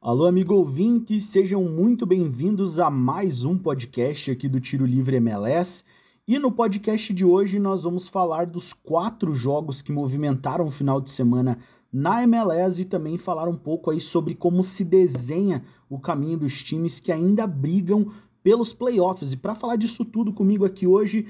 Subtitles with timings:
[0.00, 5.84] Alô, amigo ouvinte, sejam muito bem-vindos a mais um podcast aqui do Tiro Livre MLS.
[6.26, 11.00] E no podcast de hoje nós vamos falar dos quatro jogos que movimentaram o final
[11.00, 11.58] de semana
[11.92, 16.62] na MLS e também falar um pouco aí sobre como se desenha o caminho dos
[16.62, 18.06] times que ainda brigam
[18.40, 19.32] pelos playoffs.
[19.32, 21.26] E para falar disso tudo comigo aqui hoje,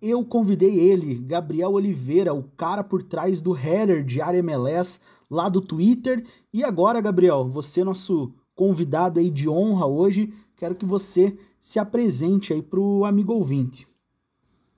[0.00, 5.00] eu convidei ele, Gabriel Oliveira, o cara por trás do header de área MLS
[5.30, 6.26] lá do Twitter.
[6.52, 12.52] E agora, Gabriel, você nosso convidado aí de honra hoje, quero que você se apresente
[12.52, 13.88] aí para o amigo ouvinte.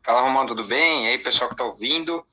[0.03, 1.05] Fala, Romão, tudo bem?
[1.05, 2.25] E aí, pessoal que está ouvindo.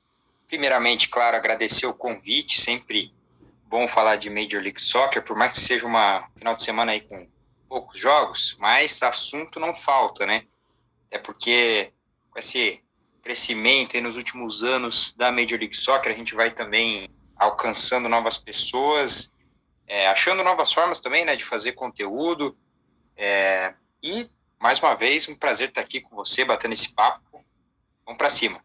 [0.46, 3.12] Primeiramente, claro, agradecer o convite, sempre
[3.66, 7.00] bom falar de Major League Soccer, por mais que seja uma final de semana aí
[7.00, 7.26] com
[7.68, 10.44] poucos jogos, mas assunto não falta, né?
[11.08, 11.92] Até porque
[12.30, 12.80] com esse
[13.20, 19.32] crescimento nos últimos anos da Major League Soccer, a gente vai também alcançando novas pessoas,
[19.86, 22.56] é, achando novas formas também, né, de fazer conteúdo.
[23.16, 24.28] É, e,
[24.60, 27.44] mais uma vez, um prazer estar aqui com você, batendo esse papo.
[28.04, 28.58] Vamos para cima.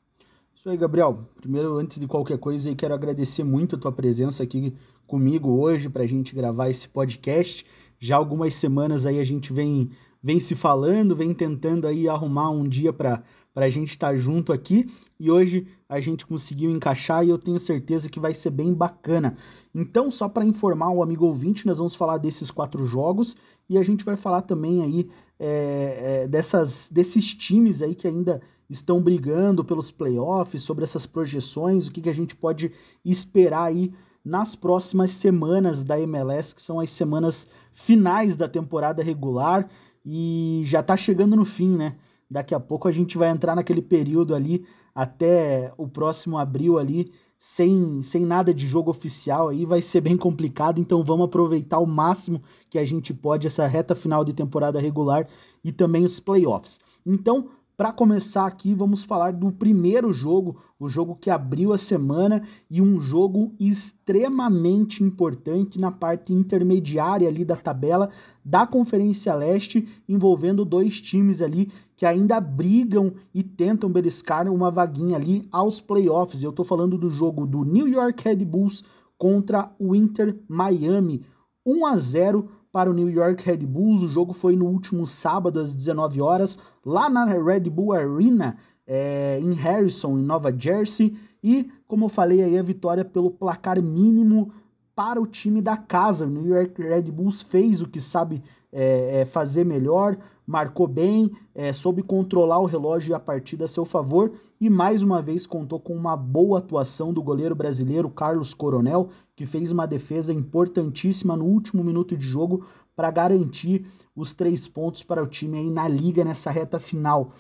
[0.56, 1.26] Isso aí, Gabriel.
[1.40, 4.76] Primeiro, antes de qualquer coisa, quero agradecer muito a tua presença aqui
[5.08, 7.66] comigo hoje para a gente gravar esse podcast.
[7.98, 12.68] Já algumas semanas aí a gente vem, vem se falando, vem tentando aí arrumar um
[12.68, 13.24] dia para
[13.56, 18.08] a gente estar junto aqui e hoje a gente conseguiu encaixar e eu tenho certeza
[18.08, 19.36] que vai ser bem bacana.
[19.74, 23.36] Então, só para informar o amigo ouvinte, nós vamos falar desses quatro jogos
[23.70, 28.42] e a gente vai falar também aí é, é, dessas, desses times aí que ainda
[28.70, 32.72] estão brigando pelos playoffs, sobre essas projeções, o que, que a gente pode
[33.04, 33.92] esperar aí
[34.24, 39.68] nas próximas semanas da MLS, que são as semanas finais da temporada regular
[40.06, 41.96] e já está chegando no fim, né?
[42.30, 47.12] Daqui a pouco a gente vai entrar naquele período ali até o próximo abril ali,
[47.40, 51.88] sem, sem nada de jogo oficial aí, vai ser bem complicado, então vamos aproveitar o
[51.88, 55.26] máximo que a gente pode essa reta final de temporada regular
[55.64, 56.80] e também os playoffs.
[57.06, 57.48] Então,
[57.80, 62.82] para começar aqui, vamos falar do primeiro jogo, o jogo que abriu a semana e
[62.82, 68.10] um jogo extremamente importante na parte intermediária ali da tabela
[68.44, 75.18] da Conferência Leste, envolvendo dois times ali que ainda brigam e tentam beliscar uma vaguinha
[75.18, 76.42] ali aos playoffs.
[76.42, 78.86] Eu tô falando do jogo do New York Red Bulls
[79.18, 81.26] contra o Inter Miami.
[81.66, 84.02] 1 a 0 para o New York Red Bulls.
[84.02, 88.56] O jogo foi no último sábado às 19 horas, lá na Red Bull Arena,
[88.88, 91.18] é, em Harrison, em Nova Jersey.
[91.44, 94.54] E, como eu falei aí, a vitória pelo placar mínimo
[94.96, 96.26] para o time da casa.
[96.26, 100.18] O New York Red Bulls fez o que sabe é, fazer melhor,
[100.50, 105.04] marcou bem, é, soube controlar o relógio e a partida a seu favor e mais
[105.04, 109.86] uma vez contou com uma boa atuação do goleiro brasileiro Carlos Coronel, que fez uma
[109.86, 112.66] defesa importantíssima no último minuto de jogo
[112.96, 117.32] para garantir os três pontos para o time aí na liga nessa reta final.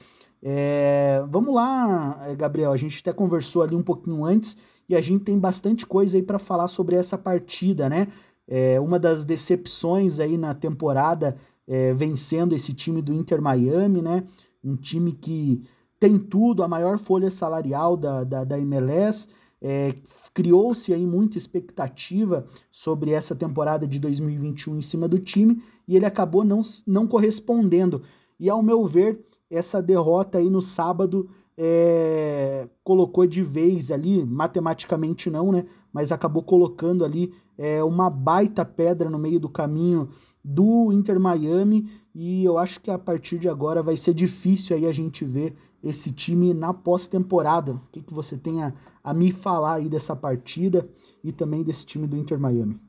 [0.43, 2.71] É, vamos lá, Gabriel.
[2.71, 4.55] A gente até conversou ali um pouquinho antes
[4.87, 8.07] e a gente tem bastante coisa aí para falar sobre essa partida, né?
[8.47, 11.37] É, uma das decepções aí na temporada
[11.69, 14.23] é, vencendo esse time do Inter Miami, né?
[14.63, 15.61] Um time que
[15.99, 19.27] tem tudo, a maior folha salarial da, da, da MLS.
[19.61, 19.93] É,
[20.33, 26.05] Criou-se aí muita expectativa sobre essa temporada de 2021 em cima do time e ele
[26.05, 28.01] acabou não, não correspondendo.
[28.39, 35.29] E ao meu ver, essa derrota aí no sábado é, colocou de vez ali, matematicamente
[35.29, 35.65] não, né?
[35.91, 40.09] Mas acabou colocando ali é, uma baita pedra no meio do caminho
[40.43, 44.85] do Inter Miami e eu acho que a partir de agora vai ser difícil aí
[44.85, 47.73] a gente ver esse time na pós-temporada.
[47.73, 48.73] O que, que você tem a,
[49.03, 50.89] a me falar aí dessa partida
[51.23, 52.79] e também desse time do Inter Miami?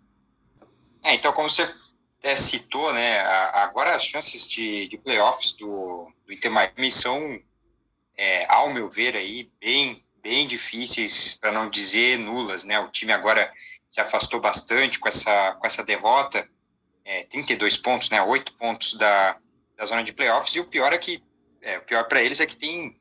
[1.02, 1.66] É, então, como você
[2.36, 3.20] citou, né,
[3.54, 7.38] agora as chances de, de playoffs do, do Inter Miami são,
[8.16, 12.64] é, ao meu ver, aí, bem, bem difíceis, para não dizer nulas.
[12.64, 12.78] Né?
[12.80, 13.50] O time agora
[13.88, 16.48] se afastou bastante com essa, com essa derrota,
[17.04, 19.36] é, 32 pontos, né, 8 pontos da,
[19.76, 21.22] da zona de playoffs, e o pior é que
[21.62, 22.98] é, o pior para eles é que tem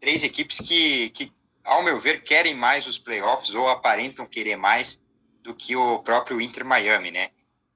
[0.00, 1.32] três equipes que, que,
[1.64, 5.02] ao meu ver, querem mais os playoffs ou aparentam querer mais
[5.42, 7.30] do que o próprio Inter Miami, né?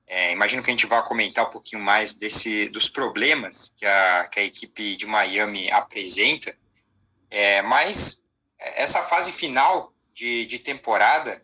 [0.07, 4.29] É, imagino que a gente vai comentar um pouquinho mais desse, dos problemas que a,
[4.31, 6.57] que a equipe de Miami apresenta,
[7.29, 8.23] é, mas
[8.59, 11.43] essa fase final de, de temporada,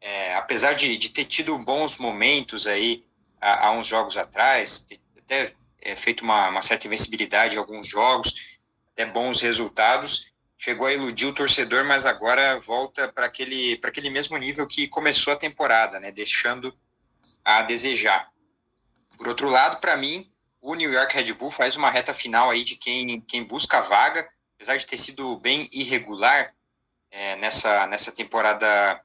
[0.00, 3.04] é, apesar de, de ter tido bons momentos aí
[3.42, 4.86] há, uns jogos atrás,
[5.18, 8.58] até é, feito uma, uma certa invencibilidade em alguns jogos,
[8.92, 14.36] até bons resultados, chegou a iludir o torcedor, mas agora volta para aquele, aquele mesmo
[14.36, 16.72] nível que começou a temporada, né, deixando
[17.44, 18.30] a desejar.
[19.16, 20.30] Por outro lado, para mim,
[20.60, 23.82] o New York Red Bull faz uma reta final aí de quem, quem busca a
[23.82, 26.54] vaga, apesar de ter sido bem irregular
[27.10, 29.02] é, nessa, nessa temporada,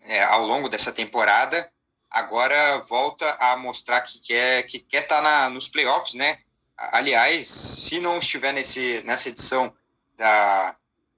[0.00, 1.70] é, ao longo dessa temporada,
[2.14, 6.38] agora volta a mostrar que quer que quer estar tá nos playoffs, né?
[6.76, 9.74] Aliás, se não estiver nesse, nessa edição
[10.16, 10.76] da,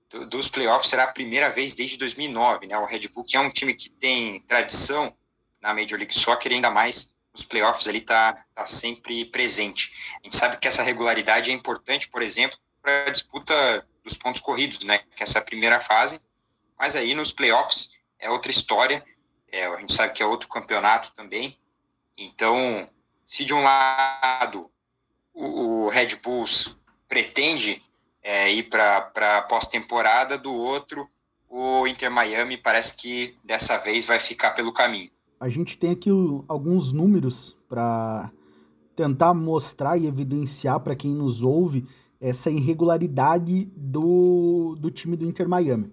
[0.09, 2.79] do, dos playoffs, será a primeira vez desde 2009, né?
[2.79, 5.15] O Red Bull, que é um time que tem tradição
[5.61, 9.93] na Major League Soccer, ainda mais nos playoffs ali tá, tá sempre presente.
[10.21, 14.41] A gente sabe que essa regularidade é importante, por exemplo, para a disputa dos pontos
[14.41, 14.99] corridos, né?
[14.99, 16.21] Que é essa primeira fase,
[16.79, 19.05] mas aí nos playoffs é outra história.
[19.57, 21.57] É, a gente sabe que é outro campeonato também.
[22.17, 22.87] Então,
[23.27, 24.71] se de um lado
[25.35, 26.77] o, o Red Bulls
[27.09, 27.83] pretende
[28.23, 31.09] é, ir para pós-temporada, do outro
[31.49, 36.11] o Inter Miami parece que dessa vez vai ficar pelo caminho a gente tem aqui
[36.49, 38.31] alguns números para
[38.95, 41.85] tentar mostrar e evidenciar para quem nos ouve
[42.19, 45.93] essa irregularidade do, do time do Inter Miami.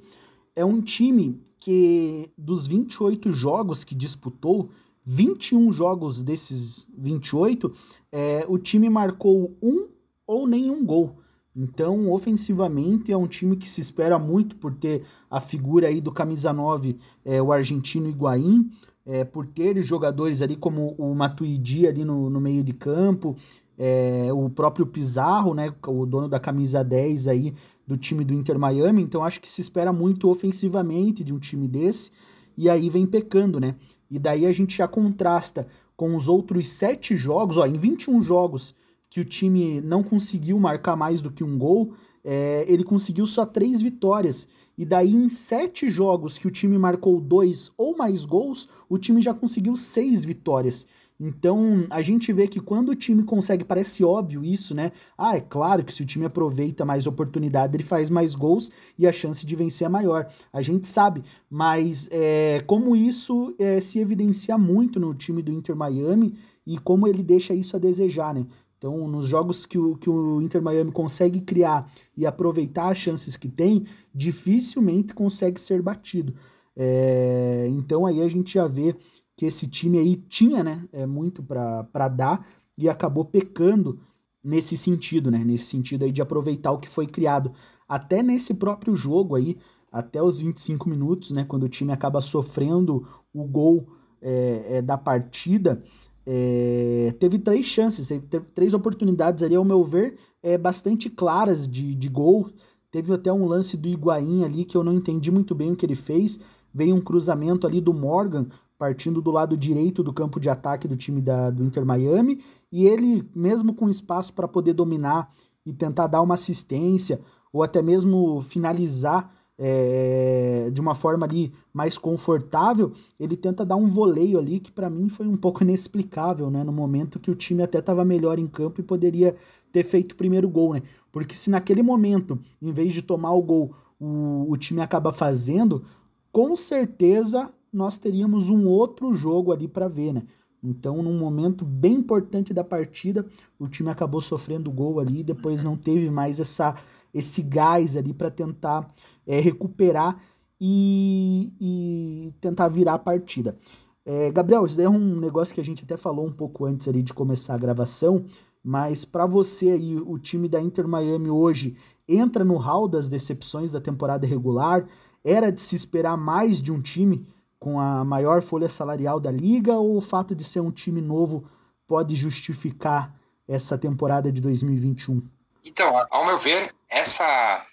[0.55, 4.69] É um time que, dos 28 jogos que disputou,
[5.05, 7.73] 21 jogos desses 28,
[8.11, 9.87] é, o time marcou um
[10.25, 11.17] ou nenhum gol.
[11.55, 16.11] Então, ofensivamente, é um time que se espera muito por ter a figura aí do
[16.11, 18.71] camisa 9, é, o argentino Higuaín,
[19.05, 23.35] é, por ter jogadores ali como o Matuidi ali no, no meio de campo,
[23.77, 27.53] é, o próprio Pizarro, né, o dono da camisa 10 aí
[27.85, 31.67] do time do Inter Miami, então acho que se espera muito ofensivamente de um time
[31.67, 32.11] desse,
[32.57, 33.75] e aí vem pecando, né?
[34.09, 38.75] E daí a gente já contrasta com os outros sete jogos, ó, em 21 jogos
[39.09, 41.93] que o time não conseguiu marcar mais do que um gol,
[42.23, 44.47] é, ele conseguiu só três vitórias.
[44.75, 49.21] E daí, em sete jogos que o time marcou dois ou mais gols, o time
[49.21, 50.87] já conseguiu seis vitórias.
[51.25, 54.91] Então, a gente vê que quando o time consegue, parece óbvio isso, né?
[55.17, 59.07] Ah, é claro que se o time aproveita mais oportunidade, ele faz mais gols e
[59.07, 60.29] a chance de vencer é maior.
[60.51, 65.77] A gente sabe, mas é, como isso é, se evidencia muito no time do Inter
[65.77, 66.35] Miami
[66.67, 68.45] e como ele deixa isso a desejar, né?
[68.77, 73.37] Então, nos jogos que o, que o Inter Miami consegue criar e aproveitar as chances
[73.37, 76.33] que tem, dificilmente consegue ser batido.
[76.75, 78.93] É, então, aí a gente já vê
[79.35, 82.47] que esse time aí tinha né, é, muito para dar
[82.77, 83.99] e acabou pecando
[84.43, 85.43] nesse sentido, né?
[85.43, 87.51] Nesse sentido aí de aproveitar o que foi criado.
[87.87, 89.57] Até nesse próprio jogo aí,
[89.91, 91.45] até os 25 minutos, né?
[91.45, 93.87] Quando o time acaba sofrendo o gol
[94.21, 95.83] é, é, da partida,
[96.25, 101.95] é, teve três chances, teve, três oportunidades ali, ao meu ver, é, bastante claras de,
[101.95, 102.49] de gol.
[102.91, 105.85] Teve até um lance do Higuaín ali que eu não entendi muito bem o que
[105.85, 106.39] ele fez.
[106.73, 108.47] Veio um cruzamento ali do Morgan,
[108.83, 112.43] partindo do lado direito do campo de ataque do time da, do Inter Miami.
[112.69, 115.33] E ele, mesmo com espaço para poder dominar
[115.65, 117.21] e tentar dar uma assistência,
[117.53, 123.87] ou até mesmo finalizar é, de uma forma ali mais confortável, ele tenta dar um
[123.87, 126.61] voleio ali que para mim foi um pouco inexplicável, né?
[126.61, 129.33] No momento que o time até estava melhor em campo e poderia
[129.71, 130.83] ter feito o primeiro gol, né?
[131.09, 135.85] Porque se naquele momento, em vez de tomar o gol, o, o time acaba fazendo,
[136.33, 140.23] com certeza nós teríamos um outro jogo ali para ver, né?
[140.63, 143.25] Então, num momento bem importante da partida,
[143.59, 146.75] o time acabou sofrendo gol ali depois não teve mais essa,
[147.13, 148.89] esse gás ali para tentar
[149.27, 150.21] é, recuperar
[150.59, 153.57] e, e, tentar virar a partida.
[154.05, 156.87] É, Gabriel, isso daí é um negócio que a gente até falou um pouco antes
[156.87, 158.25] ali de começar a gravação,
[158.63, 161.75] mas para você aí, o time da Inter Miami hoje
[162.07, 164.87] entra no hall das decepções da temporada regular?
[165.23, 167.25] Era de se esperar mais de um time
[167.63, 171.49] com a maior folha salarial da liga ou o fato de ser um time novo
[171.87, 173.15] pode justificar
[173.47, 175.25] essa temporada de 2021?
[175.63, 177.65] Então, ao meu ver, essa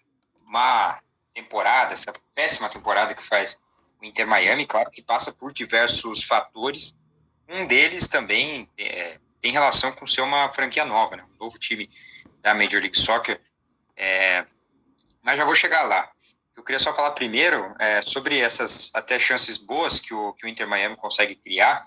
[0.46, 1.00] má
[1.34, 3.58] temporada, essa péssima temporada que faz
[4.00, 6.94] o Inter Miami, claro que passa por diversos fatores.
[7.48, 11.24] Um deles também é, tem relação com ser uma franquia nova, né?
[11.34, 11.90] um novo time
[12.40, 13.40] da Major League Soccer.
[13.96, 14.46] É,
[15.20, 16.08] mas já vou chegar lá.
[16.60, 20.48] Eu queria só falar primeiro é, sobre essas até chances boas que o, que o
[20.48, 21.86] Inter Miami consegue criar,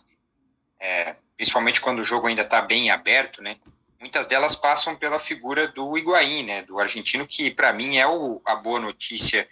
[0.79, 3.57] é, principalmente quando o jogo ainda está bem aberto, né?
[3.99, 8.41] muitas delas passam pela figura do Higuaín, né, do argentino, que para mim é o,
[8.43, 9.47] a boa notícia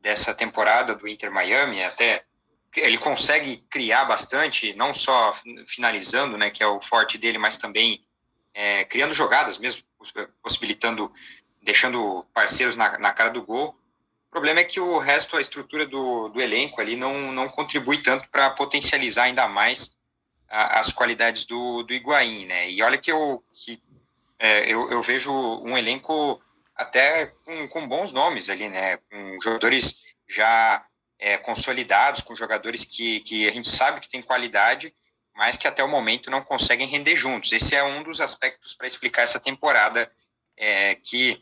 [0.00, 2.24] dessa temporada do Inter Miami, até
[2.76, 5.34] ele consegue criar bastante, não só
[5.66, 8.04] finalizando, né, que é o forte dele, mas também
[8.52, 9.82] é, criando jogadas mesmo,
[10.42, 11.12] possibilitando,
[11.62, 13.78] deixando parceiros na, na, cara do gol.
[14.34, 18.02] O problema é que o resto, a estrutura do, do elenco ali não, não contribui
[18.02, 19.96] tanto para potencializar ainda mais
[20.48, 22.68] a, as qualidades do, do Higuaín, né?
[22.68, 23.80] E olha que eu, que,
[24.36, 26.42] é, eu, eu, vejo um elenco
[26.74, 28.96] até com, com, bons nomes ali, né?
[28.96, 30.84] Com jogadores já
[31.16, 34.92] é, consolidados, com jogadores que, que a gente sabe que tem qualidade,
[35.32, 37.52] mas que até o momento não conseguem render juntos.
[37.52, 40.10] Esse é um dos aspectos para explicar essa temporada
[40.56, 41.40] é, que,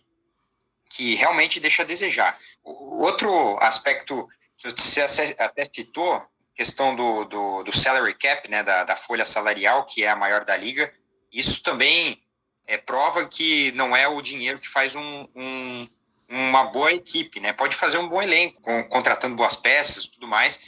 [0.95, 2.39] que realmente deixa a desejar.
[2.63, 5.01] O outro aspecto que você
[5.39, 6.23] até citou,
[6.55, 10.45] questão do, do, do salary cap, né, da, da folha salarial, que é a maior
[10.45, 10.93] da liga,
[11.33, 12.23] isso também
[12.67, 15.89] é prova que não é o dinheiro que faz um, um,
[16.29, 17.53] uma boa equipe, né?
[17.53, 20.61] Pode fazer um bom elenco, com, contratando boas peças, tudo mais,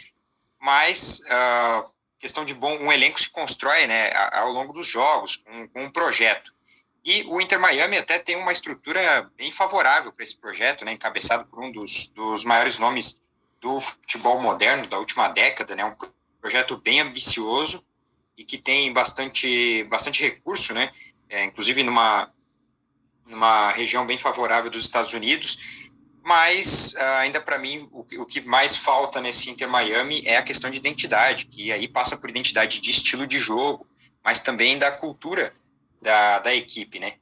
[0.58, 5.68] mas uh, questão de bom, um elenco se constrói, né, ao longo dos jogos, com,
[5.68, 6.53] com um projeto.
[7.04, 11.44] E o Inter Miami até tem uma estrutura bem favorável para esse projeto, né, encabeçado
[11.44, 13.20] por um dos, dos maiores nomes
[13.60, 15.94] do futebol moderno da última década, né, um
[16.40, 17.84] projeto bem ambicioso
[18.38, 20.90] e que tem bastante, bastante recurso, né,
[21.28, 22.32] é, inclusive numa,
[23.26, 25.58] numa região bem favorável dos Estados Unidos,
[26.22, 30.42] mas uh, ainda para mim o, o, que mais falta nesse Inter Miami é a
[30.42, 33.86] questão de identidade, que aí passa por identidade de estilo de jogo,
[34.24, 35.54] mas também da cultura
[36.04, 37.14] da, da equipe, né?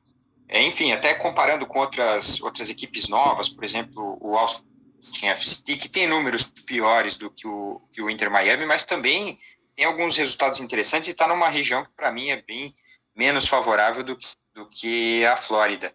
[0.48, 5.88] É, enfim, até comparando com outras, outras equipes novas, por exemplo, o Austin FC, que
[5.88, 9.38] tem números piores do que o, que o Inter Miami, mas também
[9.74, 12.74] tem alguns resultados interessantes e está numa região que, para mim, é bem
[13.16, 15.92] menos favorável do que, do que a Flórida.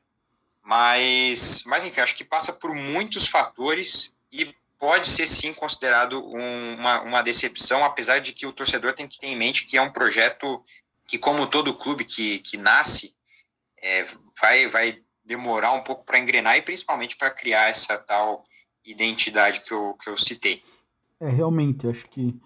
[0.64, 6.76] Mas, mas, enfim, acho que passa por muitos fatores e pode ser, sim, considerado um,
[6.76, 9.82] uma, uma decepção, apesar de que o torcedor tem que ter em mente que é
[9.82, 10.64] um projeto
[11.08, 13.16] que, como todo clube que, que nasce,
[13.82, 14.06] é,
[14.42, 18.44] vai, vai demorar um pouco para engrenar e principalmente para criar essa tal
[18.86, 20.64] identidade que eu, que eu citei.
[21.20, 22.40] É, realmente, acho que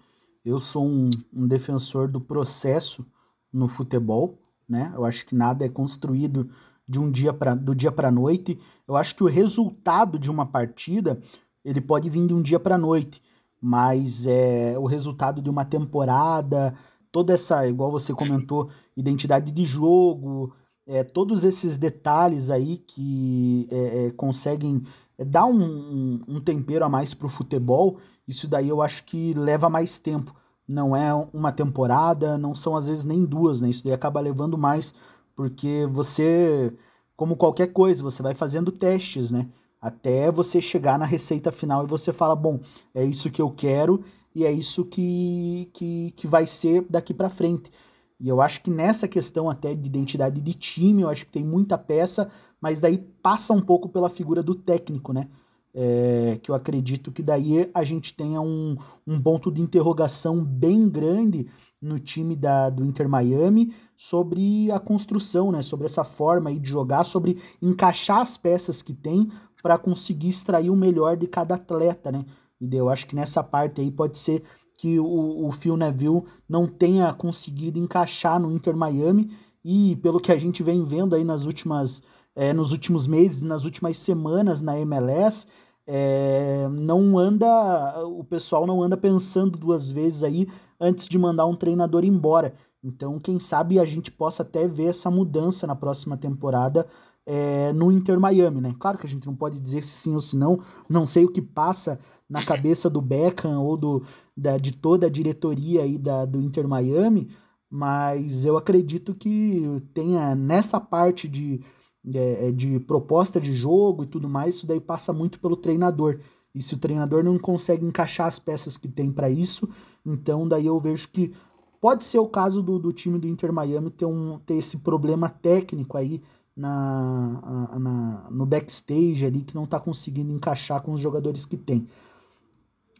[0.44, 3.06] eu sou um, um defensor do processo
[3.52, 4.38] no futebol,
[4.68, 4.92] né?
[4.94, 6.50] Eu acho que nada é construído
[6.88, 8.58] de um dia para do dia para noite.
[8.88, 11.22] Eu acho que o resultado de uma partida
[11.64, 13.22] ele pode vir de um dia para noite,
[13.60, 16.76] mas é o resultado de uma temporada,
[17.12, 20.52] toda essa, igual você comentou, identidade de jogo,
[20.86, 24.82] é, todos esses detalhes aí que é, é, conseguem
[25.18, 29.34] dar um, um, um, tempero a mais para o futebol, isso daí eu acho que
[29.34, 30.34] leva mais tempo.
[30.66, 33.68] Não é uma temporada, não são às vezes nem duas, né?
[33.68, 34.94] Isso daí acaba levando mais,
[35.36, 36.72] porque você,
[37.16, 39.48] como qualquer coisa, você vai fazendo testes, né?
[39.80, 42.60] Até você chegar na receita final e você fala, bom,
[42.94, 44.02] é isso que eu quero
[44.34, 47.70] e é isso que, que, que vai ser daqui para frente.
[48.18, 51.44] E eu acho que nessa questão até de identidade de time, eu acho que tem
[51.44, 55.28] muita peça, mas daí passa um pouco pela figura do técnico, né?
[55.74, 60.88] É, que eu acredito que daí a gente tenha um, um ponto de interrogação bem
[60.88, 61.48] grande
[61.80, 65.60] no time da, do Inter Miami sobre a construção, né?
[65.62, 69.28] Sobre essa forma aí de jogar, sobre encaixar as peças que tem
[69.60, 72.24] para conseguir extrair o melhor de cada atleta, né?
[72.62, 74.42] E eu acho que nessa parte aí pode ser
[74.78, 79.30] que o, o Phil Neville não tenha conseguido encaixar no Inter Miami
[79.64, 82.02] e pelo que a gente vem vendo aí nas últimas,
[82.34, 85.46] é, nos últimos meses, nas últimas semanas na MLS,
[85.86, 90.48] é, não anda, o pessoal não anda pensando duas vezes aí
[90.80, 92.54] antes de mandar um treinador embora.
[92.82, 96.86] Então, quem sabe a gente possa até ver essa mudança na próxima temporada
[97.24, 98.74] é, no Inter Miami, né?
[98.78, 101.30] Claro que a gente não pode dizer se sim ou se não, não sei o
[101.30, 102.00] que passa
[102.32, 104.02] na cabeça do Beckham ou do,
[104.34, 107.28] da, de toda a diretoria aí da, do Inter Miami,
[107.70, 111.60] mas eu acredito que tenha nessa parte de,
[112.02, 115.56] de, é, é, de proposta de jogo e tudo mais, isso daí passa muito pelo
[115.56, 116.20] treinador.
[116.54, 119.68] E se o treinador não consegue encaixar as peças que tem para isso,
[120.04, 121.34] então daí eu vejo que
[121.82, 125.28] pode ser o caso do, do time do Inter Miami ter, um, ter esse problema
[125.28, 126.22] técnico aí
[126.56, 131.86] na, na, no backstage ali que não está conseguindo encaixar com os jogadores que tem.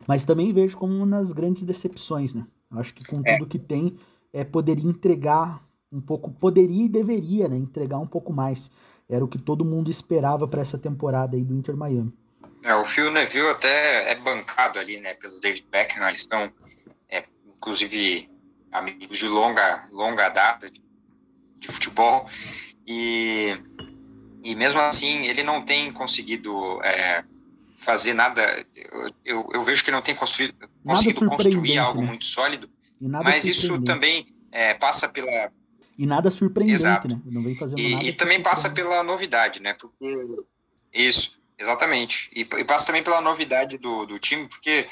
[0.07, 2.47] Mas também vejo como uma das grandes decepções, né?
[2.71, 3.37] Acho que com é.
[3.37, 3.97] tudo que tem,
[4.33, 7.57] é, poderia entregar um pouco, poderia e deveria, né?
[7.57, 8.71] Entregar um pouco mais.
[9.09, 12.13] Era o que todo mundo esperava para essa temporada aí do Inter Miami.
[12.63, 16.53] É, o Phil Neville até é bancado ali, né, pelo David Beckham, eles estão,
[17.09, 18.31] é, inclusive,
[18.71, 20.81] amigos de longa, longa data de,
[21.59, 22.29] de futebol,
[22.87, 23.59] e,
[24.45, 27.25] e mesmo assim ele não tem conseguido é,
[27.83, 28.65] fazer nada.
[29.25, 32.07] Eu, eu vejo que não tem construído, conseguido construir algo né?
[32.07, 32.71] muito sólido,
[33.01, 35.53] mas isso também é, passa pela.
[35.99, 37.09] E nada surpreendente, Exato.
[37.09, 37.21] né?
[37.27, 38.05] Não vem fazendo e, nada.
[38.07, 39.75] E também passa pela novidade, né?
[39.75, 40.07] Porque
[40.93, 42.31] isso, exatamente.
[42.33, 44.89] E, e, passa também pela novidade do, do time, porque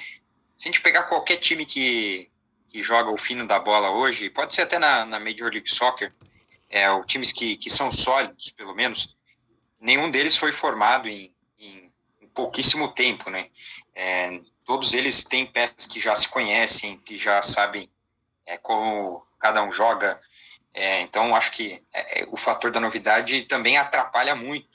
[0.56, 2.28] se a gente pegar qualquer time que,
[2.68, 6.12] que joga o fino da bola hoje, pode ser até na, na Major League Soccer,
[6.68, 9.16] é, os times que, que são sólidos, pelo menos,
[9.80, 11.32] nenhum deles foi formado em
[12.40, 13.48] pouquíssimo tempo, né?
[13.94, 17.88] É, todos eles têm peças que já se conhecem, que já sabem
[18.46, 20.18] é, como cada um joga.
[20.72, 24.68] É, então, acho que é, é, o fator da novidade também atrapalha muito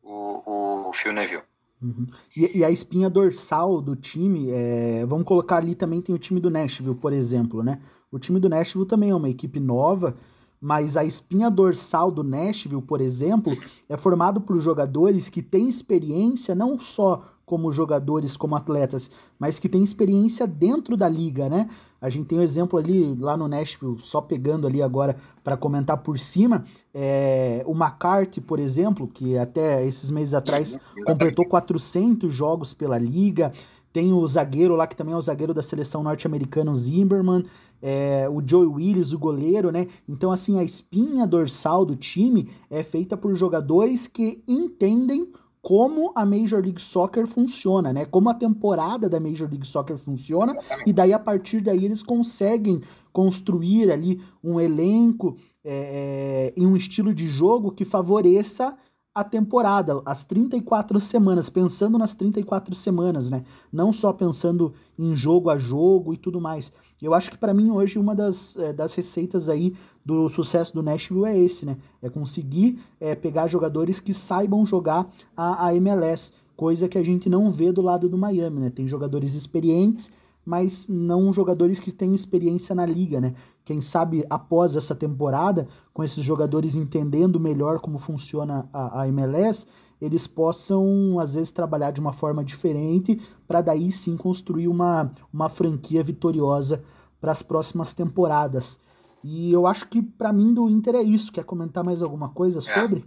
[0.00, 1.42] o, o Phil Neville.
[1.82, 2.06] Uhum.
[2.36, 6.38] E, e, a espinha dorsal do time, é, vamos colocar ali também tem o time
[6.38, 7.80] do Nashville, por exemplo, né?
[8.12, 10.16] O time do Nashville também é uma equipe nova,
[10.62, 13.52] mas a espinha dorsal do Nashville, por exemplo,
[13.88, 19.68] é formado por jogadores que têm experiência não só como jogadores, como atletas, mas que
[19.68, 21.68] têm experiência dentro da liga, né?
[22.00, 25.98] A gente tem um exemplo ali lá no Nashville, só pegando ali agora para comentar
[25.98, 26.64] por cima,
[26.94, 33.52] é, o McCarthy, por exemplo, que até esses meses atrás completou 400 jogos pela liga.
[33.92, 37.44] Tem o zagueiro lá, que também é o zagueiro da seleção norte-americana, o Zimmerman.
[37.82, 39.88] É, o Joey Willis, o goleiro, né?
[40.08, 45.28] Então, assim, a espinha dorsal do time é feita por jogadores que entendem
[45.60, 48.04] como a Major League Soccer funciona, né?
[48.04, 52.80] Como a temporada da Major League Soccer funciona, e daí a partir daí eles conseguem
[53.12, 58.76] construir ali um elenco é, é, em um estilo de jogo que favoreça
[59.14, 63.44] a temporada, as 34 semanas, pensando nas 34 semanas, né?
[63.70, 66.72] Não só pensando em jogo a jogo e tudo mais.
[67.02, 70.82] Eu acho que para mim hoje uma das, é, das receitas aí do sucesso do
[70.82, 71.76] Nashville é esse, né?
[72.00, 77.28] É conseguir é, pegar jogadores que saibam jogar a, a MLS, coisa que a gente
[77.28, 78.70] não vê do lado do Miami, né?
[78.70, 80.10] Tem jogadores experientes,
[80.44, 83.34] mas não jogadores que têm experiência na liga, né?
[83.64, 89.66] Quem sabe após essa temporada, com esses jogadores entendendo melhor como funciona a, a MLS,
[90.02, 95.48] eles possam às vezes trabalhar de uma forma diferente para daí sim construir uma, uma
[95.48, 96.82] franquia vitoriosa
[97.20, 98.80] para as próximas temporadas.
[99.22, 101.30] E eu acho que para mim do Inter é isso.
[101.30, 102.80] Quer comentar mais alguma coisa é.
[102.80, 103.04] sobre?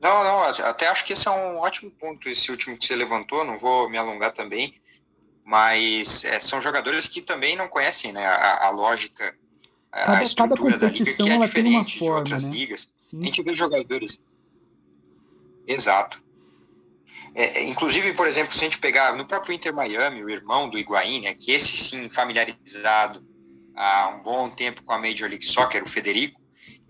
[0.00, 3.44] Não, não, até acho que esse é um ótimo ponto, esse último que você levantou,
[3.44, 4.72] não vou me alongar também,
[5.44, 9.34] mas é, são jogadores que também não conhecem né, a, a lógica,
[9.90, 12.52] cada, a estrutura da liga, que é diferente forma, de outras né?
[12.52, 12.92] ligas.
[12.96, 13.22] Sim.
[13.22, 14.20] A gente vê jogadores.
[15.66, 16.27] Exato.
[17.34, 20.68] É, é, inclusive, por exemplo, se a gente pegar no próprio Inter Miami, o irmão
[20.68, 23.26] do Higuaín, né, que esse sim familiarizado
[23.76, 26.40] há um bom tempo com a Major League Soccer, o Federico,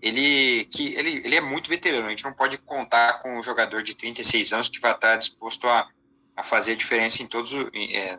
[0.01, 2.07] ele, que, ele, ele é muito veterano.
[2.07, 5.67] A gente não pode contar com um jogador de 36 anos que vai estar disposto
[5.67, 5.87] a,
[6.35, 8.17] a fazer a diferença em todos, é,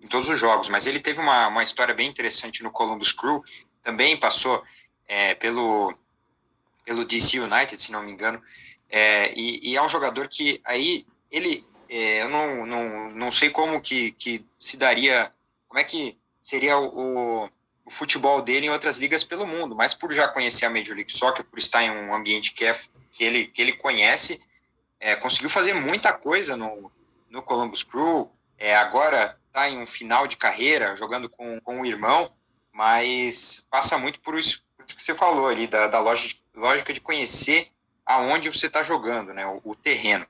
[0.00, 0.68] em todos os jogos.
[0.68, 3.42] Mas ele teve uma, uma história bem interessante no Columbus Crew,
[3.82, 4.62] também passou
[5.08, 5.92] é, pelo,
[6.84, 8.40] pelo DC United, se não me engano,
[8.88, 13.50] é, e, e, é um jogador que aí ele, é, eu não, não, não sei
[13.50, 15.32] como que, que se daria,
[15.68, 17.48] como é que seria o,
[17.84, 21.12] o futebol dele em outras ligas pelo mundo, mas por já conhecer a Major League
[21.12, 22.78] Soccer, por estar em um ambiente que, é,
[23.10, 24.40] que, ele, que ele conhece,
[24.98, 26.90] é, conseguiu fazer muita coisa no,
[27.28, 31.86] no Columbus Crew, é, agora está em um final de carreira, jogando com, com o
[31.86, 32.30] irmão,
[32.72, 36.92] mas passa muito por isso, por isso que você falou ali, da, da lógica, lógica
[36.92, 37.68] de conhecer
[38.06, 40.26] aonde você está jogando, né, o, o terreno.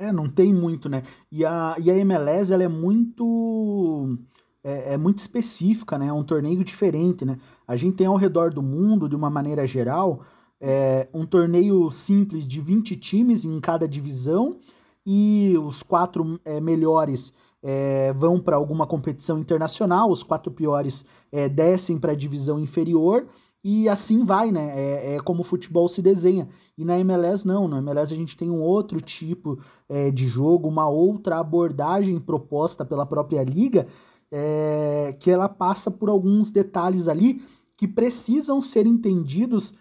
[0.00, 1.02] É, não tem muito, né?
[1.30, 4.16] E a, e a MLS, ela é muito
[4.64, 6.06] é, é, muito específica, né?
[6.06, 7.36] É um torneio diferente, né?
[7.68, 10.22] A gente tem ao redor do mundo, de uma maneira geral,
[10.58, 14.56] é, um torneio simples de 20 times em cada divisão
[15.04, 17.30] e os quatro é, melhores
[17.62, 23.26] é, vão para alguma competição internacional, os quatro piores é, descem para a divisão inferior
[23.62, 24.72] e assim vai, né?
[24.74, 26.48] É, é, como o futebol se desenha.
[26.78, 30.68] E na MLS não, na MLS a gente tem um outro tipo é, de jogo,
[30.68, 33.86] uma outra abordagem proposta pela própria liga,
[34.30, 37.42] é, que ela passa por alguns detalhes ali
[37.76, 39.74] que precisam ser entendidos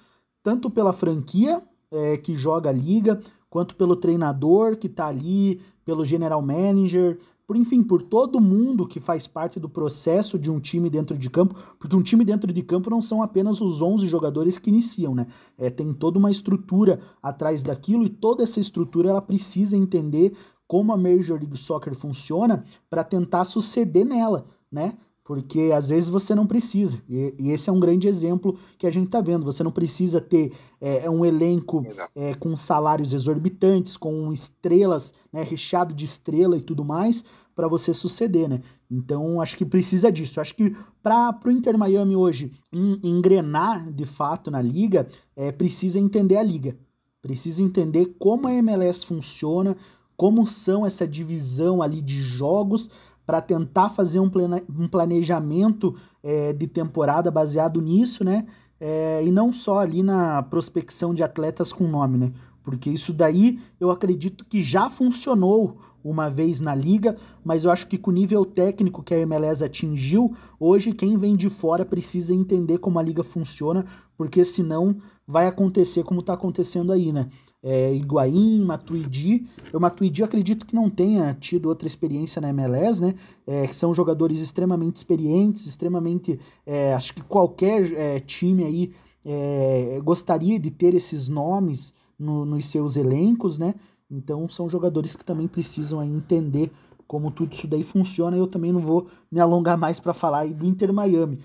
[0.43, 1.61] tanto pela franquia
[1.91, 7.57] é, que joga a liga, quanto pelo treinador que está ali, pelo general manager, por
[7.57, 11.55] enfim, por todo mundo que faz parte do processo de um time dentro de campo,
[11.79, 15.25] porque um time dentro de campo não são apenas os 11 jogadores que iniciam, né?
[15.57, 20.33] É, tem toda uma estrutura atrás daquilo e toda essa estrutura ela precisa entender
[20.67, 24.95] como a Major League Soccer funciona para tentar suceder nela, né?
[25.29, 26.99] Porque às vezes você não precisa.
[27.07, 29.45] E, e, esse é um grande exemplo que a gente está vendo.
[29.45, 35.43] Você não precisa ter é, é um elenco é, com salários exorbitantes, com estrelas, né,
[35.43, 37.23] recheado de estrela e tudo mais,
[37.55, 38.59] para você suceder, né?
[38.89, 40.41] Então acho que precisa disso.
[40.41, 46.37] Acho que para o Inter Miami hoje engrenar de fato na liga, é, precisa entender
[46.37, 46.75] a liga.
[47.21, 49.77] Precisa entender como a MLS funciona,
[50.17, 52.89] como são essa divisão ali de jogos
[53.29, 58.47] para tentar fazer um, plane, um planejamento é, de temporada baseado nisso, né?
[58.81, 62.33] É, e não só ali na prospecção de atletas com nome, né?
[62.63, 67.85] Porque isso daí eu acredito que já funcionou uma vez na liga, mas eu acho
[67.85, 72.33] que com o nível técnico que a MLS atingiu, hoje quem vem de fora precisa
[72.33, 73.85] entender como a liga funciona,
[74.17, 74.95] porque senão
[75.27, 77.29] vai acontecer como está acontecendo aí, né?
[77.62, 79.48] É, Higuaín, Matuidi.
[79.74, 83.15] O Matuidi acredito que não tenha tido outra experiência na MLS, né?
[83.45, 86.39] É, são jogadores extremamente experientes, extremamente.
[86.65, 88.91] É, acho que qualquer é, time aí
[89.26, 93.76] é, gostaria de ter esses nomes no, nos seus elencos, né?
[94.10, 96.72] Então são jogadores que também precisam entender
[97.08, 98.38] como tudo isso daí funciona.
[98.38, 101.39] Eu também não vou me alongar mais para falar aí do Inter Miami.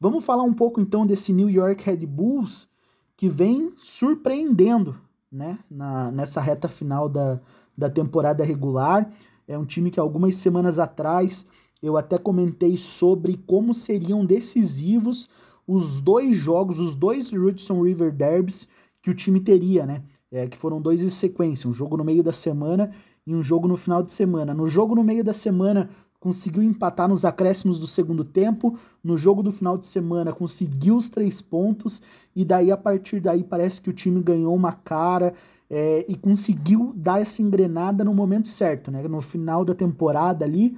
[0.00, 2.68] Vamos falar um pouco então desse New York Red Bulls
[3.16, 4.96] que vem surpreendendo,
[5.30, 5.58] né?
[5.70, 7.40] Na, nessa reta final da,
[7.76, 9.10] da temporada regular.
[9.46, 11.46] É um time que algumas semanas atrás
[11.82, 15.28] eu até comentei sobre como seriam decisivos
[15.66, 18.66] os dois jogos, os dois Hudson River Derbys
[19.02, 20.02] que o time teria, né?
[20.30, 22.92] é, que foram dois em sequência, um jogo no meio da semana
[23.26, 24.54] e um jogo no final de semana.
[24.54, 25.90] No jogo no meio da semana,
[26.20, 31.08] conseguiu empatar nos acréscimos do segundo tempo, no jogo do final de semana conseguiu os
[31.08, 32.02] três pontos,
[32.36, 35.32] e daí a partir daí parece que o time ganhou uma cara
[35.70, 39.02] é, e conseguiu dar essa engrenada no momento certo, né?
[39.08, 40.76] No final da temporada ali,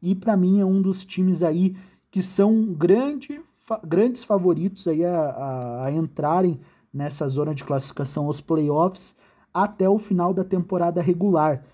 [0.00, 1.74] e para mim é um dos times aí
[2.10, 6.60] que são grande, fa grandes favoritos aí a, a, a entrarem
[6.92, 9.16] nessa zona de classificação aos playoffs
[9.52, 11.64] até o final da temporada regular.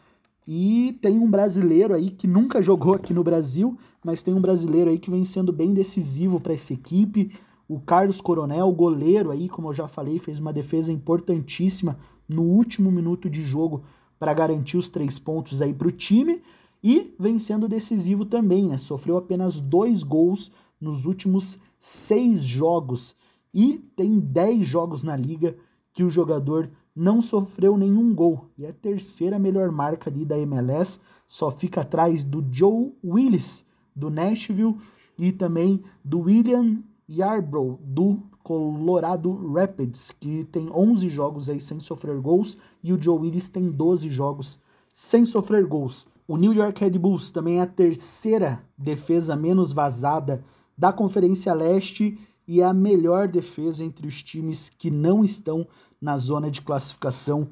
[0.47, 4.91] E tem um brasileiro aí que nunca jogou aqui no Brasil, mas tem um brasileiro
[4.91, 7.33] aí que vem sendo bem decisivo para essa equipe.
[7.69, 11.99] O Carlos Coronel, goleiro aí, como eu já falei, fez uma defesa importantíssima
[12.29, 13.85] no último minuto de jogo
[14.19, 16.43] para garantir os três pontos aí para o time.
[16.83, 18.79] E vem sendo decisivo também, né?
[18.79, 20.51] Sofreu apenas dois gols
[20.81, 23.15] nos últimos seis jogos
[23.53, 25.57] e tem 10 jogos na liga
[25.93, 28.47] que o jogador não sofreu nenhum gol.
[28.59, 33.65] E é a terceira melhor marca ali da MLS, só fica atrás do Joe Willis,
[33.95, 34.77] do Nashville,
[35.19, 42.19] e também do William Yarbrough, do Colorado Rapids, que tem 11 jogos aí sem sofrer
[42.21, 44.59] gols, e o Joe Willis tem 12 jogos
[44.93, 46.09] sem sofrer gols.
[46.27, 50.45] O New York Red Bulls também é a terceira defesa menos vazada
[50.77, 55.67] da Conferência Leste e é a melhor defesa entre os times que não estão
[56.01, 57.51] na zona de classificação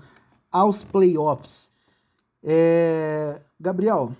[0.50, 1.70] aos playoffs.
[2.42, 3.40] É...
[3.60, 4.16] Gabriel,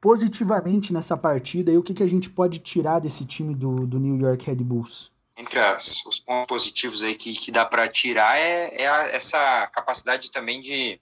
[0.00, 3.98] positivamente nessa partida, e o que, que a gente pode tirar desse time do, do
[3.98, 5.10] New York Red Bulls?
[5.36, 9.66] Entre as, os pontos positivos aí que, que dá para tirar é, é a, essa
[9.68, 11.00] capacidade também de,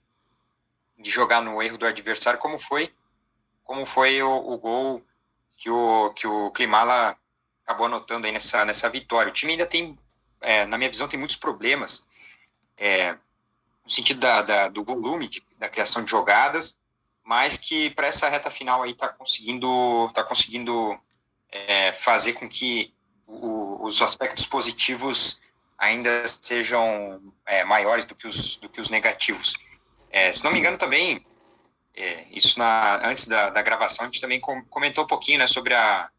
[0.97, 2.91] de jogar no erro do adversário, como foi
[3.69, 5.05] como foi o, o gol
[5.55, 7.15] que o, que o Klimala
[7.63, 9.29] acabou anotando aí nessa, nessa vitória.
[9.29, 9.95] O time ainda tem,
[10.41, 12.07] é, na minha visão, tem muitos problemas
[12.79, 13.13] é,
[13.83, 16.79] no sentido da, da do volume de, da criação de jogadas,
[17.23, 20.99] mas que para essa reta final aí está conseguindo, tá conseguindo
[21.51, 22.93] é, fazer com que
[23.27, 25.39] o, os aspectos positivos
[25.77, 29.55] ainda sejam é, maiores do que os, do que os negativos.
[30.09, 31.25] É, se não me engano também,
[31.95, 35.73] é, isso na, antes da, da gravação, a gente também comentou um pouquinho né, sobre
[35.73, 36.09] a,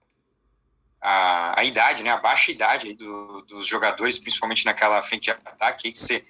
[1.00, 5.92] a, a idade, né, a baixa idade do, dos jogadores, principalmente naquela frente de ataque,
[5.92, 6.24] que você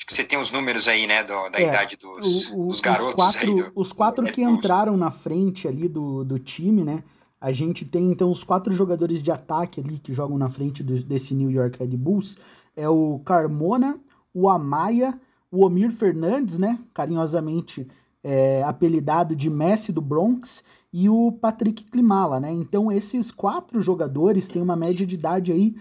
[0.00, 2.66] acho que você tem os números aí, né, do, da é, idade dos, o, o,
[2.68, 3.12] dos garotos.
[3.12, 7.04] Os quatro, do, os quatro que entraram na frente ali do, do time, né,
[7.38, 11.02] a gente tem então os quatro jogadores de ataque ali que jogam na frente do,
[11.02, 12.38] desse New York Red Bulls,
[12.74, 13.98] é o Carmona,
[14.32, 17.86] o Amaya, o Omir Fernandes, né, carinhosamente
[18.24, 22.50] é, apelidado de Messi do Bronx, e o Patrick Klimala, né?
[22.50, 25.76] Então esses quatro jogadores têm uma média de idade aí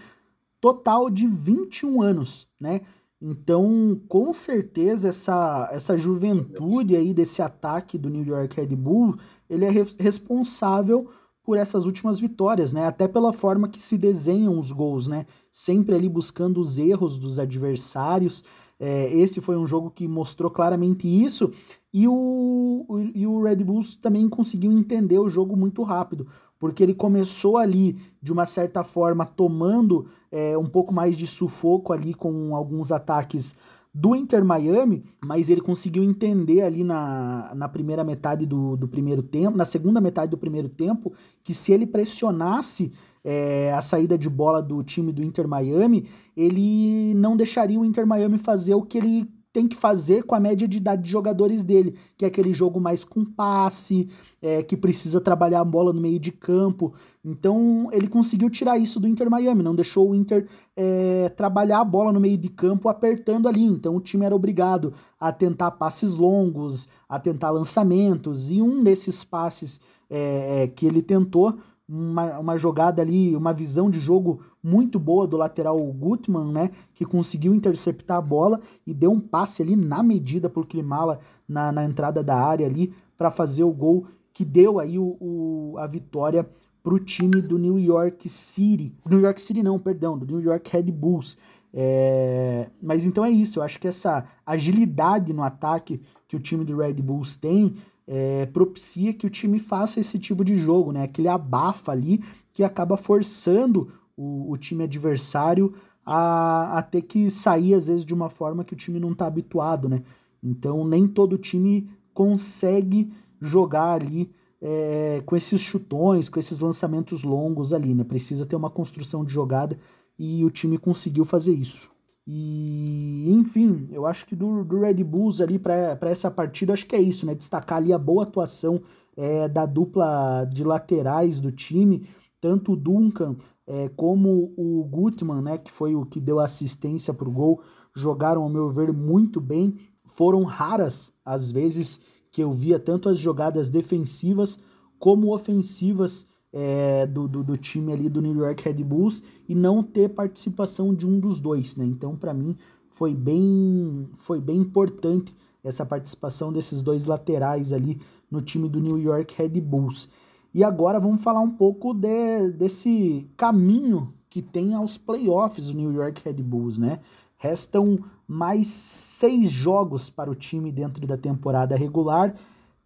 [0.62, 2.82] total de 21 anos, né?
[3.22, 9.18] Então, com certeza essa essa juventude aí desse ataque do New York Red Bull,
[9.50, 11.10] ele é re responsável
[11.44, 12.86] por essas últimas vitórias, né?
[12.86, 15.26] Até pela forma que se desenham os gols, né?
[15.52, 18.44] Sempre ali buscando os erros dos adversários.
[18.80, 21.52] É, esse foi um jogo que mostrou claramente isso.
[21.92, 26.28] E o, o, e o Red Bulls também conseguiu entender o jogo muito rápido,
[26.60, 31.94] porque ele começou ali, de uma certa forma, tomando é, um pouco mais de sufoco
[31.94, 33.56] ali com alguns ataques
[33.94, 39.24] do Inter Miami, mas ele conseguiu entender ali na, na primeira metade do, do primeiro
[39.24, 41.12] tempo, na segunda metade do primeiro tempo,
[41.44, 42.92] que se ele pressionasse
[43.24, 48.06] é, a saída de bola do time do Inter Miami, ele não deixaria o Inter
[48.06, 49.28] Miami fazer o que ele
[49.60, 52.80] tem que fazer com a média de idade de jogadores dele, que é aquele jogo
[52.80, 54.08] mais com passe,
[54.42, 56.94] é, que precisa trabalhar a bola no meio de campo.
[57.26, 61.84] Então ele conseguiu tirar isso do Inter Miami, não deixou o Inter é, trabalhar a
[61.84, 63.66] bola no meio de campo apertando ali.
[63.66, 69.26] Então o time era obrigado a tentar passes longos, a tentar lançamentos, e um desses
[69.26, 75.00] passes é, é que ele tentou uma, uma jogada ali, uma visão de jogo muito
[75.00, 76.72] boa do lateral Gutmann, né?
[76.94, 81.72] Que conseguiu interceptar a bola e deu um passe ali na medida pro Klimala na,
[81.72, 85.88] na entrada da área ali para fazer o gol que deu aí o, o, a
[85.88, 86.48] vitória
[86.82, 88.94] pro time do New York City.
[89.06, 91.38] New York City não, perdão, do New York Red Bulls.
[91.74, 96.66] É, mas então é isso, eu acho que essa agilidade no ataque que o time
[96.66, 97.76] do Red Bulls tem
[98.08, 101.04] é, propicia que o time faça esse tipo de jogo, né?
[101.04, 105.74] Aquele abafa ali que acaba forçando o, o time adversário
[106.06, 109.26] a, a, ter que sair, às vezes, de uma forma que o time não está
[109.28, 110.04] habituado, né?
[110.44, 114.30] Então, nem todo time consegue jogar ali
[114.62, 118.04] é, com esses chutões, com esses lançamentos longos ali, né?
[118.04, 119.80] Precisa ter uma construção de jogada
[120.18, 121.90] e o time conseguiu fazer isso.
[122.28, 126.96] E, enfim, eu acho que do, do Red Bulls ali para essa partida, acho que
[126.96, 127.34] é isso, né?
[127.34, 128.82] Destacar ali a boa atuação
[129.16, 132.06] é, da dupla de laterais do time,
[132.42, 133.36] tanto o Duncan
[133.70, 135.58] é, como o Gutman, né?
[135.60, 137.62] Que foi o que deu assistência para o gol,
[137.94, 139.78] jogaram, ao meu ver, muito bem.
[140.04, 142.00] Foram raras as vezes
[142.32, 144.60] que eu via tanto as jogadas defensivas
[144.98, 149.84] como ofensivas é, do, do, do, time ali do New York Red Bulls e não
[149.84, 151.86] ter participação de um dos dois, né?
[151.86, 152.58] Então, para mim,
[152.90, 158.02] foi bem, foi bem importante essa participação desses dois laterais ali
[158.32, 160.10] no time do New York Red Bulls.
[160.54, 165.92] E agora vamos falar um pouco de, desse caminho que tem aos playoffs o New
[165.92, 167.00] York Red Bulls, né?
[167.38, 172.36] Restam mais seis jogos para o time dentro da temporada regular,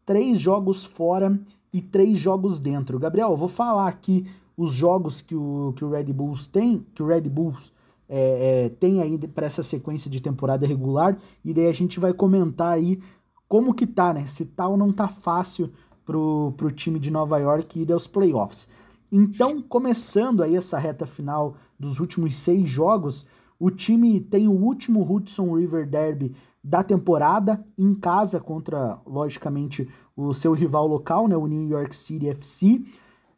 [0.06, 1.40] três jogos fora
[1.72, 3.00] e três jogos dentro.
[3.00, 7.02] Gabriel, eu vou falar aqui os jogos que o, que o Red Bulls tem, que
[7.02, 7.74] o Red Bulls
[8.08, 12.14] é, é, tem aí para essa sequência de temporada regular, e daí a gente vai
[12.14, 13.00] comentar aí
[13.48, 14.28] como que tá, né?
[14.28, 15.72] Se tá ou não tá fácil
[16.06, 18.68] pro, pro time de Nova York ir aos playoffs.
[19.12, 23.26] Então, começando aí essa reta final dos últimos seis jogos,
[23.60, 30.34] o time tem o último Hudson River Derby da temporada em casa contra, logicamente, o
[30.34, 32.82] seu rival local, né, o New York City FC.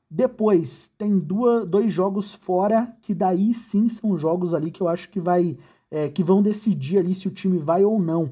[0.10, 5.10] Depois tem duas, dois jogos fora, que daí sim são jogos ali que eu acho
[5.10, 5.58] que vai
[5.91, 8.32] é, que vão decidir ali se o time vai ou não.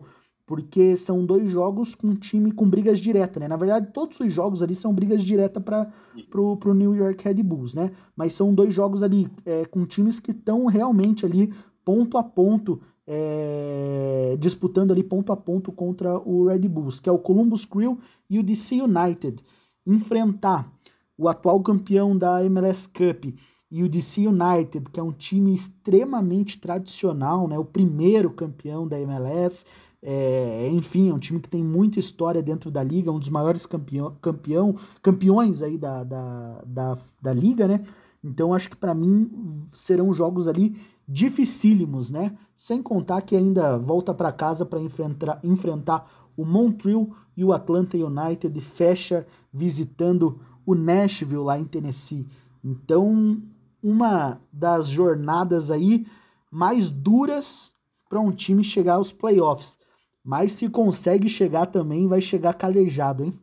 [0.54, 3.48] Porque são dois jogos com time com brigas diretas, né?
[3.48, 5.92] Na verdade, todos os jogos ali são brigas diretas para
[6.30, 7.90] pro, pro New York Red Bulls, né?
[8.16, 11.52] Mas são dois jogos ali é, com times que estão realmente ali
[11.84, 17.12] ponto a ponto é, disputando ali ponto a ponto contra o Red Bulls, que é
[17.12, 17.98] o Columbus Crew
[18.30, 19.44] e o DC United.
[19.88, 20.72] Enfrentar
[21.18, 23.34] o atual campeão da MLS Cup
[23.72, 29.02] e o DC United, que é um time extremamente tradicional, né, o primeiro campeão da
[29.02, 29.66] MLS,
[30.06, 33.66] é, enfim, é um time que tem muita história dentro da liga, um dos maiores
[33.66, 37.86] campeão, campeão campeões aí da, da, da, da liga, né?
[38.22, 40.76] Então acho que para mim serão jogos ali
[41.08, 42.38] dificílimos, né?
[42.58, 47.96] Sem contar que ainda volta para casa para enfrentar, enfrentar o Montreal e o Atlanta
[47.96, 52.28] United fecha visitando o Nashville lá em Tennessee.
[52.62, 53.42] Então,
[53.82, 56.06] uma das jornadas aí
[56.52, 57.72] mais duras
[58.10, 59.78] para um time chegar aos playoffs.
[60.24, 63.40] Mas se consegue chegar também, vai chegar calejado, hein?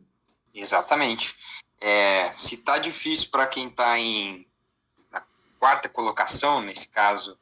[0.53, 1.35] Exatamente.
[1.79, 4.47] É, se tá difícil para quem tá em
[5.11, 5.23] na
[5.59, 7.37] quarta colocação, nesse caso,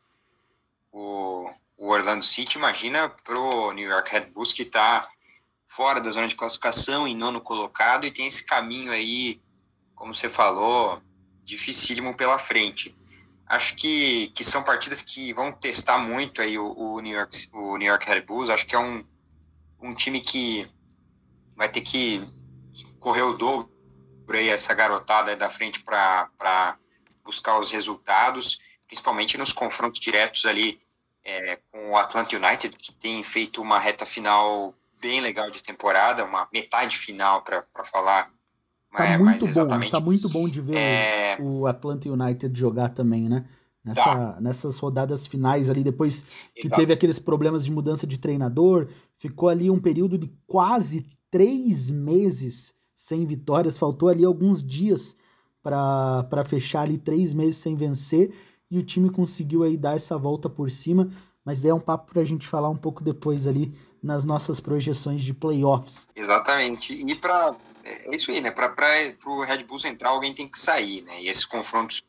[0.92, 5.08] o, o Orlando City, imagina pro New York Red Bulls que está
[5.66, 9.40] fora da zona de classificação, em nono colocado, e tem esse caminho aí,
[9.96, 11.02] como você falou,
[11.44, 12.96] dificílimo pela frente.
[13.46, 17.78] Acho que, que são partidas que vão testar muito aí o, o, New, York, o
[17.78, 18.50] New York Red Bulls.
[18.50, 19.04] Acho que é um,
[19.82, 20.68] um time que
[21.56, 22.26] vai ter que
[23.00, 23.70] correr o dobro
[24.30, 26.78] aí, essa garotada aí da frente para
[27.24, 30.80] buscar os resultados principalmente nos confrontos diretos ali
[31.24, 36.26] é, com o Atlanta United, que tem feito uma reta final bem legal de temporada,
[36.26, 38.32] uma metade final para falar
[38.92, 39.92] tá é, muito mais exatamente.
[39.92, 41.38] Bom, tá muito bom de ver é...
[41.40, 43.46] o Atlanta United jogar também, né?
[43.84, 44.38] Nessa, tá.
[44.42, 46.80] Nessas rodadas finais ali, depois que Exato.
[46.80, 52.74] teve aqueles problemas de mudança de treinador, ficou ali um período de quase três meses
[52.96, 55.16] sem vitórias, faltou ali alguns dias
[55.64, 58.34] para fechar ali três meses sem vencer
[58.70, 61.10] e o time conseguiu aí dar essa volta por cima,
[61.44, 64.60] mas daí é um papo para a gente falar um pouco depois ali nas nossas
[64.60, 66.08] projeções de playoffs.
[66.16, 66.94] Exatamente.
[66.94, 68.52] E para é isso aí, né?
[68.52, 68.76] Para
[69.26, 71.22] o Red Bull central alguém tem que sair, né?
[71.22, 72.04] E esses confrontos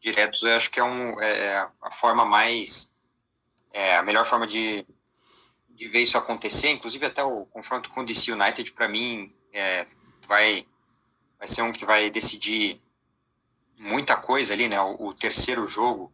[0.00, 2.94] diretos eu acho que é, um, é, é a forma mais
[3.72, 4.86] é a melhor forma de,
[5.68, 6.70] de ver isso acontecer.
[6.70, 9.86] Inclusive até o confronto com o DC United para mim é,
[10.26, 10.66] vai
[11.38, 12.80] vai ser um que vai decidir
[13.78, 14.80] muita coisa ali, né?
[14.80, 16.10] O, o terceiro jogo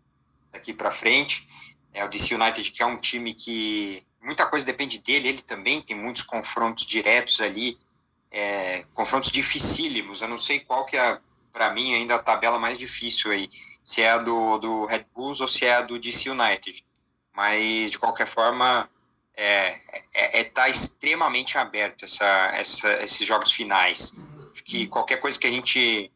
[0.51, 1.49] daqui para frente.
[1.95, 5.81] É o DC United, que é um time que muita coisa depende dele, ele também
[5.81, 7.79] tem muitos confrontos diretos ali,
[8.31, 10.23] é, confrontos dificílimos.
[10.23, 11.19] Eu não sei qual que é,
[11.53, 13.51] para mim, ainda a tabela mais difícil aí,
[13.83, 16.85] se é do, do Red Bulls ou se é do DC United.
[17.35, 18.89] Mas, de qualquer forma,
[19.35, 19.79] é,
[20.15, 24.15] é, é tá extremamente aberto essa, essa, esses jogos finais.
[24.53, 26.13] Acho que qualquer coisa que a gente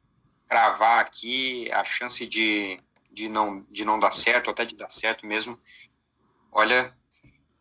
[0.48, 2.78] cravar aqui, a chance de,
[3.10, 5.58] de, não, de não dar certo, ou até de dar certo mesmo,
[6.52, 6.92] olha,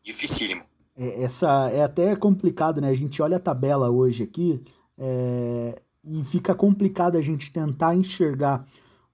[0.04, 0.63] dificílimo.
[0.96, 2.89] É, essa é até complicado, né?
[2.89, 4.63] A gente olha a tabela hoje aqui
[4.98, 8.65] é, e fica complicado a gente tentar enxergar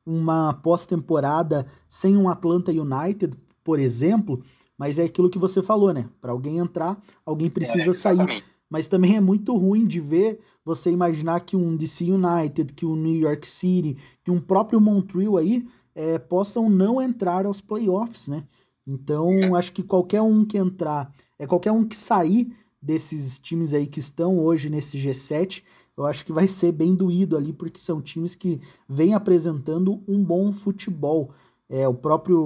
[0.06, 4.44] uma pós-temporada sem um Atlanta United, por exemplo,
[4.78, 6.10] mas é aquilo que você falou, né?
[6.20, 8.44] Para alguém entrar, alguém precisa é, sair.
[8.70, 12.96] Mas também é muito ruim de ver você imaginar que um DC United, que um
[12.96, 18.44] New York City, que um próprio Montreal aí é, possam não entrar aos playoffs, né?
[18.88, 19.58] Então, é.
[19.58, 24.00] acho que qualquer um que entrar, é qualquer um que sair desses times aí que
[24.00, 25.64] estão hoje nesse G7,
[26.02, 30.24] eu acho que vai ser bem doído ali, porque são times que vêm apresentando um
[30.24, 31.32] bom futebol.
[31.70, 32.40] É, o próprio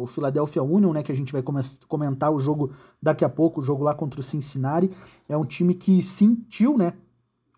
[0.00, 1.42] o Philadelphia Union, né, que a gente vai
[1.86, 4.90] comentar o jogo daqui a pouco, o jogo lá contra o Cincinnati,
[5.28, 6.94] é um time que sentiu, né,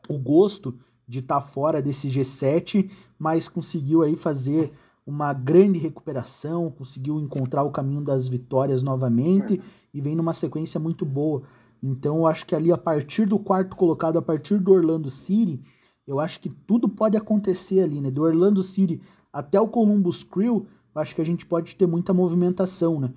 [0.09, 0.75] o gosto
[1.09, 4.73] de estar tá fora desse G7, mas conseguiu aí fazer
[5.07, 9.61] uma grande recuperação, conseguiu encontrar o caminho das vitórias novamente
[9.93, 11.43] e vem numa sequência muito boa.
[11.87, 15.61] Então eu acho que ali a partir do quarto colocado, a partir do Orlando City,
[16.07, 18.11] eu acho que tudo pode acontecer ali, né?
[18.11, 22.15] Do Orlando City até o Columbus Crew, eu acho que a gente pode ter muita
[22.15, 23.13] movimentação, né?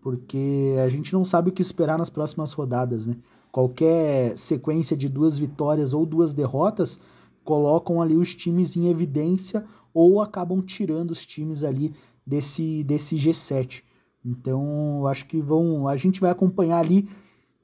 [0.00, 3.16] Porque a gente não sabe o que esperar nas próximas rodadas, né?
[3.50, 7.00] Qualquer sequência de duas vitórias ou duas derrotas
[7.42, 11.92] colocam ali os times em evidência ou acabam tirando os times ali
[12.24, 13.82] desse, desse G7.
[14.24, 17.08] Então, acho que vão, a gente vai acompanhar ali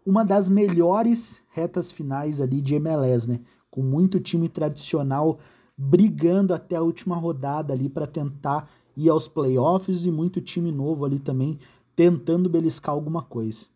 [0.08, 3.40] uma das melhores retas finais ali de MLS, né?
[3.70, 5.38] Com muito time tradicional
[5.76, 11.04] brigando até a última rodada ali para tentar ir aos playoffs e muito time novo
[11.04, 11.58] ali também
[11.94, 13.66] tentando beliscar alguma coisa.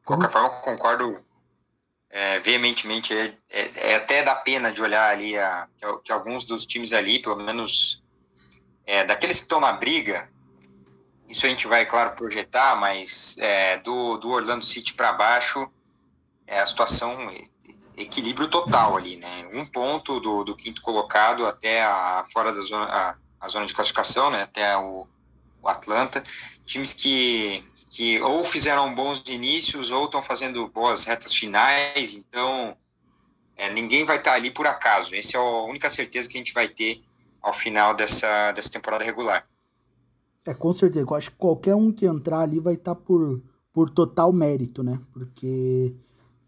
[0.00, 1.16] De qualquer forma, concordo
[2.10, 3.14] é, veementemente.
[3.14, 6.92] É, é, é, até da pena de olhar ali a, que, que, alguns dos times
[6.92, 8.02] ali, pelo menos
[8.84, 10.28] é, daqueles que estão na briga,
[11.28, 15.70] isso a gente vai, claro, projetar, mas é, do, do Orlando City para baixo,
[16.46, 17.32] é a situação
[17.96, 19.48] equilíbrio total ali, né?
[19.52, 23.74] Um ponto do, do quinto colocado até a, fora da zona, a, a zona de
[23.74, 24.42] classificação, né?
[24.42, 25.06] Até o,
[25.60, 26.22] o Atlanta.
[26.64, 32.76] Times que que ou fizeram bons inícios ou estão fazendo boas retas finais, então
[33.56, 35.14] é, ninguém vai estar tá ali por acaso.
[35.14, 37.02] Essa é a única certeza que a gente vai ter
[37.42, 39.46] ao final dessa, dessa temporada regular.
[40.48, 41.04] É, com certeza.
[41.06, 44.82] Eu acho que qualquer um que entrar ali vai estar tá por, por total mérito,
[44.82, 44.98] né?
[45.12, 45.94] Porque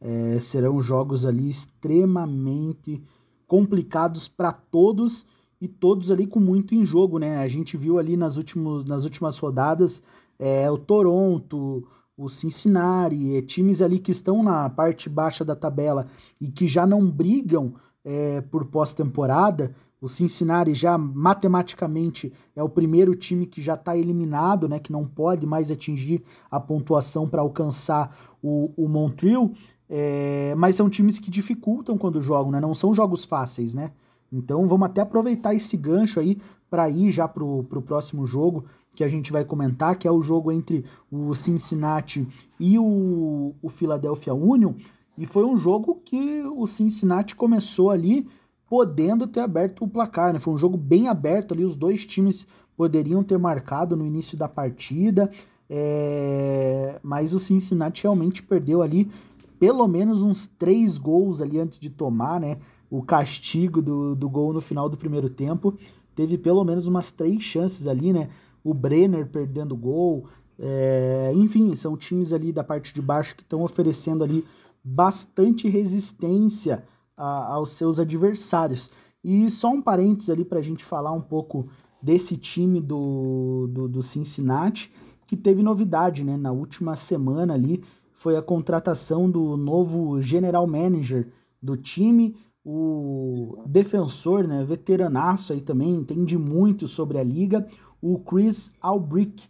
[0.00, 3.02] é, serão jogos ali extremamente
[3.46, 5.26] complicados para todos
[5.60, 7.36] e todos ali com muito em jogo, né?
[7.36, 10.02] A gente viu ali nas, últimos, nas últimas rodadas
[10.38, 11.86] é, o Toronto,
[12.16, 16.06] o Cincinnati, é, times ali que estão na parte baixa da tabela
[16.40, 19.74] e que já não brigam é, por pós-temporada.
[20.00, 25.04] O Cincinnati já matematicamente é o primeiro time que já está eliminado, né, que não
[25.04, 29.50] pode mais atingir a pontuação para alcançar o, o Montreal.
[29.88, 32.60] É, mas são times que dificultam quando jogam, né?
[32.60, 33.90] Não são jogos fáceis, né?
[34.32, 36.38] Então vamos até aproveitar esse gancho aí
[36.70, 40.22] para ir já pro, pro próximo jogo que a gente vai comentar, que é o
[40.22, 42.26] jogo entre o Cincinnati
[42.58, 44.74] e o, o Philadelphia Union.
[45.18, 48.28] E foi um jogo que o Cincinnati começou ali
[48.70, 50.38] podendo ter aberto o placar, né?
[50.38, 52.46] Foi um jogo bem aberto ali, os dois times
[52.76, 55.30] poderiam ter marcado no início da partida,
[55.68, 56.98] é...
[57.02, 59.10] mas o Cincinnati realmente perdeu ali
[59.58, 62.56] pelo menos uns três gols ali antes de tomar, né?
[62.88, 65.74] O castigo do, do gol no final do primeiro tempo.
[66.14, 68.30] Teve pelo menos umas três chances ali, né?
[68.64, 70.26] o Brenner perdendo gol.
[70.58, 74.44] É, enfim, são times ali da parte de baixo que estão oferecendo ali
[74.84, 76.84] bastante resistência
[77.20, 78.90] a, aos seus adversários.
[79.22, 81.68] E só um parênteses ali para a gente falar um pouco
[82.02, 84.90] desse time do, do, do, Cincinnati,
[85.26, 86.38] que teve novidade, né?
[86.38, 91.28] Na última semana ali foi a contratação do novo general manager
[91.62, 97.66] do time, o defensor, né, veteranaço aí também, entende muito sobre a liga,
[98.00, 99.44] o Chris Albrick,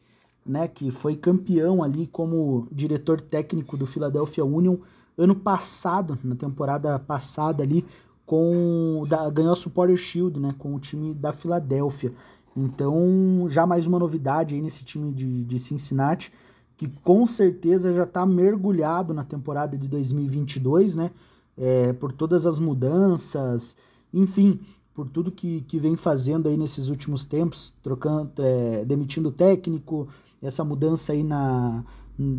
[0.47, 4.77] né, que foi campeão ali como diretor técnico do Philadelphia Union
[5.17, 7.85] ano passado, na temporada passada ali,
[8.27, 12.13] com da, ganhou a Supporter Shield, né, com o time da Filadélfia.
[12.57, 16.33] Então, já mais uma novidade aí nesse time de, de Cincinnati,
[16.77, 21.11] que com certeza já está mergulhado na temporada de 2022, né?
[21.57, 23.77] É, por todas as mudanças,
[24.15, 24.61] enfim,
[24.95, 30.09] por tudo que, que vem fazendo aí nesses últimos tempos, trocando, é, demitindo técnico,
[30.41, 31.85] essa mudança aí na,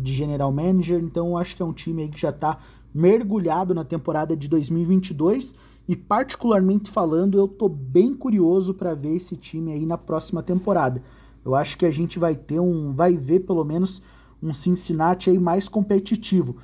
[0.00, 1.00] de general manager.
[1.02, 2.58] Então, acho que é um time que já está
[2.94, 5.54] mergulhado na temporada de 2022
[5.88, 11.02] e particularmente falando, eu tô bem curioso para ver esse time aí na próxima temporada.
[11.44, 14.00] Eu acho que a gente vai ter um, vai ver pelo menos
[14.40, 16.56] um Cincinnati aí mais competitivo.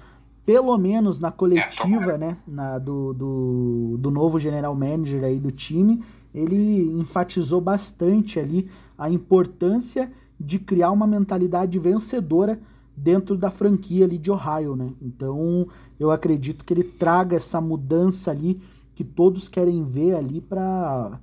[0.47, 6.03] Pelo menos na coletiva, né, na, do, do, do novo general manager aí do time,
[6.33, 12.59] ele enfatizou bastante ali a importância de criar uma mentalidade vencedora
[13.03, 14.93] dentro da franquia ali de Ohio, né?
[15.01, 15.69] Então,
[15.99, 18.61] eu acredito que ele traga essa mudança ali
[18.95, 21.21] que todos querem ver ali para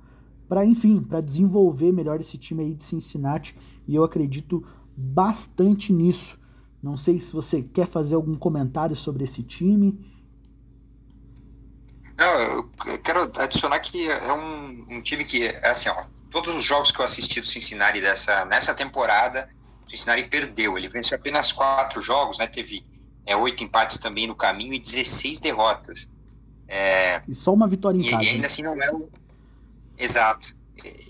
[0.48, 3.56] para enfim, para desenvolver melhor esse time aí de Cincinnati,
[3.86, 4.64] e eu acredito
[4.96, 6.38] bastante nisso.
[6.80, 9.98] Não sei se você quer fazer algum comentário sobre esse time.
[12.16, 16.62] Não, eu quero adicionar que é um, um time que, é assim, ó, todos os
[16.62, 19.48] jogos que eu assisti do Cincinnati dessa, nessa temporada,
[19.86, 20.76] Cincinnati perdeu.
[20.76, 22.46] Ele venceu apenas quatro jogos, né?
[22.46, 22.84] Teve
[23.24, 26.08] é, oito empates também no caminho e 16 derrotas.
[26.68, 28.24] É, e só uma vitória em e, casa.
[28.24, 28.46] E ainda né?
[28.46, 29.08] assim não é o.
[29.98, 30.54] Exato.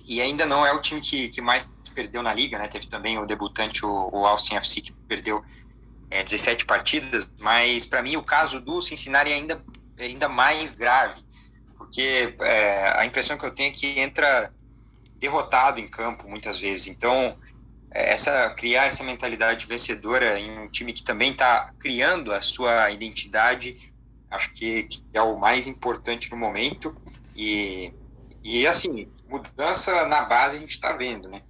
[0.06, 2.68] E, ainda não é o time que, que mais perdeu na liga, né?
[2.68, 5.42] Teve também o debutante, o, o Austin FC, que perdeu
[6.10, 9.64] é, 17 partidas, mas para mim o caso do Cincinnati é ainda,
[9.96, 11.20] é ainda mais grave,
[11.76, 14.52] porque é, a impressão que eu tenho é que entra
[15.18, 16.86] derrotado em campo muitas vezes.
[16.86, 17.36] Então,
[17.96, 23.94] essa criar essa mentalidade vencedora em um time que também está criando a sua identidade
[24.30, 26.96] acho que, que, é o mais importante no momento.
[27.34, 27.92] E,
[28.42, 31.42] e assim, mudança na base a gente está vendo, né?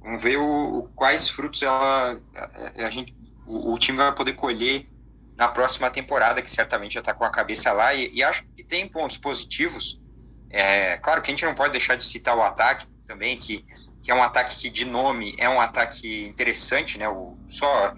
[0.00, 3.14] Vamos ver o, o, quais frutos ela, a, a gente,
[3.46, 4.88] o, o, time vai poder colher
[5.36, 7.94] na próxima temporada, que certamente já está com a cabeça lá.
[7.94, 10.00] E, e, acho que tem pontos positivos.
[10.50, 13.64] É, claro que a gente não pode deixar de citar o ataque também, que,
[14.02, 17.08] que é um ataque que de nome é um ataque interessante, né?
[17.08, 17.94] O, só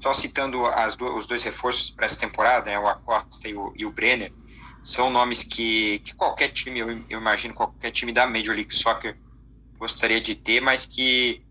[0.00, 3.72] só citando as do, os dois reforços para essa temporada, né, o Acosta e o,
[3.76, 4.32] e o Brenner,
[4.82, 9.16] são nomes que, que qualquer time, eu, eu, imagino, qualquer time da Major League Soccer
[9.78, 11.42] gostaria de ter, mas que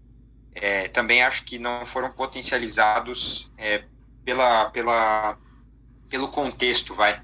[0.54, 3.86] é, também acho que não foram potencializados é,
[4.24, 5.38] pela, pela,
[6.10, 7.20] pelo contexto, vai,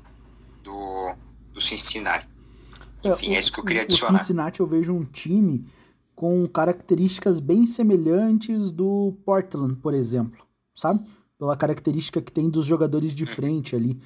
[0.63, 1.15] do,
[1.53, 2.27] do Cincinnati.
[3.03, 4.15] É, Enfim, é, o, é isso que eu queria adicionar.
[4.15, 5.71] O Cincinnati eu vejo um time
[6.19, 10.45] com características bem semelhantes do Portland, por exemplo,
[10.75, 10.99] sabe?
[11.39, 13.97] pela característica que tem dos jogadores de frente ali.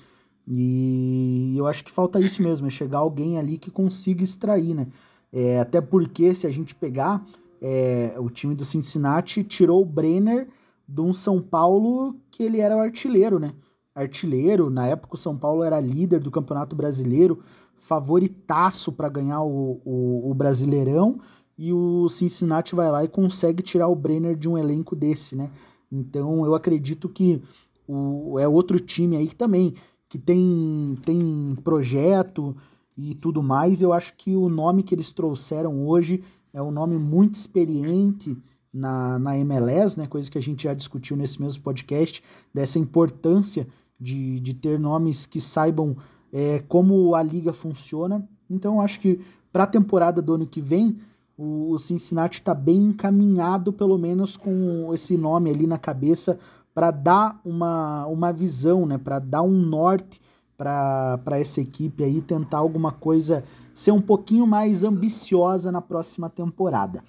[0.48, 4.88] E eu acho que falta isso mesmo, é chegar alguém ali que consiga extrair, né?
[5.32, 7.26] É, até porque se a gente pegar
[7.60, 10.48] é, o time do Cincinnati tirou o Brenner
[10.88, 13.56] de um São Paulo que ele era o artilheiro, né?
[13.96, 17.40] Artilheiro, na época o São Paulo era líder do Campeonato Brasileiro,
[17.76, 21.20] favoritaço para ganhar o, o, o, Brasileirão,
[21.58, 25.52] e o Cincinnati vai lá e consegue tirar o Brenner de um elenco desse, né?
[25.92, 27.42] Então eu acredito que
[27.88, 29.76] o, é outro time aí que também
[30.10, 32.56] que tem, tem projeto
[32.96, 33.82] e tudo mais.
[33.82, 36.24] Eu acho que o nome que eles trouxeram hoje
[36.54, 38.38] é um nome muito experiente
[38.72, 40.08] na, na MLS, né?
[40.08, 42.24] Coisa que a gente já discutiu nesse mesmo podcast,
[42.54, 43.68] dessa importância
[44.00, 45.96] de, de ter nomes que saibam
[46.32, 48.28] é, como a liga funciona.
[48.50, 49.20] Então, acho que
[49.52, 50.98] para a temporada do ano que vem,
[51.44, 56.40] o Cincinnati está bem encaminhado, pelo menos com esse nome ali na cabeça,
[56.74, 58.98] para dar uma, uma visão, né?
[58.98, 60.22] para dar um norte
[60.58, 67.04] para essa equipe aí, tentar alguma coisa, ser um pouquinho mais ambiciosa na próxima temporada.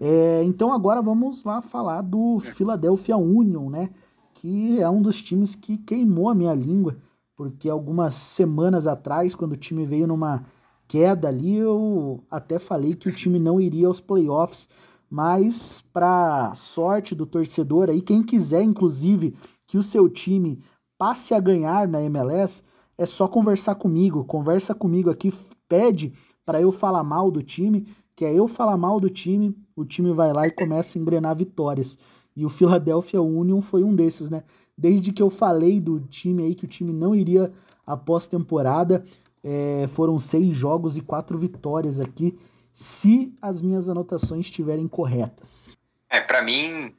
[0.00, 3.90] É, então agora vamos lá falar do Philadelphia Union, né?
[4.34, 6.96] Que é um dos times que queimou a minha língua,
[7.36, 10.44] porque algumas semanas atrás, quando o time veio numa
[10.88, 14.68] queda ali, eu até falei que o time não iria aos playoffs,
[15.10, 19.34] mas para sorte do torcedor aí, quem quiser inclusive
[19.66, 20.62] que o seu time
[20.98, 22.62] passe a ganhar na MLS,
[22.98, 25.32] é só conversar comigo, conversa comigo aqui,
[25.68, 26.12] pede
[26.44, 30.12] para eu falar mal do time, que é eu falar mal do time, o time
[30.12, 31.98] vai lá e começa a engrenar vitórias.
[32.34, 34.42] E o Philadelphia Union foi um desses, né?
[34.76, 37.52] desde que eu falei do time aí, que o time não iria
[37.86, 39.04] após temporada.
[39.48, 42.36] É, foram seis jogos e quatro vitórias aqui,
[42.72, 45.76] se as minhas anotações estiverem corretas.
[46.10, 46.92] É, para mim,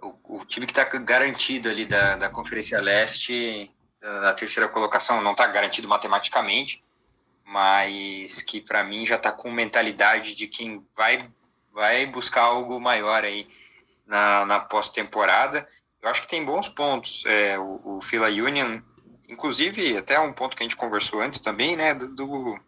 [0.00, 3.68] o, o, time que está garantido ali da, da Conferência Leste,
[4.00, 6.84] da terceira colocação, não está garantido matematicamente,
[7.44, 11.18] mas que para mim já está com mentalidade de quem vai,
[11.72, 13.48] vai buscar algo maior aí
[14.06, 15.66] na, na pós-temporada.
[16.00, 17.24] Eu acho que tem bons pontos.
[17.26, 18.80] É, o, o Fila Union,
[19.28, 22.60] inclusive, até um ponto que a gente conversou antes também, né, do, do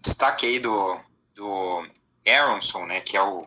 [0.00, 0.98] destaque aí do,
[1.34, 1.86] do
[2.26, 3.46] Aronson, né, que é o,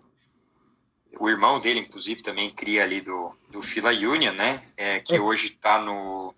[1.19, 5.19] o irmão dele, inclusive, também cria ali do, do Fila Union, né, é, que é.
[5.19, 6.33] hoje está no,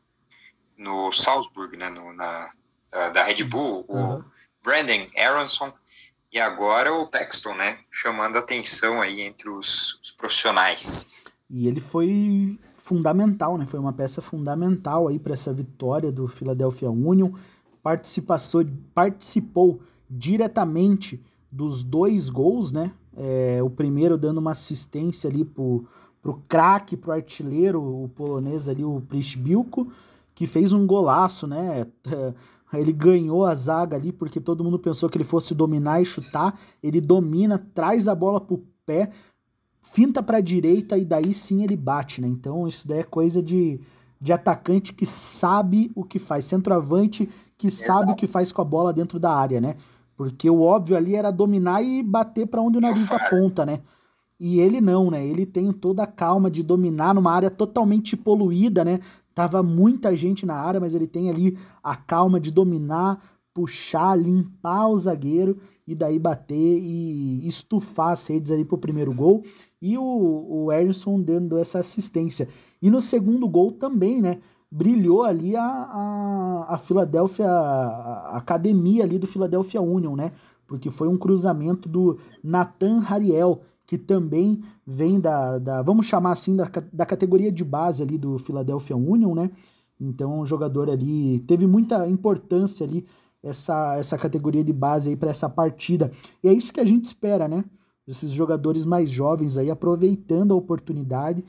[0.77, 2.51] no Salzburg, né, no, na,
[2.91, 4.19] da, Red Bull, uhum.
[4.19, 4.25] o
[4.63, 5.73] Brandon Aronson
[6.31, 7.79] e agora o Paxton, né?
[7.89, 11.23] Chamando atenção aí entre os, os, profissionais.
[11.49, 13.65] E ele foi fundamental, né?
[13.65, 17.31] Foi uma peça fundamental aí para essa vitória do Philadelphia Union.
[17.83, 18.65] Participação,
[18.95, 21.21] participou diretamente
[21.51, 22.91] dos dois gols, né?
[23.17, 25.85] É, o primeiro dando uma assistência ali pro,
[26.21, 29.91] pro craque, pro artilheiro, o polonês ali, o Prischbilko,
[30.33, 31.87] que fez um golaço, né?
[32.73, 36.59] Ele ganhou a zaga ali porque todo mundo pensou que ele fosse dominar e chutar.
[36.83, 39.09] Ele domina, traz a bola pro pé,
[39.91, 42.27] finta para a direita e daí sim ele bate, né?
[42.27, 43.79] Então isso daí é coisa de,
[44.19, 48.65] de atacante que sabe o que faz, centroavante que sabe o que faz com a
[48.65, 49.75] bola dentro da área, né?
[50.15, 53.81] Porque o óbvio ali era dominar e bater para onde o nariz aponta, né?
[54.39, 55.25] E ele não, né?
[55.25, 58.99] Ele tem toda a calma de dominar numa área totalmente poluída, né?
[59.33, 63.19] Tava muita gente na área, mas ele tem ali a calma de dominar,
[63.53, 69.43] puxar, limpar o zagueiro e daí bater e estufar as redes ali pro primeiro gol.
[69.81, 70.03] E o,
[70.65, 72.47] o Erison dando essa assistência.
[72.81, 74.39] E no segundo gol também, né?
[74.69, 80.31] Brilhou ali a, a, a Philadelphia, a academia ali do Philadelphia Union, né?
[80.67, 86.55] Porque foi um cruzamento do Nathan Hariel, que também vem da, da vamos chamar assim,
[86.55, 89.49] da, da categoria de base ali do Philadelphia Union, né?
[89.99, 93.05] Então, um jogador ali teve muita importância ali
[93.41, 96.11] essa, essa categoria de base aí para essa partida.
[96.43, 97.63] E é isso que a gente espera, né?
[98.07, 101.43] Esses jogadores mais jovens aí aproveitando a oportunidade,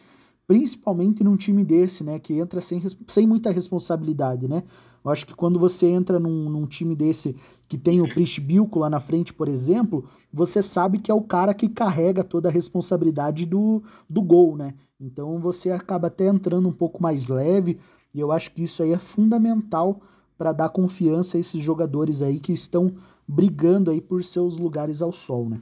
[0.46, 2.18] principalmente num time desse, né?
[2.18, 4.64] Que entra sem, sem muita responsabilidade, né?
[5.04, 7.36] Eu acho que quando você entra num, num time desse
[7.68, 8.08] que tem o
[8.42, 12.48] Bilko lá na frente, por exemplo, você sabe que é o cara que carrega toda
[12.48, 14.74] a responsabilidade do, do gol, né?
[14.98, 17.78] Então você acaba até entrando um pouco mais leve,
[18.12, 20.00] e eu acho que isso aí é fundamental
[20.36, 22.92] para dar confiança a esses jogadores aí que estão
[23.26, 25.60] brigando aí por seus lugares ao sol, né?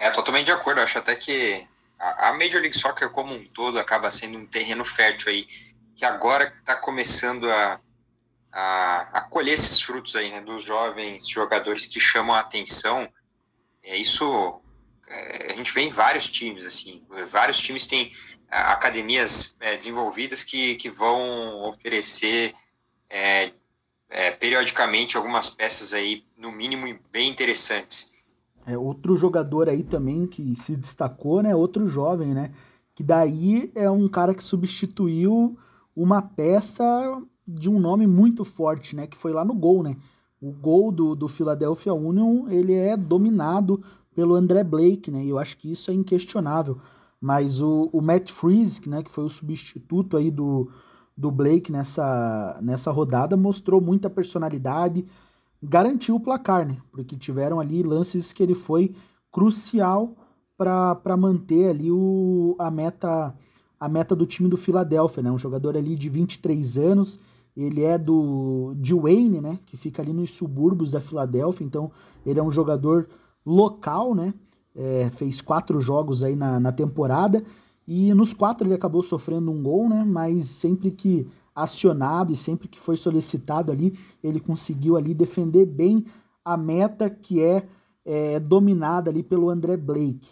[0.00, 0.80] É, totalmente de acordo.
[0.80, 1.64] Acho até que
[1.98, 5.46] a Major League Soccer como um todo acaba sendo um terreno fértil aí,
[5.94, 7.78] que agora está começando a
[8.52, 13.08] a, a colher esses frutos aí, né, dos jovens jogadores que chamam a atenção.
[13.82, 14.60] É, isso
[15.06, 18.12] é, a gente vê em vários times, assim, vários times têm
[18.50, 22.54] academias é, desenvolvidas que, que vão oferecer
[23.08, 23.52] é,
[24.08, 28.09] é, periodicamente algumas peças aí, no mínimo, bem interessantes.
[28.70, 31.54] É outro jogador aí também que se destacou, né?
[31.56, 32.52] Outro jovem, né?
[32.94, 35.58] Que daí é um cara que substituiu
[35.94, 36.84] uma peça
[37.46, 39.06] de um nome muito forte, né?
[39.08, 39.96] Que foi lá no gol, né?
[40.40, 43.82] O gol do, do Philadelphia Union, ele é dominado
[44.14, 45.24] pelo André Blake, né?
[45.24, 46.78] E eu acho que isso é inquestionável.
[47.20, 50.70] Mas o, o Matt Freeze, né, que foi o substituto aí do,
[51.16, 55.04] do Blake nessa, nessa rodada, mostrou muita personalidade,
[55.62, 56.78] garantiu o placar, né?
[56.90, 58.94] Porque tiveram ali lances que ele foi
[59.30, 60.16] crucial
[60.56, 63.34] para manter ali o, a meta
[63.78, 65.30] a meta do time do Philadelphia, né?
[65.30, 67.18] Um jogador ali de 23 anos,
[67.56, 71.90] ele é do de Wayne, né, que fica ali nos subúrbios da Filadélfia, então
[72.24, 73.08] ele é um jogador
[73.44, 74.32] local, né,
[74.74, 77.42] é, fez quatro jogos aí na, na temporada
[77.86, 81.26] e nos quatro ele acabou sofrendo um gol, né, mas sempre que
[81.62, 86.04] acionado e sempre que foi solicitado ali, ele conseguiu ali defender bem
[86.44, 87.66] a meta que é,
[88.04, 90.28] é dominada ali pelo André Blake,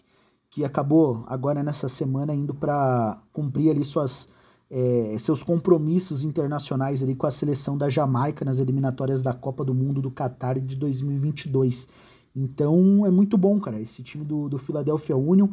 [0.50, 4.28] que acabou agora nessa semana indo para cumprir ali suas
[4.70, 9.74] é, seus compromissos internacionais ali com a seleção da Jamaica nas eliminatórias da Copa do
[9.74, 11.88] Mundo do Qatar de 2022.
[12.36, 13.80] Então é muito bom, cara.
[13.80, 15.48] Esse time do, do Philadelphia Union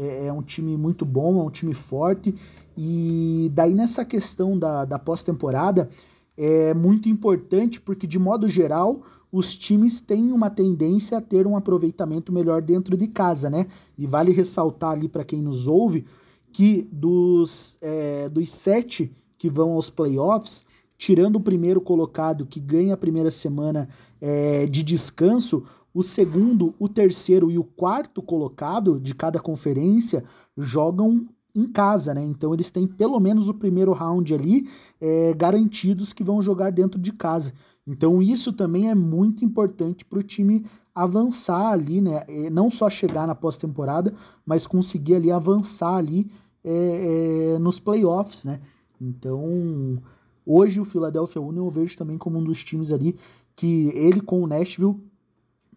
[0.00, 2.34] é, é um time muito bom, é um time forte.
[2.76, 5.90] E daí nessa questão da, da pós-temporada
[6.36, 11.56] é muito importante porque, de modo geral, os times têm uma tendência a ter um
[11.56, 13.66] aproveitamento melhor dentro de casa, né?
[13.98, 16.06] E vale ressaltar ali para quem nos ouve
[16.52, 20.64] que dos, é, dos sete que vão aos playoffs,
[20.98, 23.88] tirando o primeiro colocado que ganha a primeira semana
[24.20, 25.62] é, de descanso,
[25.92, 30.24] o segundo, o terceiro e o quarto colocado de cada conferência
[30.56, 32.24] jogam em casa, né?
[32.24, 34.68] Então eles têm pelo menos o primeiro round ali
[35.00, 37.52] é, garantidos que vão jogar dentro de casa.
[37.86, 40.64] Então isso também é muito importante para o time
[40.94, 42.24] avançar ali, né?
[42.52, 44.14] Não só chegar na pós-temporada,
[44.46, 46.30] mas conseguir ali avançar ali
[46.62, 48.60] é, é, nos playoffs, né?
[49.00, 49.98] Então
[50.46, 53.16] hoje o Philadelphia Union eu vejo também como um dos times ali
[53.56, 54.96] que ele com o Nashville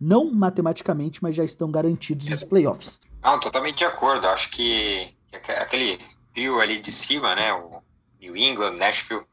[0.03, 2.99] não matematicamente, mas já estão garantidos nos playoffs.
[3.23, 4.27] Não, totalmente de acordo.
[4.27, 5.97] Acho que aquele
[6.33, 7.53] trio ali de cima, né?
[7.53, 7.81] O
[8.19, 9.25] New England, Nashville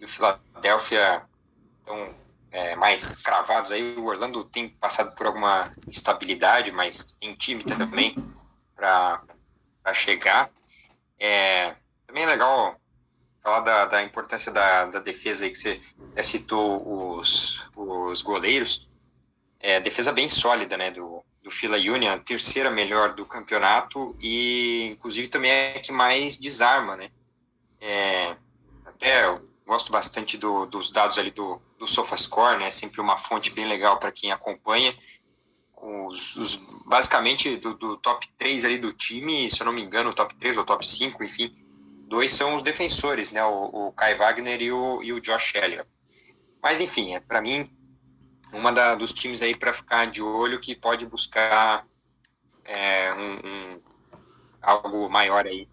[0.00, 1.22] e o Philadelphia
[1.78, 2.14] estão
[2.50, 3.96] é, mais cravados aí.
[3.98, 8.16] O Orlando tem passado por alguma instabilidade, mas tem time também
[8.74, 9.22] para
[9.92, 10.50] chegar.
[11.18, 11.74] É,
[12.06, 12.80] também é legal
[13.42, 15.80] falar da, da importância da, da defesa aí que você
[16.22, 18.87] citou os, os goleiros.
[19.60, 25.28] É, defesa bem sólida, né, do, do Fila Union, terceira melhor do campeonato e, inclusive,
[25.28, 27.10] também é que mais desarma, né.
[27.80, 28.36] É,
[28.84, 33.50] até eu gosto bastante do, dos dados ali do, do SofaScore, né, sempre uma fonte
[33.50, 34.96] bem legal para quem acompanha.
[35.76, 36.56] Os, os,
[36.86, 40.56] basicamente, do, do, top 3 ali do time, se eu não me engano, top 3
[40.56, 41.54] ou top 5, enfim,
[42.08, 45.88] dois são os defensores, né, o, o Kai Wagner e o, e o Josh Elliott.
[46.62, 47.70] Mas, enfim, é, para mim,
[48.52, 51.86] uma da, dos times aí para ficar de olho que pode buscar
[52.64, 53.80] é, um, um,
[54.62, 55.68] algo maior aí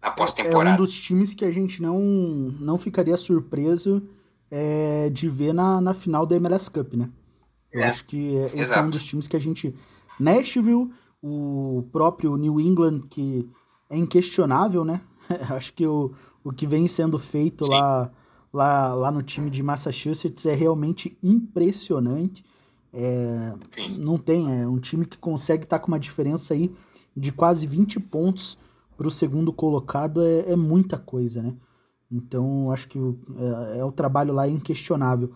[0.00, 0.76] na pós-temporada.
[0.76, 4.02] É um dos times que a gente não, não ficaria surpreso
[4.50, 7.10] é, de ver na, na final da MLS Cup, né?
[7.72, 8.80] Eu é, acho que esse exato.
[8.80, 9.74] é um dos times que a gente.
[10.18, 10.90] Nashville,
[11.22, 13.48] o próprio New England, que
[13.90, 15.02] é inquestionável, né?
[15.50, 17.72] acho que o, o que vem sendo feito Sim.
[17.72, 18.10] lá
[18.52, 22.44] lá, lá no time de Massachusetts é realmente impressionante.
[22.92, 23.54] É,
[23.98, 26.74] não tem, é um time que consegue estar tá com uma diferença aí
[27.14, 28.58] de quase 20 pontos
[28.96, 31.54] para o segundo colocado é, é, muita coisa, né?
[32.10, 35.32] Então acho que o, é, é, o trabalho lá inquestionável.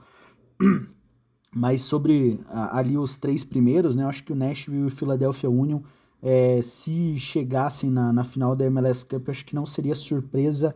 [1.55, 4.05] Mas sobre a, ali os três primeiros, né?
[4.05, 5.81] Acho que o Nashville e o Philadelphia Union,
[6.23, 10.75] é, se chegassem na, na final da MLS Cup, acho que não seria surpresa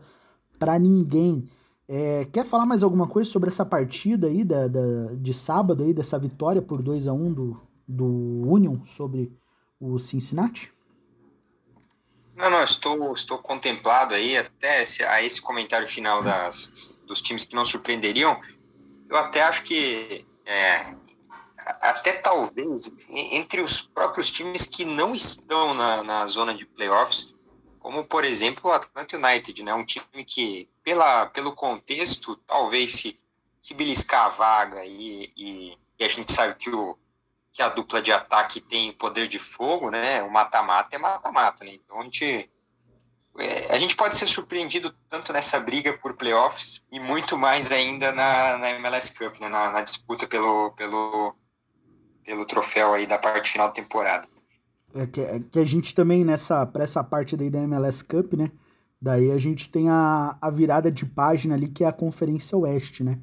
[0.58, 1.44] para ninguém.
[1.88, 5.94] É, quer falar mais alguma coisa sobre essa partida aí da, da, de sábado aí,
[5.94, 8.06] dessa vitória por 2 a 1 do, do
[8.50, 9.32] Union sobre
[9.80, 10.72] o Cincinnati?
[12.34, 17.44] Não, não, estou, estou contemplado aí até esse, a esse comentário final das, dos times
[17.44, 18.38] que não surpreenderiam.
[19.08, 20.94] Eu até acho que é,
[21.56, 27.34] até talvez entre os próprios times que não estão na, na zona de playoffs,
[27.86, 29.72] como por exemplo o Atlanta United, né?
[29.72, 33.16] Um time que, pela, pelo contexto, talvez se,
[33.60, 36.98] se beliscar a vaga e, e, e a gente sabe que, o,
[37.52, 40.20] que a dupla de ataque tem poder de fogo, né?
[40.24, 41.74] O mata-mata é mata-mata, né?
[41.74, 42.50] Então a gente,
[43.38, 48.10] é, a gente pode ser surpreendido tanto nessa briga por playoffs e muito mais ainda
[48.10, 49.48] na, na MLS Cup, né?
[49.48, 51.36] na, na disputa pelo, pelo,
[52.24, 54.26] pelo troféu aí da parte final da temporada.
[54.96, 58.34] É que, é que a gente também, nessa, pra essa parte daí da MLS Cup,
[58.34, 58.50] né?
[59.00, 63.04] Daí a gente tem a, a virada de página ali, que é a Conferência Oeste,
[63.04, 63.18] né?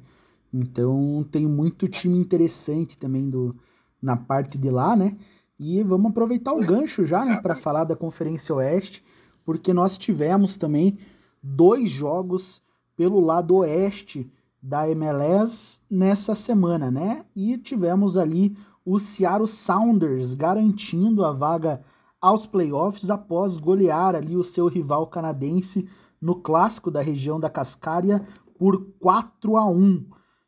[0.52, 3.56] Então tem muito time interessante também do,
[4.00, 5.16] na parte de lá, né?
[5.58, 9.04] E vamos aproveitar o gancho já, né, para falar da Conferência Oeste,
[9.44, 10.98] porque nós tivemos também
[11.42, 12.62] dois jogos
[12.96, 14.30] pelo lado oeste
[14.62, 17.24] da MLS nessa semana, né?
[17.36, 21.82] E tivemos ali o Seattle Sounders garantindo a vaga
[22.20, 25.88] aos playoffs após golear ali o seu rival canadense
[26.20, 28.24] no clássico da região da Cascária
[28.58, 30.06] por 4 a 1.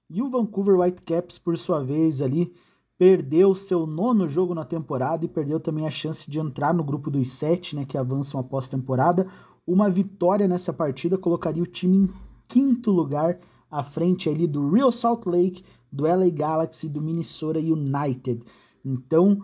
[0.09, 2.55] E o Vancouver Whitecaps, por sua vez, ali
[2.99, 7.11] perdeu seu nono jogo na temporada e perdeu também a chance de entrar no grupo
[7.11, 9.27] dos sete, né, que avançam após temporada.
[9.67, 12.11] Uma vitória nessa partida colocaria o time em
[12.49, 13.39] quinto lugar
[13.71, 15.65] à frente ali do Real Salt Lake,
[15.97, 18.43] do LA Galaxy, do Minnesota United.
[18.85, 19.43] Então,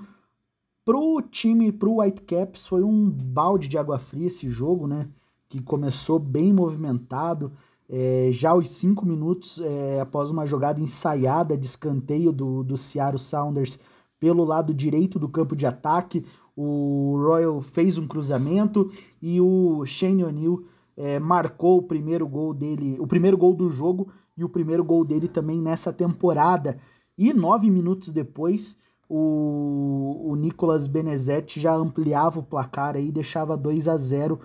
[0.84, 5.08] pro time, pro Whitecaps, foi um balde de água fria esse jogo, né?
[5.48, 7.52] Que começou bem movimentado.
[7.88, 13.18] É, já aos cinco minutos, é, após uma jogada ensaiada de escanteio do, do Seattle
[13.18, 13.78] Sounders
[14.20, 16.24] pelo lado direito do campo de ataque,
[16.56, 18.90] o Royal fez um cruzamento
[19.20, 20.64] e o Shane O'Neill
[20.96, 24.08] é, marcou o primeiro gol dele, o primeiro gol do jogo
[24.42, 26.78] e o primeiro gol dele também nessa temporada.
[27.16, 28.76] E nove minutos depois,
[29.08, 34.40] o, o Nicolas Benezetti já ampliava o placar aí, deixava 2 a 0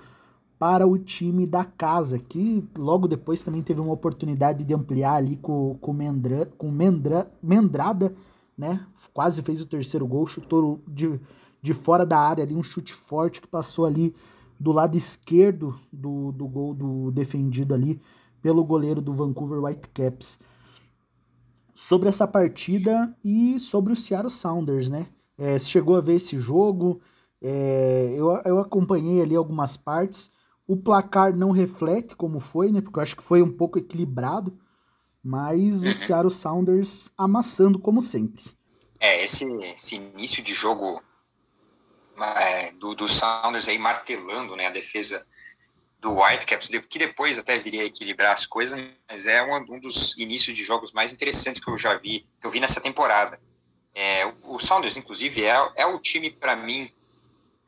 [0.60, 5.36] para o time da casa, que logo depois também teve uma oportunidade de ampliar ali
[5.38, 8.14] com, com, Mendra, com Mendra, Mendrada,
[8.58, 8.86] né?
[9.14, 11.20] Quase fez o terceiro gol, chutou de,
[11.62, 14.16] de fora da área ali, um chute forte que passou ali
[14.60, 18.02] do lado esquerdo do, do gol do defendido ali
[18.42, 20.40] pelo goleiro do Vancouver Whitecaps.
[21.74, 25.08] Sobre essa partida e sobre o Seattle Sounders, né?
[25.38, 27.00] É, chegou a ver esse jogo,
[27.42, 30.32] é, eu, eu acompanhei ali algumas partes.
[30.68, 32.82] O placar não reflete como foi, né?
[32.82, 34.58] Porque eu acho que foi um pouco equilibrado.
[35.24, 35.94] Mas o uhum.
[35.94, 38.44] Seattle Sounders amassando como sempre.
[39.00, 41.02] É, esse, esse início de jogo
[42.18, 45.24] é, do, do Sounders aí martelando né, a defesa
[46.08, 50.18] do Whitecaps, que depois até viria a equilibrar as coisas, mas é um, um dos
[50.18, 53.38] inícios de jogos mais interessantes que eu já vi, que eu vi nessa temporada.
[53.94, 56.90] É, o Sounders, inclusive, é, é o time, para mim,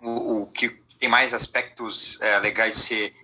[0.01, 3.15] o, o, que tem mais aspectos é, legais de, ser,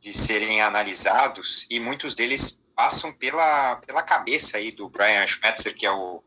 [0.00, 5.84] de serem analisados, e muitos deles passam pela, pela cabeça aí do Brian Schmetzer, que
[5.84, 6.22] é o,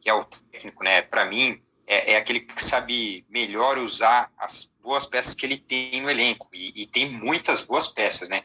[0.00, 1.02] que é o técnico, né?
[1.02, 6.00] Para mim, é, é, aquele que sabe melhor usar as boas peças que ele tem
[6.00, 8.42] no elenco, e, e tem muitas boas peças, né?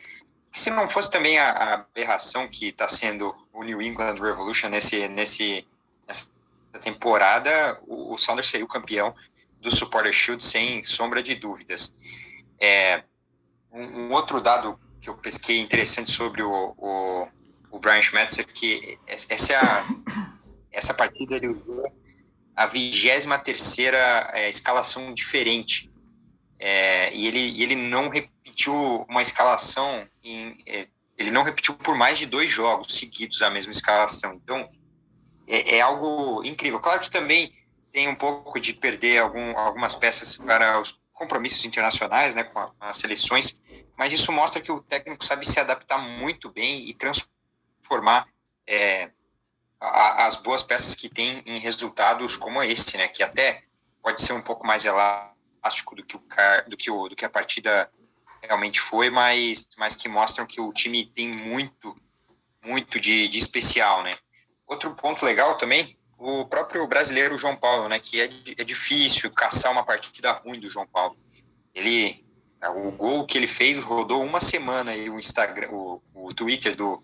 [0.52, 5.08] Se não fosse também a, a aberração que está sendo o New England Revolution nesse,
[5.08, 5.66] nesse,
[6.08, 6.30] nessa
[6.82, 9.16] temporada, o, o Saunders seria o campeão
[9.62, 11.94] do Supporter Shield, sem sombra de dúvidas.
[12.60, 13.04] É,
[13.72, 17.28] um, um, outro dado que eu pesquei interessante sobre o, o,
[17.72, 19.86] o Brian Schmetzer, que essa,
[20.72, 21.99] essa partida ele usou
[22.60, 25.89] a 23 terceira é, escalação diferente.
[26.60, 30.86] É, e ele, ele não repetiu uma escalação, em, é,
[31.18, 34.34] ele não repetiu por mais de dois jogos seguidos a mesma escalação.
[34.34, 34.68] Então,
[35.47, 36.82] é, é, algo incrível.
[36.82, 37.53] Claro que também
[37.93, 42.68] tem um pouco de perder algum, algumas peças para os compromissos internacionais, né, com, a,
[42.68, 43.57] com as seleções,
[43.97, 48.28] mas isso mostra que o técnico sabe se adaptar muito bem e transformar
[48.68, 49.12] é,
[49.80, 53.08] a, as boas peças que tem em resultados como esse, né?
[53.08, 53.64] Que até
[54.02, 56.22] pode ser um pouco mais elástico do que o,
[56.68, 57.90] do que, o, do que a partida
[58.42, 61.96] realmente foi, mas, mas que mostram que o time tem muito,
[62.66, 64.14] muito de, de especial, né?
[64.68, 68.00] Outro ponto legal também, o próprio brasileiro João Paulo, né?
[68.00, 71.18] Que é, é difícil caçar uma partida ruim do João Paulo.
[71.74, 72.26] Ele,
[72.76, 77.04] o gol que ele fez rodou uma semana e o Instagram, o, o Twitter do,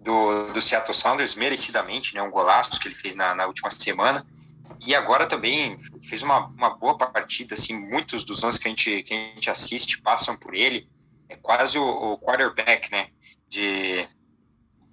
[0.00, 4.26] do, do Seattle Sounders, merecidamente, né, um golaço que ele fez na, na última semana.
[4.80, 9.02] E agora também fez uma, uma boa partida, assim, muitos dos anos que a gente,
[9.02, 10.88] que a gente assiste passam por ele.
[11.28, 13.08] É quase o, o quarterback, né,
[13.46, 14.08] de,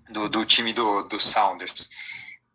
[0.10, 1.90] do, do time do, do Sounders.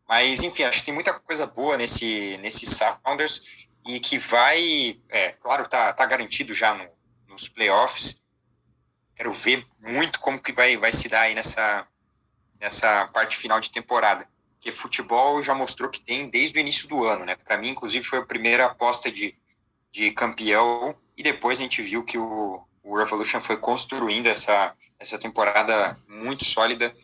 [0.07, 5.32] Mas, enfim, acho que tem muita coisa boa nesse, nesse Sounders e que vai, é,
[5.32, 6.86] claro, tá, tá garantido já no,
[7.28, 8.20] nos playoffs.
[9.16, 11.86] Quero ver muito como que vai, vai se dar aí nessa,
[12.62, 14.24] nessa parte final de temporada.
[14.54, 17.34] Porque futebol já mostrou que tem desde o início do ano, né?
[17.34, 19.34] Para mim, inclusive, foi a primeira aposta de,
[19.90, 25.18] de campeão e depois a gente viu que o, o Revolution foi construindo essa, essa
[25.18, 26.94] temporada muito sólida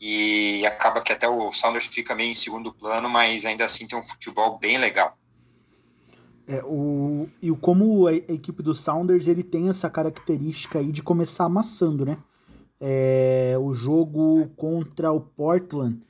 [0.00, 3.98] e acaba que até o Sounders fica meio em segundo plano, mas ainda assim tem
[3.98, 5.18] um futebol bem legal.
[6.46, 11.02] É, o, e como a, a equipe do Sounders ele tem essa característica aí de
[11.02, 12.18] começar amassando, né?
[12.84, 16.00] É, o jogo contra o Portland,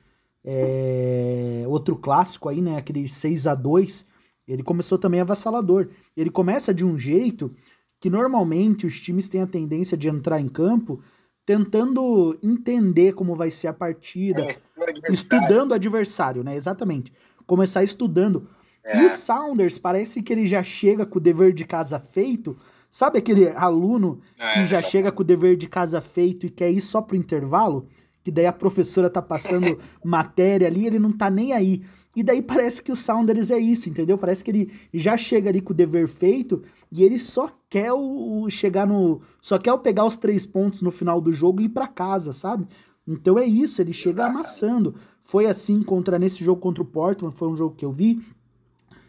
[0.43, 2.77] é, outro clássico aí, né?
[2.77, 4.05] Aquele 6 a 2
[4.47, 5.89] ele começou também avassalador.
[6.15, 7.55] Ele começa de um jeito
[7.99, 11.01] que normalmente os times têm a tendência de entrar em campo
[11.45, 16.55] tentando entender como vai ser a partida, é, estudando o adversário, né?
[16.55, 17.11] Exatamente.
[17.45, 18.49] Começar estudando.
[18.83, 19.01] É.
[19.01, 22.57] E o Sounders parece que ele já chega com o dever de casa feito,
[22.93, 26.69] Sabe aquele aluno é, que já chega com o dever de casa feito e quer
[26.69, 27.87] ir só pro intervalo?
[28.23, 31.81] Que daí a professora tá passando matéria ali, ele não tá nem aí.
[32.15, 34.15] E daí parece que o Sounders é isso, entendeu?
[34.15, 38.43] Parece que ele já chega ali com o dever feito e ele só quer o,
[38.43, 39.21] o chegar no.
[39.41, 42.31] Só quer o pegar os três pontos no final do jogo e ir para casa,
[42.31, 42.67] sabe?
[43.07, 44.93] Então é isso, ele chega amassando.
[45.23, 48.21] Foi assim contra nesse jogo contra o Portland, foi um jogo que eu vi.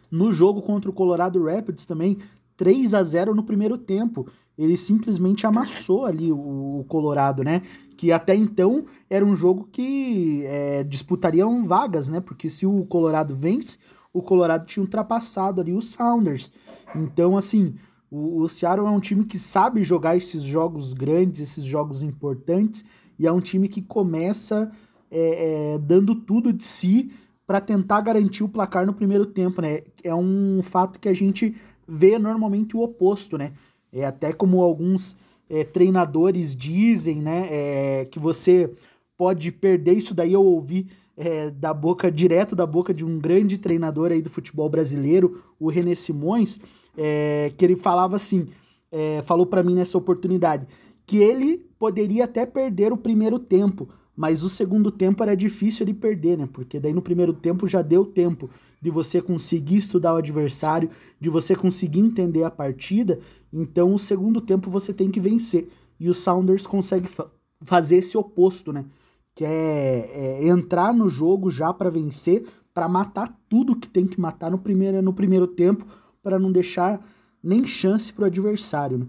[0.09, 2.17] No jogo contra o Colorado Rapids também,
[2.57, 4.27] 3 a 0 no primeiro tempo.
[4.57, 7.61] Ele simplesmente amassou ali o, o Colorado, né?
[7.97, 12.21] Que até então era um jogo que é, disputariam vagas, né?
[12.21, 13.77] Porque se o Colorado vence,
[14.13, 16.51] o Colorado tinha ultrapassado ali os Sounders.
[16.95, 17.75] Então, assim,
[18.09, 22.85] o, o Seattle é um time que sabe jogar esses jogos grandes, esses jogos importantes,
[23.19, 24.71] e é um time que começa
[25.11, 27.11] é, é, dando tudo de si
[27.45, 29.81] para tentar garantir o placar no primeiro tempo, né?
[30.03, 31.55] É um fato que a gente
[31.87, 33.53] vê normalmente o oposto, né?
[33.91, 35.15] É até como alguns
[35.49, 37.47] é, treinadores dizem, né?
[37.51, 38.71] É, que você
[39.17, 39.93] pode perder.
[39.93, 44.21] Isso daí eu ouvi é, da boca, direto da boca de um grande treinador aí
[44.21, 46.59] do futebol brasileiro, o René Simões,
[46.97, 48.47] é, que ele falava assim,
[48.91, 50.67] é, falou para mim nessa oportunidade,
[51.05, 55.93] que ele poderia até perder o primeiro tempo, mas o segundo tempo era difícil ele
[55.93, 56.47] perder, né?
[56.51, 58.49] Porque daí no primeiro tempo já deu tempo
[58.85, 63.19] de você conseguir estudar o adversário, de você conseguir entender a partida.
[63.51, 65.67] Então o segundo tempo você tem que vencer.
[65.99, 67.25] E o Sounders consegue fa
[67.61, 68.85] fazer esse oposto, né?
[69.33, 74.21] Que é, é entrar no jogo já para vencer, para matar tudo que tem que
[74.21, 75.83] matar no primeiro, no primeiro tempo,
[76.21, 77.03] para não deixar
[77.41, 79.07] nem chance pro adversário, né?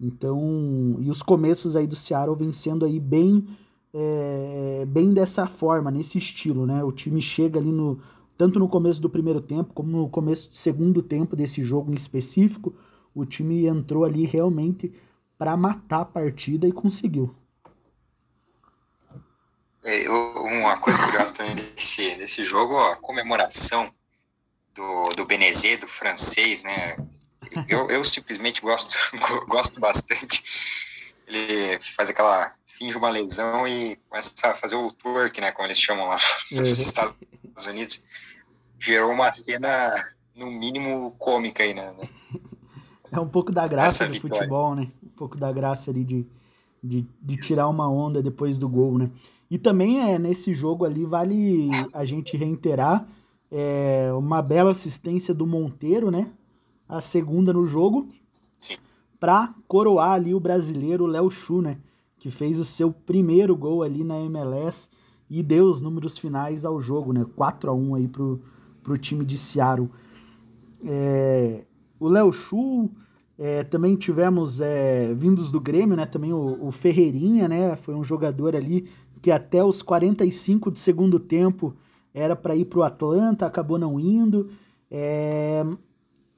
[0.00, 3.46] Então, e os começos aí do Seattle vencendo aí bem
[3.94, 6.82] é, bem dessa forma, nesse estilo, né?
[6.82, 8.00] O time chega ali no
[8.36, 11.94] tanto no começo do primeiro tempo como no começo do segundo tempo desse jogo em
[11.94, 12.74] específico,
[13.14, 14.92] o time entrou ali realmente
[15.38, 17.34] para matar a partida e conseguiu.
[19.84, 23.92] É, uma coisa curiosa também desse, desse jogo, a comemoração
[24.74, 26.96] do, do Benezet, do francês, né?
[27.68, 28.96] Eu, eu simplesmente gosto,
[29.46, 30.42] gosto bastante.
[31.26, 35.78] Ele faz aquela finge uma lesão e começa a fazer o twerk, né, como eles
[35.78, 36.16] chamam lá
[36.50, 36.82] nos uhum.
[36.82, 38.02] Estados Unidos,
[38.78, 39.94] gerou uma cena,
[40.36, 41.94] no mínimo, cômica aí, né?
[43.10, 44.36] É um pouco da graça Essa do vitória.
[44.38, 44.90] futebol, né?
[45.02, 46.26] Um pouco da graça ali de,
[46.82, 49.10] de, de tirar uma onda depois do gol, né?
[49.48, 53.06] E também é nesse jogo ali vale a gente reiterar
[53.52, 56.32] é, uma bela assistência do Monteiro, né?
[56.88, 58.08] A segunda no jogo,
[59.20, 61.78] para coroar ali o brasileiro Léo Chu, né?
[62.24, 64.88] Que fez o seu primeiro gol ali na MLS
[65.28, 67.26] e deu os números finais ao jogo, né?
[67.36, 68.40] 4 a 1 aí pro,
[68.82, 69.90] pro time de Seattle.
[70.82, 71.64] É,
[72.00, 72.88] o Léo Chu,
[73.38, 76.06] é, também tivemos é, vindos do Grêmio, né?
[76.06, 77.76] Também o, o, Ferreirinha, né?
[77.76, 78.88] Foi um jogador ali
[79.20, 81.76] que até os 45 do segundo tempo
[82.14, 84.48] era para ir pro Atlanta, acabou não indo.
[84.90, 85.62] É,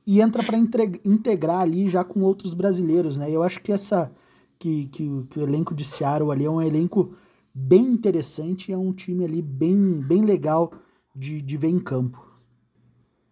[0.05, 3.30] e entra para integrar ali já com outros brasileiros, né?
[3.30, 4.11] Eu acho que essa
[4.59, 7.16] que, que, que, o elenco de Seattle ali é um elenco
[7.54, 10.72] bem interessante, é um time ali bem, bem legal
[11.14, 12.24] de, de ver em campo.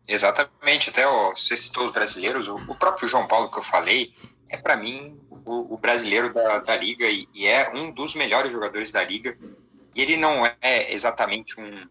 [0.06, 4.14] Exatamente, até ó, você citou os brasileiros, o, o, próprio João Paulo que eu falei,
[4.48, 8.52] é para mim o, o, brasileiro da, da liga e, e, é um dos melhores
[8.52, 9.38] jogadores da liga.
[9.94, 11.88] E ele não é exatamente um,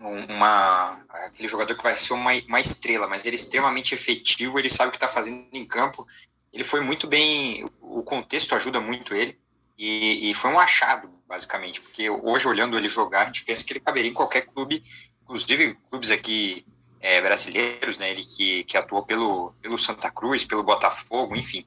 [0.00, 4.58] um uma aquele jogador que vai ser uma, uma estrela, mas ele é extremamente efetivo,
[4.58, 6.06] ele sabe o que está fazendo em campo
[6.52, 9.38] ele foi muito bem, o contexto ajuda muito ele,
[9.78, 13.72] e, e, foi um achado, basicamente, porque hoje, olhando ele jogar, a gente pensa que
[13.72, 14.84] ele caberia em qualquer clube,
[15.22, 16.66] inclusive clubes aqui
[17.00, 21.64] é, brasileiros, né, ele que, que atuou pelo, pelo Santa Cruz, pelo Botafogo, enfim.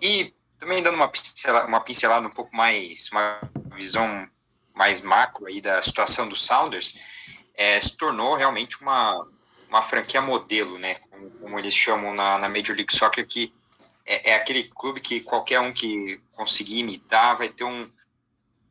[0.00, 3.40] E também dando uma pincelada, uma pincelada um pouco mais, uma
[3.74, 4.28] visão
[4.74, 6.98] mais macro aí da situação do Sounders,
[7.54, 9.26] é, se tornou realmente uma,
[9.68, 13.54] uma franquia modelo, né, como, como eles chamam na, na Major League Soccer, que
[14.08, 17.86] é, é, aquele clube que qualquer um que conseguir imitar vai ter um.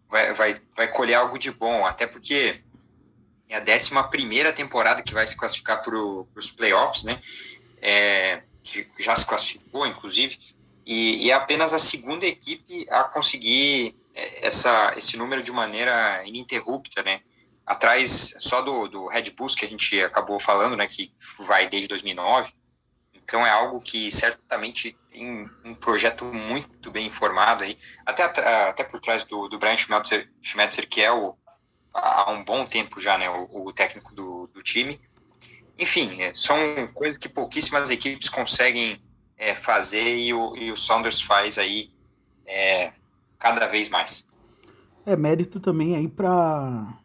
[0.09, 2.59] Vai, vai, vai colher algo de bom, até porque
[3.47, 7.21] é a 11 primeira temporada que vai se classificar para os playoffs, né?
[7.79, 8.41] É,
[8.97, 10.39] já se classificou, inclusive,
[10.85, 16.23] e, e, é apenas a segunda equipe a conseguir é, essa, esse número de maneira
[16.25, 17.21] ininterrupta, né?
[17.65, 20.87] Atrás só do, do Red Bulls, que a gente acabou falando, né?
[20.87, 22.51] Que vai desde 2009.
[23.27, 29.01] Então é algo que certamente tem um projeto muito bem informado aí, até, até por
[29.01, 31.35] trás do, do Brian Schmetzer, Schmetzer que é o,
[31.93, 34.97] há um bom tempo já, né, o, o técnico do, do time.
[35.77, 36.57] Enfim, é, são
[36.93, 39.03] coisas que pouquíssimas equipes conseguem
[39.37, 41.91] é, fazer e o, e o Saunders faz aí
[42.45, 42.93] é,
[43.37, 44.25] cada vez mais.
[45.05, 46.97] É mérito também aí para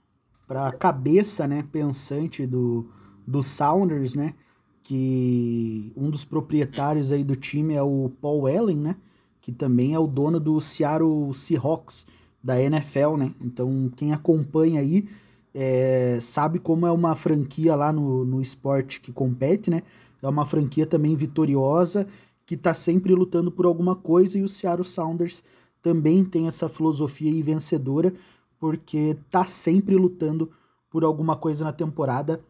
[0.46, 2.88] para cabeça, né, pensante do
[3.26, 4.34] do Sounders, né?
[4.82, 8.96] Que um dos proprietários aí do time é o Paul Allen, né?
[9.40, 12.06] Que também é o dono do Seattle Seahawks
[12.42, 13.34] da NFL, né?
[13.40, 15.08] Então quem acompanha aí
[15.54, 19.82] é, sabe como é uma franquia lá no, no esporte que compete, né?
[20.20, 22.06] É uma franquia também vitoriosa
[22.46, 25.44] que está sempre lutando por alguma coisa e o Seattle Sounders
[25.80, 28.12] também tem essa filosofia aí vencedora
[28.58, 30.50] porque tá sempre lutando
[30.90, 32.40] por alguma coisa na temporada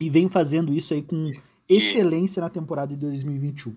[0.00, 1.30] e vem fazendo isso aí com
[1.68, 3.76] excelência na temporada de 2021.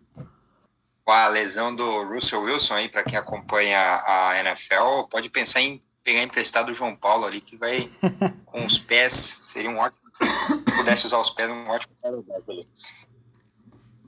[1.05, 5.81] Com a lesão do Russell Wilson aí, para quem acompanha a NFL, pode pensar em
[6.03, 7.89] pegar emprestado o João Paulo ali, que vai
[8.45, 10.01] com os pés, seria um ótimo.
[10.19, 11.93] Se pudesse usar os pés, um ótimo.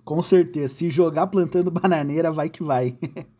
[0.03, 0.73] Com certeza.
[0.73, 2.97] Se jogar plantando bananeira, vai que vai.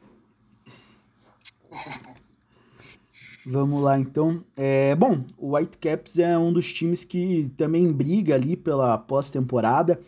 [3.45, 4.43] Vamos lá, então.
[4.55, 9.99] É, bom, o Whitecaps é um dos times que também briga ali pela pós-temporada.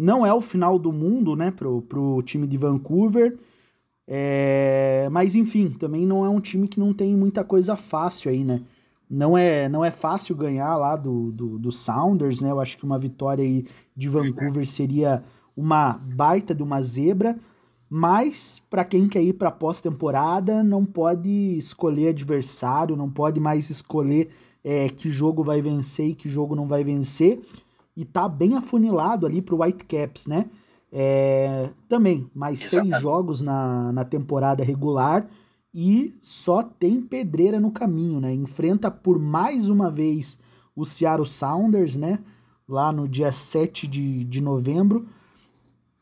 [0.00, 3.36] Não é o final do mundo, né, pro, pro time de Vancouver.
[4.08, 8.42] É, mas, enfim, também não é um time que não tem muita coisa fácil aí,
[8.42, 8.62] né?
[9.10, 12.50] Não é, não é fácil ganhar lá do, do, do Sounders, né?
[12.50, 15.22] Eu acho que uma vitória aí de Vancouver seria
[15.54, 17.36] uma baita de uma zebra.
[17.86, 21.28] Mas, para quem quer ir para pós-temporada, não pode
[21.58, 24.30] escolher adversário, não pode mais escolher
[24.64, 27.42] é, que jogo vai vencer e que jogo não vai vencer.
[28.00, 30.46] E tá bem afunilado ali pro Whitecaps, né?
[30.90, 35.28] É, também, mais seis jogos na, na temporada regular
[35.72, 38.32] e só tem pedreira no caminho, né?
[38.32, 40.38] Enfrenta por mais uma vez
[40.74, 42.20] o Seattle Sounders, né?
[42.66, 45.06] Lá no dia 7 de, de novembro,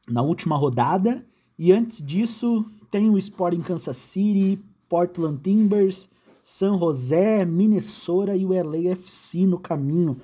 [0.09, 1.26] na última rodada.
[1.59, 6.09] E antes disso, tem o Sporting Kansas City, Portland Timbers,
[6.44, 10.16] San José, Minnesota e o LAFC no caminho.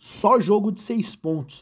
[0.00, 1.60] Só jogo de seis pontos.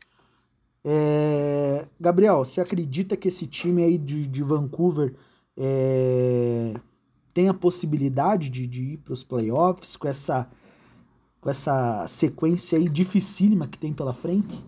[0.85, 1.85] É...
[1.99, 5.13] Gabriel, você acredita que esse time aí de, de Vancouver
[5.57, 6.73] é...
[7.35, 10.49] tem a possibilidade de, de ir para os playoffs com essa,
[11.41, 14.65] com essa sequência aí dificílima que tem pela frente?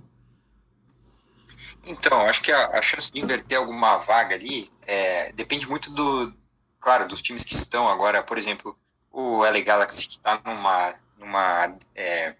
[1.86, 6.32] Então, acho que a, a, chance de inverter alguma vaga ali é, depende muito do,
[6.80, 8.20] claro, dos times que estão agora.
[8.20, 8.76] Por exemplo,
[9.12, 12.34] o LA Galaxy que está numa, numa é,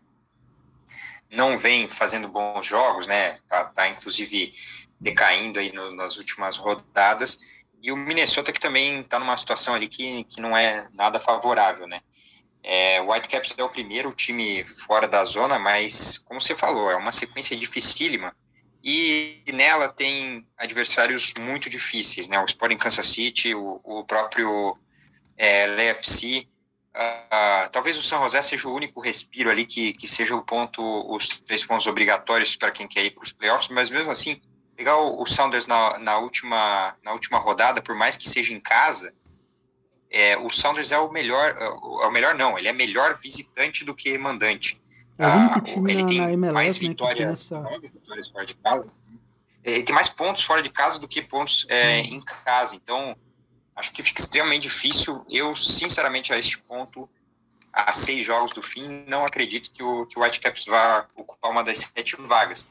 [1.31, 3.39] não vem fazendo bons jogos, né?
[3.49, 4.53] Tá, tá inclusive
[5.01, 7.39] decaindo aí no, nas últimas rodadas.
[7.83, 11.87] E o Minnesota que também está numa situação ali que, que não é nada favorável,
[11.87, 12.01] né?
[12.63, 16.97] É, o Whitecaps é o primeiro time fora da zona, mas, como você falou, é
[16.97, 18.35] uma sequência dificílima
[18.83, 22.39] e nela tem adversários muito difíceis, né?
[22.41, 24.79] O Sporting Kansas City, o, o próprio
[25.37, 26.49] é, LAFC,
[26.95, 30.83] uh, talvez o São José seja o único respiro ali que, que seja o ponto,
[31.15, 34.41] os três pontos obrigatórios para quem quer ir para os playoffs, mas mesmo assim,
[34.77, 38.61] pegar o, o Sounders na, na, última, na última rodada, por mais que seja em
[38.61, 39.13] casa,
[40.11, 41.69] é, o Sounders é o melhor, é
[42.07, 44.81] o melhor não, ele é melhor visitante do que mandante.
[45.17, 47.63] É o único ah, time ele na, tem na MLS, mais né, vitórias, essa...
[47.79, 48.87] vitórias fora de casa.
[49.63, 52.15] Ele tem mais pontos fora de casa do que pontos é, hum.
[52.15, 52.75] em casa.
[52.75, 53.15] Então,
[53.81, 55.25] acho que fica extremamente difícil.
[55.29, 57.09] Eu, sinceramente, a este ponto,
[57.73, 61.65] a seis jogos do fim, não acredito que o, que o Whitecaps vá ocupar uma
[61.65, 62.67] das sete vagas.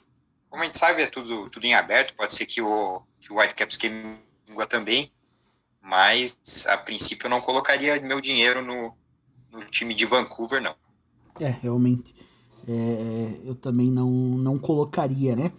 [0.50, 2.16] Como a gente sabe, é tudo, tudo em aberto.
[2.16, 4.18] Pode ser que o, que o Whitecaps queime
[4.70, 5.12] também.
[5.82, 8.96] Mas, a princípio, eu não colocaria meu dinheiro no,
[9.52, 10.76] no time de Vancouver, não.
[11.40, 12.14] É, realmente
[12.68, 15.52] é, eu também não, não colocaria, né?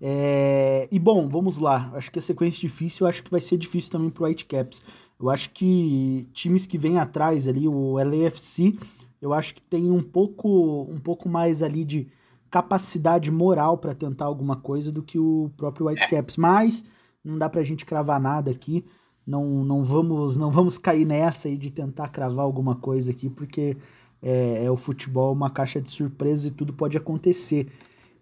[0.00, 1.90] É, e bom, vamos lá.
[1.94, 4.82] Acho que a sequência difícil, eu acho que vai ser difícil também pro Whitecaps.
[5.20, 8.78] Eu acho que times que vêm atrás ali, o LAFC,
[9.20, 12.08] eu acho que tem um pouco, um pouco mais ali de
[12.50, 16.36] capacidade moral para tentar alguma coisa do que o próprio Whitecaps.
[16.36, 16.84] Mas
[17.24, 18.84] não dá pra gente cravar nada aqui.
[19.26, 23.76] Não, não vamos não vamos cair nessa aí de tentar cravar alguma coisa aqui, porque
[24.22, 27.68] é, é o futebol uma caixa de surpresas e tudo pode acontecer.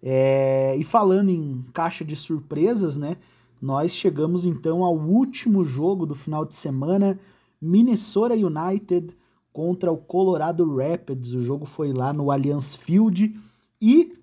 [0.01, 3.17] É, e falando em caixa de surpresas, né?
[3.61, 7.19] Nós chegamos então ao último jogo do final de semana,
[7.59, 9.15] Minnesota United
[9.51, 11.33] contra o Colorado Rapids.
[11.33, 13.35] O jogo foi lá no Allianz Field
[13.81, 14.15] e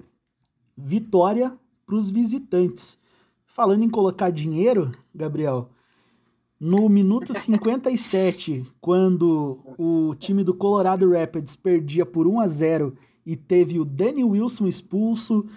[0.77, 1.53] vitória
[1.85, 2.97] para os visitantes.
[3.45, 5.71] Falando em colocar dinheiro, Gabriel,
[6.59, 13.37] no minuto 57, quando o time do Colorado Rapids perdia por 1 a 0 e
[13.37, 15.49] teve o Danny Wilson expulso,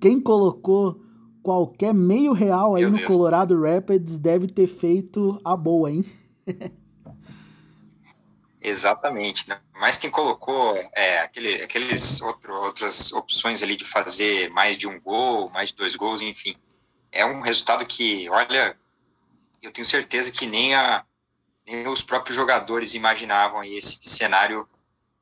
[0.00, 1.00] quem colocou
[1.42, 3.08] qualquer meio real aí Meu no Deus.
[3.08, 6.04] Colorado Rapids deve ter feito a boa, hein?
[8.60, 9.48] Exatamente.
[9.48, 9.60] Né?
[9.74, 15.00] Mas quem colocou é, aquele, aqueles outro, outras opções ali de fazer mais de um
[15.00, 16.54] gol, mais de dois gols, enfim.
[17.10, 18.76] É um resultado que, olha,
[19.60, 21.04] eu tenho certeza que nem, a,
[21.66, 24.66] nem os próprios jogadores imaginavam esse cenário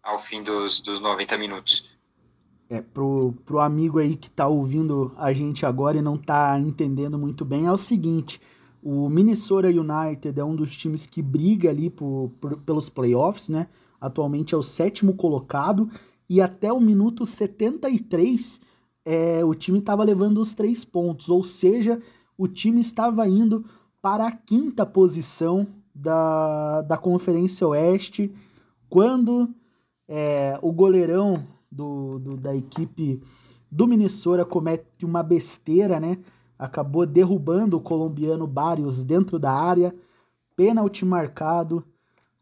[0.02, 1.89] ao fim dos, dos 90 minutos.
[2.70, 7.18] É, pro, pro amigo aí que tá ouvindo a gente agora e não tá entendendo
[7.18, 8.40] muito bem, é o seguinte,
[8.80, 13.66] o Minnesota United é um dos times que briga ali por, por, pelos playoffs, né?
[14.00, 15.90] Atualmente é o sétimo colocado
[16.28, 18.60] e até o minuto 73
[19.04, 22.00] é, o time estava levando os três pontos, ou seja,
[22.38, 23.64] o time estava indo
[24.00, 28.32] para a quinta posição da, da Conferência Oeste,
[28.88, 29.48] quando
[30.08, 33.22] é, o goleirão do, do, da equipe
[33.70, 36.18] do Minnesota comete uma besteira, né?
[36.58, 39.94] Acabou derrubando o colombiano Barrios dentro da área,
[40.56, 41.84] pênalti marcado,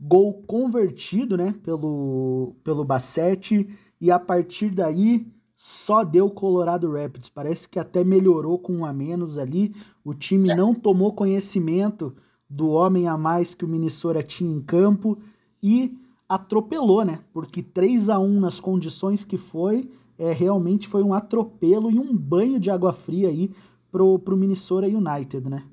[0.01, 3.69] gol convertido, né, pelo, pelo Bassetti,
[4.01, 7.29] e a partir daí só deu Colorado Rapids.
[7.29, 9.75] Parece que até melhorou com um a menos ali.
[10.05, 12.15] O time não tomou conhecimento
[12.49, 15.19] do homem a mais que o Minnesota tinha em campo
[15.63, 15.99] e
[16.29, 17.21] atropelou, né?
[17.33, 22.15] Porque 3 a 1 nas condições que foi, é, realmente foi um atropelo e um
[22.15, 23.51] banho de água fria aí
[23.91, 25.65] pro, pro Minnesota United, né?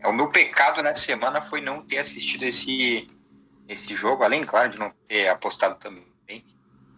[0.00, 3.08] É, o meu pecado na semana foi não ter assistido esse,
[3.66, 6.06] esse jogo, além, claro, de não ter apostado também.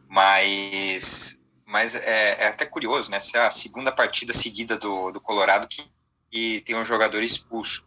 [0.09, 3.19] Mas, mas é, é até curioso, né?
[3.19, 5.89] Essa é a segunda partida seguida do, do Colorado que,
[6.29, 7.85] que tem um jogador expulso.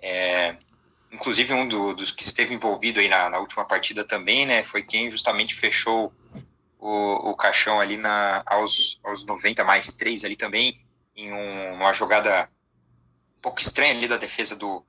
[0.00, 0.56] É,
[1.12, 4.62] inclusive, um do, dos que esteve envolvido aí na, na, última partida também, né?
[4.62, 6.12] Foi quem justamente fechou
[6.78, 10.80] o, o caixão ali na, aos, aos 90 mais 3 ali também,
[11.16, 12.48] em um, uma jogada
[13.38, 14.84] um pouco estranha ali da defesa do,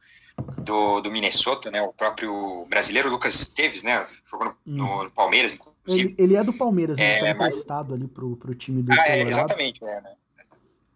[0.57, 1.81] do, do Minnesota, né?
[1.81, 4.05] O próprio brasileiro Lucas Esteves, né?
[4.29, 5.75] Jogou no, no, no Palmeiras, inclusive.
[5.87, 7.19] Ele, ele, é do Palmeiras, né?
[7.19, 10.13] É, tá emprestado ali pro, pro time do ah, é, exatamente, é, né?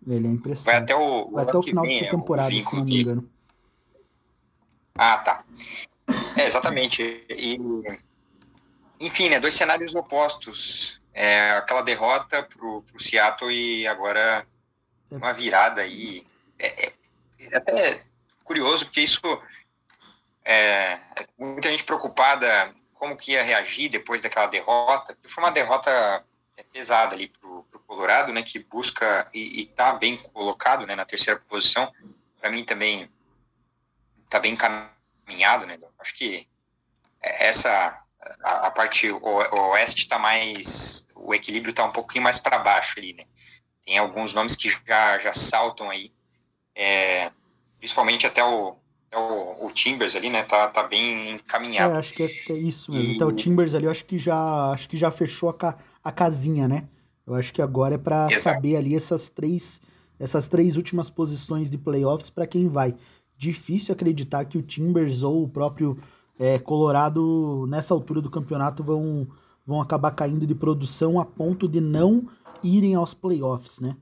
[0.08, 0.66] Ele é emprestado.
[0.66, 3.30] Vai até o, Vai até o final vem, dessa temporada, se não me engano.
[4.98, 5.44] Ah, tá.
[6.38, 7.26] É, exatamente.
[7.30, 7.60] E,
[9.00, 9.40] enfim, né?
[9.40, 11.02] Dois cenários opostos.
[11.14, 14.46] É, aquela derrota pro, pro Seattle e agora
[15.12, 15.16] é.
[15.16, 16.26] uma virada aí.
[16.60, 16.94] É, é,
[17.40, 18.04] é até
[18.44, 19.22] curioso, porque isso
[20.44, 20.54] é,
[20.94, 21.00] é,
[21.38, 26.24] muita gente preocupada como que ia reagir depois daquela derrota, foi uma derrota
[26.72, 31.40] pesada ali pro, pro Colorado, né, que busca e, está bem colocado, né, na terceira
[31.48, 31.92] posição,
[32.40, 33.10] para mim também
[34.26, 36.48] está bem encaminhado, né, acho que
[37.22, 38.02] essa
[38.44, 42.60] a, a parte o, o oeste está mais o equilíbrio está um pouquinho mais para
[42.60, 43.26] baixo ali, né,
[43.86, 46.12] tem alguns nomes que já já saltam aí
[46.76, 47.32] é,
[47.80, 48.76] principalmente até o,
[49.08, 51.94] até o, o, Timbers ali, né, tá, tá bem encaminhado.
[51.94, 53.14] É, acho que é, é isso mesmo.
[53.14, 53.16] E...
[53.16, 56.12] Até o Timbers ali, eu acho que já, acho que já fechou a, ca, a
[56.12, 56.88] casinha, né?
[57.26, 59.82] Eu acho que agora é para saber ali essas três,
[60.20, 62.94] essas três últimas posições de playoffs para quem vai.
[63.38, 65.98] Difícil acreditar que o Timbers ou o próprio
[66.40, 69.28] é, Colorado, nessa altura do campeonato, vão,
[69.66, 72.28] vão acabar caindo de produção a ponto de não
[72.64, 73.96] irem aos playoffs, né?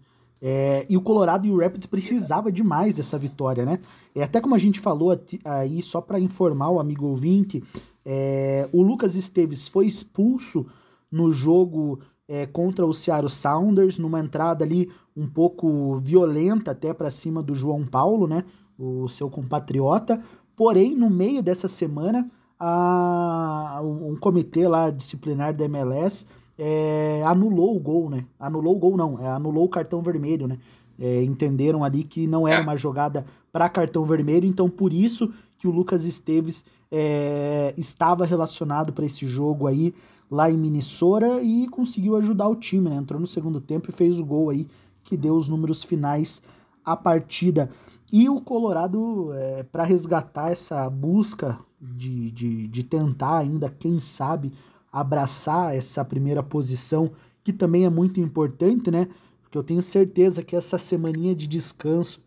[0.46, 3.80] É, e o Colorado e o Rapids precisava demais dessa vitória, né?
[4.14, 7.64] É, até como a gente falou aí, só para informar o amigo ouvinte,
[8.06, 10.66] é, o Lucas Esteves foi expulso
[11.10, 17.10] no jogo é, contra o Seattle Sounders, numa entrada ali um pouco violenta até para
[17.10, 18.44] cima do João Paulo, né?
[18.78, 20.22] O seu compatriota.
[20.56, 26.26] Porém, no meio dessa semana, a, um comitê lá disciplinar da MLS
[26.58, 28.26] é, anulou o gol, né?
[28.40, 30.58] Anulou o gol, não, é, anulou o cartão vermelho, né?
[31.00, 35.68] É, entenderam ali que não era uma jogada para cartão vermelho, então por isso que
[35.68, 39.94] o Lucas Esteves é, estava relacionado para esse jogo aí
[40.30, 42.96] lá em Minnesota e conseguiu ajudar o time, né?
[42.98, 44.68] Entrou no segundo tempo e fez o gol aí
[45.04, 46.42] que deu os números finais
[46.86, 47.70] à partida.
[48.16, 54.54] E o Colorado, é, para resgatar essa busca de, de, de tentar ainda, quem sabe,
[54.92, 57.10] abraçar essa primeira posição,
[57.44, 59.08] que também é muito importante, né?
[59.42, 62.22] Porque eu tenho certeza que essa semaninha de descanso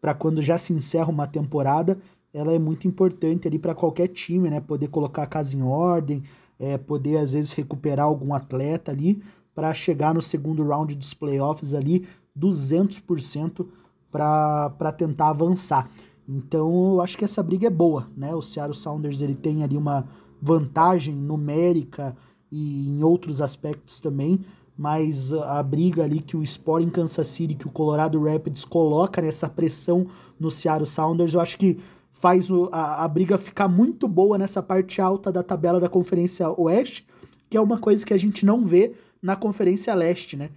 [0.00, 1.96] para quando já se encerra uma temporada,
[2.34, 4.60] ela é muito importante ali para qualquer time, né?
[4.60, 6.20] Poder colocar a casa em ordem,
[6.58, 9.22] é, poder às vezes recuperar algum atleta ali
[9.54, 13.64] para chegar no segundo round dos playoffs ali 200%
[14.10, 15.90] para tentar avançar.
[16.28, 18.34] Então eu acho que essa briga é boa, né?
[18.34, 20.06] O Seattle Sounders ele tem ali uma
[20.40, 22.16] vantagem numérica
[22.50, 24.40] e em outros aspectos também,
[24.76, 29.48] mas a briga ali que o Sporting Kansas City, que o Colorado Rapids coloca nessa
[29.48, 30.06] pressão
[30.38, 31.78] no Seattle Sounders, eu acho que
[32.12, 36.48] faz o, a, a briga ficar muito boa nessa parte alta da tabela da Conferência
[36.60, 37.06] Oeste,
[37.48, 40.50] que é uma coisa que a gente não vê na Conferência Leste, né?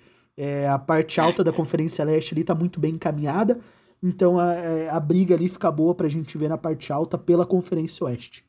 [0.43, 3.59] É, a parte alta da Conferência Leste ali tá muito bem encaminhada,
[4.01, 7.45] então a, é, a briga ali fica boa pra gente ver na parte alta pela
[7.45, 8.43] Conferência Oeste.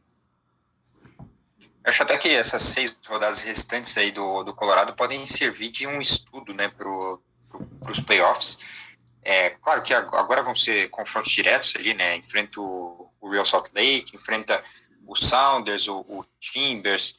[1.85, 6.01] Acho até que essas seis rodadas restantes aí do, do Colorado podem servir de um
[6.01, 7.21] estudo né, para pro,
[7.91, 8.59] os playoffs.
[9.23, 12.17] É, claro que agora vão ser confrontos diretos ali, né?
[12.17, 14.65] Enfrenta o, o Real Salt Lake, enfrenta
[15.07, 17.19] o Sounders, o, o Timbers,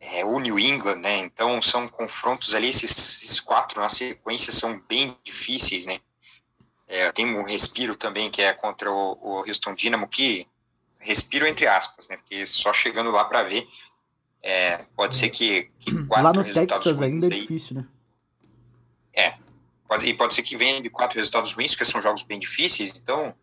[0.00, 1.18] é, o New England, né?
[1.18, 2.90] Então são confrontos ali, esses,
[3.22, 6.00] esses quatro na sequência são bem difíceis, né?
[6.88, 10.46] É, tem um respiro também que é contra o, o Houston Dynamo, que
[10.98, 12.16] respiro entre aspas, né?
[12.16, 13.66] Porque só chegando lá para ver
[14.42, 17.86] é, pode ser que, que quatro Lá no Texas ainda é difícil, né?
[19.12, 19.34] É.
[19.88, 22.92] Pode, e pode ser que venha de quatro resultados ruins, porque são jogos bem difíceis,
[22.96, 23.34] então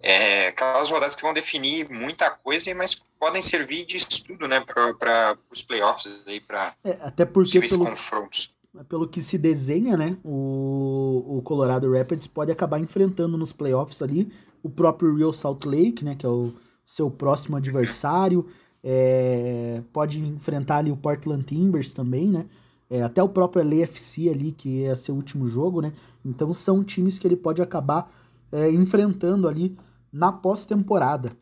[0.00, 5.36] é, aquelas rodadas que vão definir muita coisa, mas podem servir de estudo, né, para
[5.50, 8.54] os playoffs aí, para é, até porque pelo, confrontos.
[8.88, 14.32] Pelo que se desenha, né, o, o Colorado Rapids pode acabar enfrentando nos playoffs ali
[14.62, 16.52] o próprio Real Salt Lake, né, que é o
[16.86, 18.46] seu próximo adversário,
[18.82, 22.46] é, pode enfrentar ali o Portland Timbers também, né,
[22.88, 25.92] é, até o próprio LAFC ali, que é seu último jogo, né,
[26.24, 28.10] então são times que ele pode acabar
[28.52, 29.76] é, enfrentando ali
[30.12, 31.32] na pós-temporada.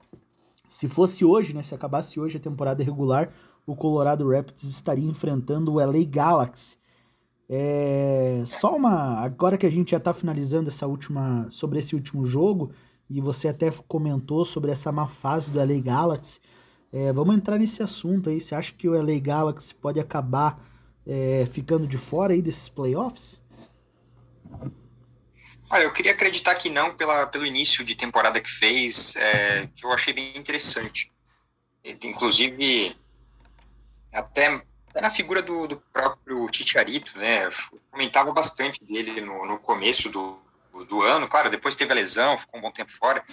[0.68, 3.30] Se fosse hoje, né, se acabasse hoje a temporada regular,
[3.66, 6.76] o Colorado Rapids estaria enfrentando o LA Galaxy.
[7.48, 9.20] É, só uma.
[9.20, 11.47] Agora que a gente já está finalizando essa última.
[11.51, 12.70] sobre esse último jogo,
[13.09, 16.40] e você até comentou sobre essa má fase do LA Galaxy.
[16.93, 18.40] É, vamos entrar nesse assunto aí.
[18.40, 20.64] Você acha que o LA Galaxy pode acabar
[21.06, 23.40] é, ficando de fora aí desses playoffs?
[25.68, 29.84] Olha, eu queria acreditar que não, pela, pelo início de temporada que fez, é, que
[29.84, 31.10] eu achei bem interessante.
[31.84, 32.97] Inclusive,
[34.12, 34.62] até,
[34.94, 37.48] na figura do, do próprio Titiarito, né?
[37.90, 40.38] Comentava bastante dele no, no começo do,
[40.88, 41.26] do ano.
[41.26, 43.24] Claro, depois teve a lesão, ficou um bom tempo fora.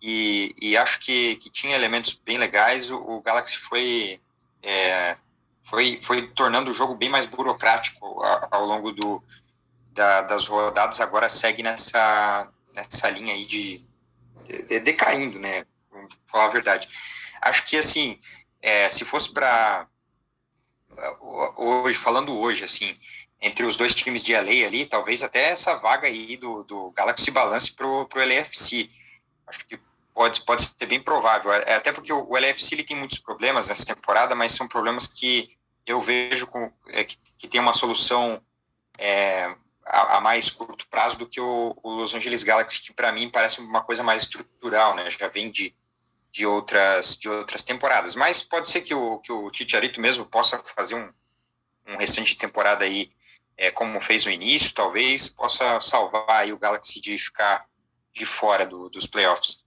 [0.00, 2.88] E, e acho que, que tinha elementos bem legais.
[2.88, 4.20] O, o Galaxy foi,
[4.62, 5.16] é,
[5.60, 9.22] foi, foi tornando o jogo bem mais burocrático ao, ao longo do,
[9.98, 13.84] da, das rodadas agora segue nessa, nessa linha aí de,
[14.46, 15.66] de decaindo, né?
[15.90, 16.88] Vamos falar a verdade.
[17.42, 18.20] Acho que, assim,
[18.62, 19.88] é, se fosse para
[21.56, 22.96] hoje, falando hoje, assim,
[23.40, 27.32] entre os dois times de LA ali, talvez até essa vaga aí do, do Galaxy
[27.32, 28.90] Balance pro, pro LAFC.
[29.48, 29.80] Acho que
[30.14, 31.52] pode, pode ser bem provável.
[31.52, 35.50] É, até porque o, o ele tem muitos problemas nessa temporada, mas são problemas que
[35.84, 38.40] eu vejo com, é, que, que tem uma solução
[38.96, 39.54] é,
[39.88, 43.30] a, a, mais curto prazo do que o, o Los Angeles Galaxy, que para mim
[43.30, 45.08] parece uma coisa mais estrutural, né?
[45.10, 45.74] Já vem de,
[46.30, 48.14] de, outras, de outras temporadas.
[48.14, 51.10] Mas pode ser que o, que o Titiarito mesmo possa fazer um,
[51.92, 53.10] um restante de temporada aí,
[53.56, 57.66] é, como fez no início, talvez, possa salvar aí o Galaxy de ficar
[58.12, 59.66] de fora do, dos playoffs.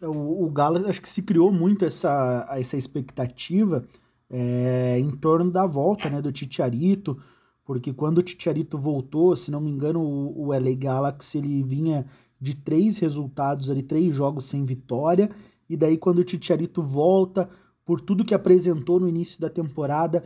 [0.00, 3.86] É, o, o Galaxy, acho que se criou muito essa, essa expectativa
[4.28, 7.22] é, em torno da volta né, do Titiarito,
[7.64, 12.06] porque quando o Titiarito voltou, se não me engano, o, o LA Galaxy ele vinha
[12.40, 15.30] de três resultados ali, três jogos sem vitória,
[15.68, 17.48] e daí quando o Titiarito volta,
[17.84, 20.22] por tudo que apresentou no início da temporada,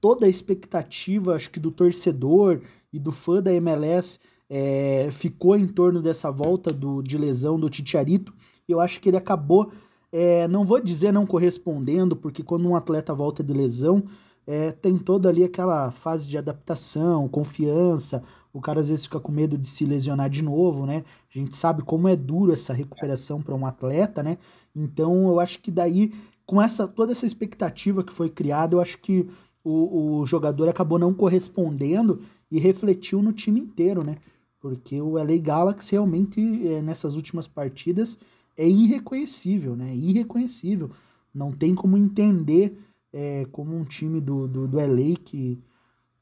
[0.00, 2.60] toda a expectativa, acho que do torcedor
[2.92, 4.18] e do fã da MLS
[4.50, 8.34] é, ficou em torno dessa volta do, de lesão do Titiarito.
[8.68, 9.70] Eu acho que ele acabou,
[10.10, 14.04] é, não vou dizer não correspondendo, porque quando um atleta volta de lesão,
[14.52, 18.22] é, tem toda ali aquela fase de adaptação, confiança.
[18.52, 21.04] O cara às vezes fica com medo de se lesionar de novo, né?
[21.34, 24.36] A gente sabe como é duro essa recuperação para um atleta, né?
[24.76, 26.12] Então eu acho que daí,
[26.44, 29.26] com essa toda essa expectativa que foi criada, eu acho que
[29.64, 32.20] o, o jogador acabou não correspondendo
[32.50, 34.16] e refletiu no time inteiro, né?
[34.60, 38.18] Porque o LA Galaxy realmente, é, nessas últimas partidas,
[38.54, 39.94] é irreconhecível, né?
[39.94, 40.90] Irreconhecível.
[41.34, 42.78] Não tem como entender
[43.12, 45.62] é, como um time do, do, do LA que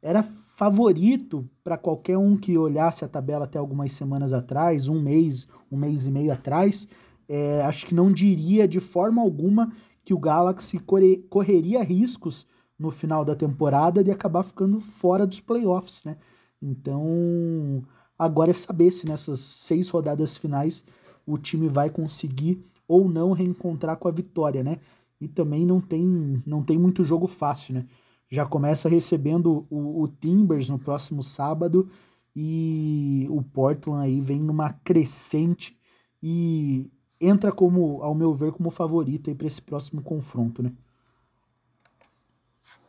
[0.02, 5.46] era favorito para qualquer um que olhasse a tabela até algumas semanas atrás, um mês,
[5.70, 6.88] um mês e meio atrás,
[7.28, 9.72] é, acho que não diria de forma alguma
[10.04, 12.46] que o Galaxy corre, correria riscos
[12.78, 16.16] no final da temporada de acabar ficando fora dos playoffs, né?
[16.60, 17.82] Então,
[18.18, 20.84] agora é saber se nessas seis rodadas finais
[21.26, 24.78] o time vai conseguir ou não reencontrar com a vitória, né?
[25.20, 27.86] E também não tem, não tem muito jogo fácil, né?
[28.28, 31.90] Já começa recebendo o, o Timbers no próximo sábado
[32.34, 35.76] e o Portland aí vem numa crescente
[36.22, 36.88] e
[37.20, 40.72] entra como, ao meu ver, como favorito aí para esse próximo confronto, né?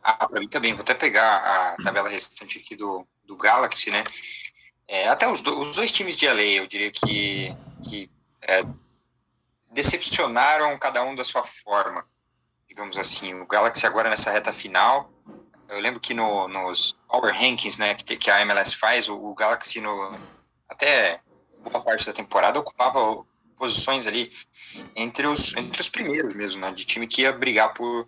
[0.02, 0.72] Ah, para mim também.
[0.72, 4.02] Vou até pegar a tabela restante aqui do, do Galaxy, né?
[4.88, 7.54] É, até os, do, os dois times de LA, eu diria que,
[7.88, 8.10] que
[8.42, 8.62] é,
[9.72, 12.04] decepcionaram cada um da sua forma
[12.72, 13.34] digamos assim.
[13.34, 15.12] O Galaxy agora nessa reta final,
[15.68, 19.34] eu lembro que no, nos Power Rankings, né, que, que a MLS faz, o, o,
[19.34, 20.18] Galaxy no
[20.66, 21.20] até
[21.62, 23.24] boa parte da temporada ocupava
[23.58, 24.32] posições ali
[24.96, 28.06] entre os entre os primeiros mesmo, né, de time que ia brigar por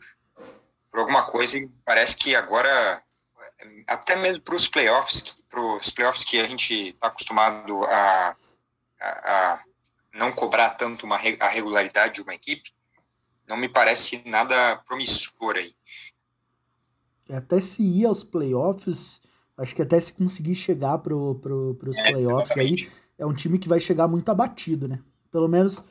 [0.91, 3.03] por alguma coisa e parece que agora
[3.87, 8.37] até mesmo para os playoffs, para os playoffs que a gente está acostumado a,
[9.01, 9.63] a, a,
[10.15, 12.74] não cobrar tanto uma, a regularidade de uma equipe,
[13.49, 15.75] não me parece nada promissor aí.
[17.31, 19.21] Até se ir aos playoffs,
[19.57, 22.85] acho que até se conseguir chegar para pro, os é, playoffs exatamente.
[22.85, 25.01] aí, é um time que vai chegar muito abatido, né?
[25.31, 25.83] Pelo menos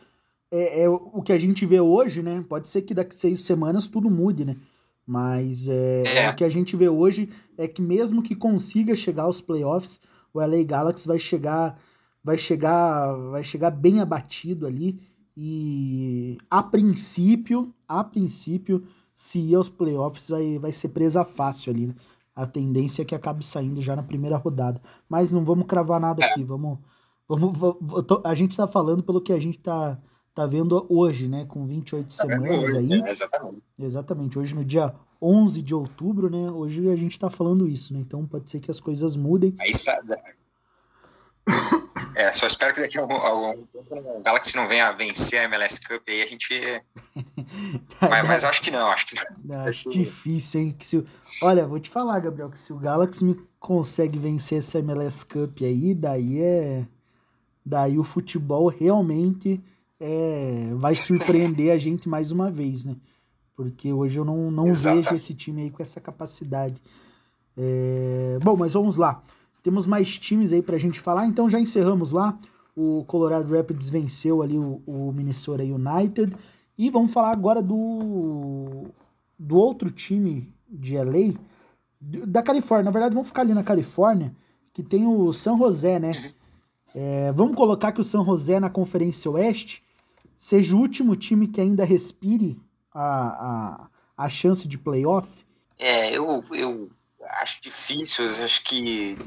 [0.52, 2.44] é, é, o que a gente vê hoje, né?
[2.48, 4.58] Pode ser que daqui seis semanas tudo mude, né?
[5.06, 6.18] Mas é, é.
[6.26, 10.00] é, o que a gente vê hoje é que mesmo que consiga chegar aos playoffs,
[10.34, 11.80] o LA Galaxy vai chegar,
[12.24, 15.00] vai chegar, vai chegar bem abatido ali
[15.36, 21.88] e a princípio, a princípio, se ir aos playoffs vai, vai ser presa fácil ali,
[21.88, 21.96] né?
[22.36, 24.82] A tendência é que acabe saindo já na primeira rodada.
[25.08, 26.80] Mas não vamos cravar nada aqui, vamos,
[27.28, 30.00] vamos, vamos a gente tá falando pelo que a gente tá
[30.34, 31.46] tá vendo hoje, né?
[31.46, 32.92] Com 28 tá semanas hoje, aí.
[32.92, 33.64] É, exatamente.
[33.78, 34.40] Exatamente.
[34.40, 36.52] Hoje, no dia 11 de outubro, né?
[36.52, 38.00] Hoje a gente tá falando isso, né?
[38.00, 39.54] Então pode ser que as coisas mudem.
[39.60, 40.02] Aí está.
[42.16, 45.44] É, só espero que daqui a algum, algum tempo o Galaxy não venha vencer a
[45.44, 46.84] MLS Cup aí a gente.
[48.02, 49.60] mas, mas acho que não, acho que não.
[49.62, 50.76] Acho difícil, hein?
[50.78, 51.04] Que se...
[51.42, 55.58] Olha, vou te falar, Gabriel, que se o Galaxy me consegue vencer essa MLS Cup
[55.62, 56.88] aí, daí é.
[57.66, 59.64] Daí o futebol realmente
[60.00, 62.96] é, vai surpreender a gente mais uma vez, né?
[63.56, 66.82] Porque hoje eu não, não vejo esse time aí com essa capacidade.
[67.56, 68.38] É...
[68.42, 69.24] Bom, mas vamos lá.
[69.64, 72.38] Temos mais times aí pra gente falar, então já encerramos lá.
[72.76, 76.36] O Colorado Rapids venceu ali o, o Minnesota United.
[76.78, 78.88] E vamos falar agora do,
[79.40, 81.34] do outro time de LA,
[82.28, 82.86] da Califórnia.
[82.86, 84.36] Na verdade, vamos ficar ali na Califórnia,
[84.74, 86.12] que tem o San José, né?
[86.12, 86.32] Uhum.
[86.96, 89.84] É, vamos colocar que o San José na Conferência Oeste
[90.38, 92.60] seja o último time que ainda respire
[92.94, 93.88] a,
[94.18, 95.46] a, a chance de playoff?
[95.80, 96.92] É, eu, eu
[97.42, 99.18] acho difícil, acho que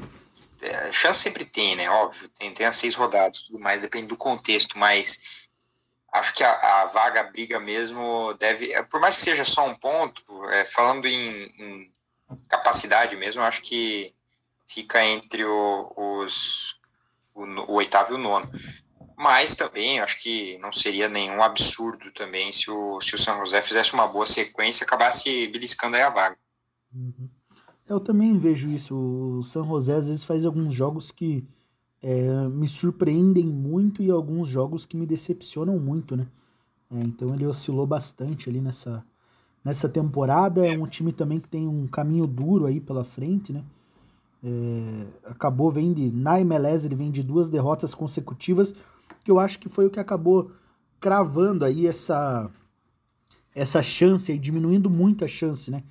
[0.61, 1.89] é, chance sempre tem, né?
[1.89, 5.47] Óbvio, tem, tem as seis rodadas, tudo mais, depende do contexto, mas
[6.13, 9.67] acho que a, a vaga a briga mesmo deve, é, por mais que seja só
[9.67, 11.93] um ponto, é, falando em, em,
[12.47, 14.13] capacidade mesmo, acho que
[14.67, 16.77] fica entre o, os
[17.33, 18.51] o, o oitavo e o nono.
[19.15, 23.61] Mas também acho que não seria nenhum absurdo também se o, se o São José
[23.61, 26.37] fizesse uma boa sequência e acabasse beliscando aí a vaga.
[26.93, 27.29] Uhum.
[27.87, 28.95] Eu também vejo isso.
[28.95, 31.45] O São José às vezes faz alguns jogos que
[32.01, 36.27] é, me surpreendem muito e alguns jogos que me decepcionam muito, né?
[36.91, 39.03] É, então ele oscilou bastante ali nessa,
[39.63, 40.67] nessa temporada.
[40.67, 43.63] É um time também que tem um caminho duro aí pela frente, né?
[44.43, 48.75] É, acabou vem de, na MLS ele vem de duas derrotas consecutivas
[49.23, 50.51] que eu acho que foi o que acabou
[50.99, 52.49] cravando aí essa
[53.55, 55.83] essa chance aí, diminuindo muito a chance, né?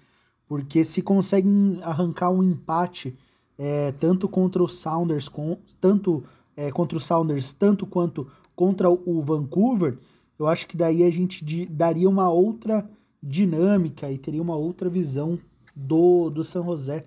[0.48, 3.16] Porque se conseguem arrancar um empate
[3.58, 6.22] é, tanto contra o Sounders, com, tanto
[6.56, 9.98] é, contra o Sounders, tanto quanto contra o Vancouver,
[10.38, 12.88] eu acho que daí a gente de, daria uma outra
[13.22, 15.38] dinâmica e teria uma outra visão
[15.74, 17.04] do, do San José.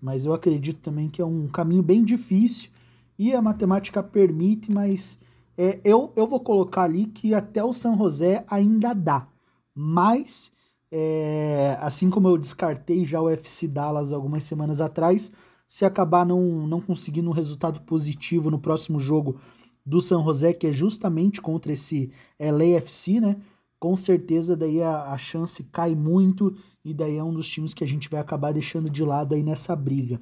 [0.00, 2.70] Mas eu acredito também que é um caminho bem difícil
[3.18, 5.18] e a matemática permite, mas
[5.56, 9.26] é, eu, eu vou colocar ali que até o San José ainda dá.
[9.74, 10.52] Mas,
[10.90, 15.32] é, assim como eu descartei já o FC Dallas algumas semanas atrás,
[15.66, 19.40] se acabar não, não conseguindo um resultado positivo no próximo jogo
[19.84, 23.36] do San José, que é justamente contra esse LAFC, né?
[23.78, 27.84] Com certeza daí a, a chance cai muito e daí é um dos times que
[27.84, 30.20] a gente vai acabar deixando de lado aí nessa briga.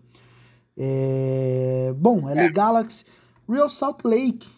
[0.76, 1.94] É...
[1.96, 3.04] Bom, LA Galaxy,
[3.48, 4.48] Real Salt Lake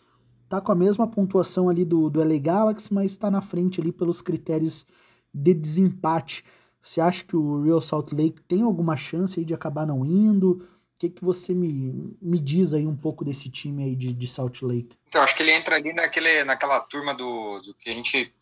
[0.49, 3.93] tá com a mesma pontuação ali do, do LA Galaxy, mas está na frente ali
[3.93, 4.87] pelos critérios
[5.37, 6.45] de desempate.
[6.83, 10.53] Você acha que o Real Salt Lake tem alguma chance aí de acabar não indo?
[10.53, 14.27] O que, que você me, me diz aí um pouco desse time aí de, de
[14.27, 14.97] Salt Lake?
[15.09, 18.35] Então, acho que ele entra ali naquele, naquela turma do, do que a gente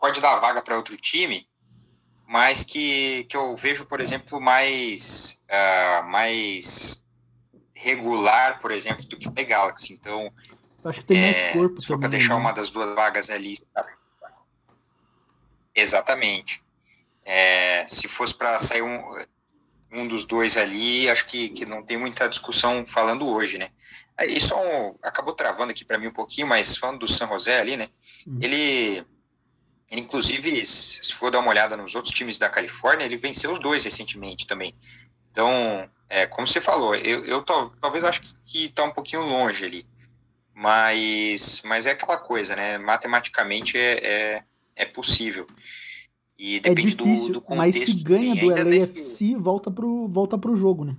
[0.00, 1.46] pode dar vaga para outro time,
[2.26, 7.04] mas que, que eu vejo, por exemplo, mais, uh, mais
[7.74, 9.92] regular, por exemplo, do que o Galaxy.
[9.92, 10.32] Então,
[10.84, 12.40] Acho que tem mais é, corpo Se for para deixar né?
[12.40, 13.54] uma das duas vagas ali.
[15.74, 16.62] Exatamente.
[17.24, 19.02] É, se fosse para sair um,
[19.92, 23.70] um dos dois ali, acho que, que não tem muita discussão falando hoje, né?
[24.28, 24.54] Isso
[25.02, 27.88] acabou travando aqui para mim um pouquinho, mas falando do San José ali, né?
[28.26, 28.38] Hum.
[28.40, 29.04] Ele,
[29.90, 33.58] ele, inclusive, se for dar uma olhada nos outros times da Califórnia, ele venceu os
[33.58, 34.74] dois recentemente também.
[35.30, 39.86] Então, é, como você falou, eu, eu talvez acho que está um pouquinho longe ali.
[40.54, 42.76] Mas, mas é aquela coisa, né?
[42.76, 44.44] Matematicamente é, é,
[44.82, 45.46] é possível.
[46.38, 47.78] E é depende é difícil, do, do contexto.
[47.78, 49.36] Mas se ganha do LAFC, desse...
[49.36, 50.96] volta pro, volta pro jogo, né?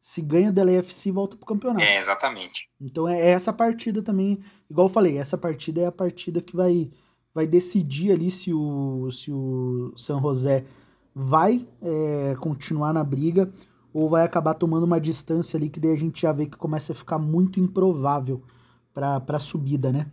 [0.00, 1.84] Se ganha do LAFC, volta pro campeonato.
[1.84, 2.68] É, exatamente.
[2.80, 4.38] Então é, é essa partida também,
[4.70, 6.90] igual eu falei, essa partida é a partida que vai,
[7.34, 10.64] vai decidir ali se o, se o San José
[11.14, 13.52] vai é, continuar na briga
[13.92, 16.92] ou vai acabar tomando uma distância ali que daí a gente já vê que começa
[16.92, 18.42] a ficar muito improvável
[18.94, 20.06] para a subida, né?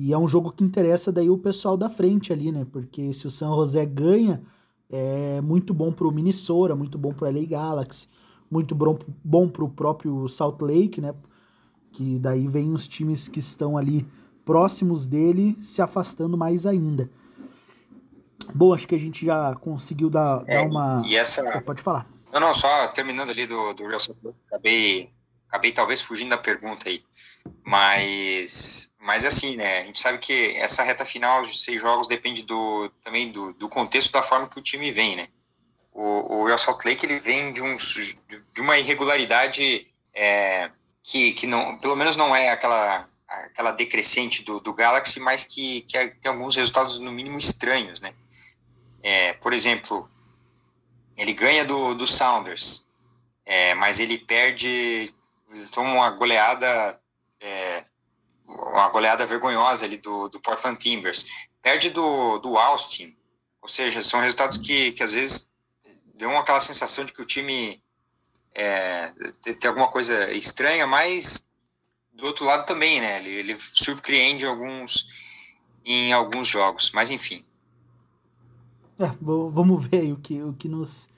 [0.00, 2.64] E é um jogo que interessa daí o pessoal da frente ali, né?
[2.70, 4.40] Porque se o San José ganha,
[4.88, 8.08] é muito bom para o Minnesota, muito bom para o LA Galaxy,
[8.48, 11.12] muito bom, bom para o próprio Salt Lake, né?
[11.90, 14.06] Que daí vem os times que estão ali
[14.44, 17.10] próximos dele se afastando mais ainda.
[18.54, 21.02] Bom, acho que a gente já conseguiu dar, é, dar uma.
[21.08, 21.42] E essa.
[21.62, 22.08] Pode falar.
[22.32, 25.10] Não, não, só terminando ali do, do Real Salt Lake, acabei,
[25.48, 27.02] acabei talvez fugindo da pergunta aí.
[27.64, 29.80] Mas, mas assim, né?
[29.80, 33.68] A gente sabe que essa reta final de seis jogos depende do, também do, do
[33.68, 35.28] contexto da forma que o time vem, né?
[35.92, 40.70] O, o Real Salt Lake ele vem de, um, de uma irregularidade é,
[41.02, 45.82] que, que não, pelo menos não é aquela, aquela decrescente do, do Galaxy, mas que,
[45.82, 48.14] que é, tem alguns resultados no mínimo estranhos, né?
[49.02, 50.10] É, por exemplo,
[51.16, 52.86] ele ganha do, do Sounders,
[53.44, 55.12] é, mas ele perde,
[55.72, 57.00] toma uma goleada
[57.40, 57.84] é,
[58.48, 61.26] uma goleada vergonhosa ali do, do Portland Timbers.
[61.62, 63.16] Perde do, do Austin,
[63.60, 65.52] ou seja, são resultados que, que às vezes
[66.14, 67.82] dão aquela sensação de que o time
[68.54, 69.12] é,
[69.42, 71.44] tem alguma coisa estranha, mas
[72.12, 73.18] do outro lado também, né?
[73.18, 75.06] Ele, ele surpreende alguns
[75.84, 77.44] em alguns jogos, mas enfim.
[78.98, 81.08] É, vamos ver o que, o que nos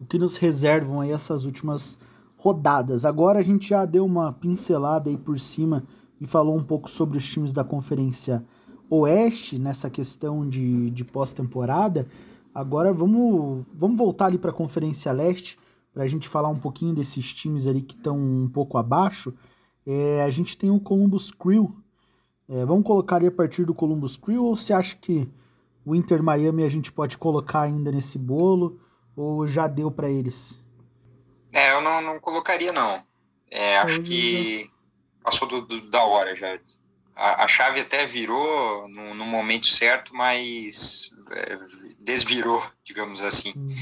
[0.00, 1.98] o que nos reservam aí essas últimas
[2.44, 3.06] rodadas.
[3.06, 5.82] Agora a gente já deu uma pincelada aí por cima
[6.20, 8.44] e falou um pouco sobre os times da Conferência
[8.90, 12.06] Oeste nessa questão de, de pós-temporada.
[12.54, 15.58] Agora vamos, vamos voltar ali para a Conferência Leste
[15.90, 19.32] para a gente falar um pouquinho desses times ali que estão um pouco abaixo.
[19.86, 21.74] É, a gente tem o Columbus Crew.
[22.46, 25.26] É, vamos colocar ali a partir do Columbus Crew ou você acha que
[25.82, 28.78] o Inter Miami a gente pode colocar ainda nesse bolo
[29.16, 30.62] ou já deu para eles?
[31.54, 33.00] É, eu não, não colocaria, não.
[33.48, 34.68] É, acho que
[35.22, 36.58] passou do, do, da hora já.
[37.14, 41.56] A, a, chave até virou no, no momento certo, mas é,
[42.00, 43.52] desvirou, digamos assim.
[43.54, 43.74] Uhum.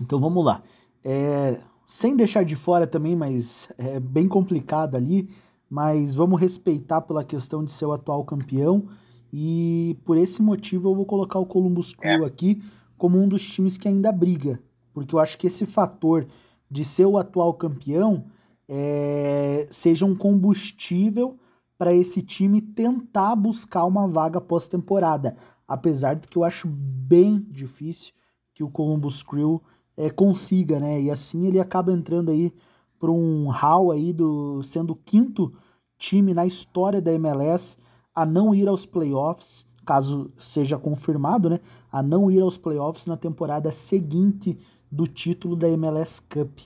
[0.00, 0.60] Então vamos lá.
[1.04, 5.30] É, sem deixar de fora também, mas é bem complicado ali,
[5.70, 8.88] mas vamos respeitar pela questão de ser o atual campeão.
[9.32, 12.26] E por esse motivo eu vou colocar o Columbus Crew é.
[12.26, 12.60] aqui
[12.98, 14.60] como um dos times que ainda briga
[14.96, 16.26] porque eu acho que esse fator
[16.70, 18.24] de ser o atual campeão
[18.66, 21.36] é, seja um combustível
[21.76, 25.36] para esse time tentar buscar uma vaga pós-temporada.
[25.68, 28.14] Apesar de que eu acho bem difícil
[28.54, 29.62] que o Columbus Crew
[29.98, 30.98] é, consiga, né?
[31.02, 32.50] E assim ele acaba entrando aí
[32.98, 35.52] para um hall aí do sendo o quinto
[35.98, 37.76] time na história da MLS
[38.14, 41.60] a não ir aos playoffs, caso seja confirmado, né?
[41.92, 44.58] A não ir aos playoffs na temporada seguinte
[44.96, 46.60] do título da MLS Cup.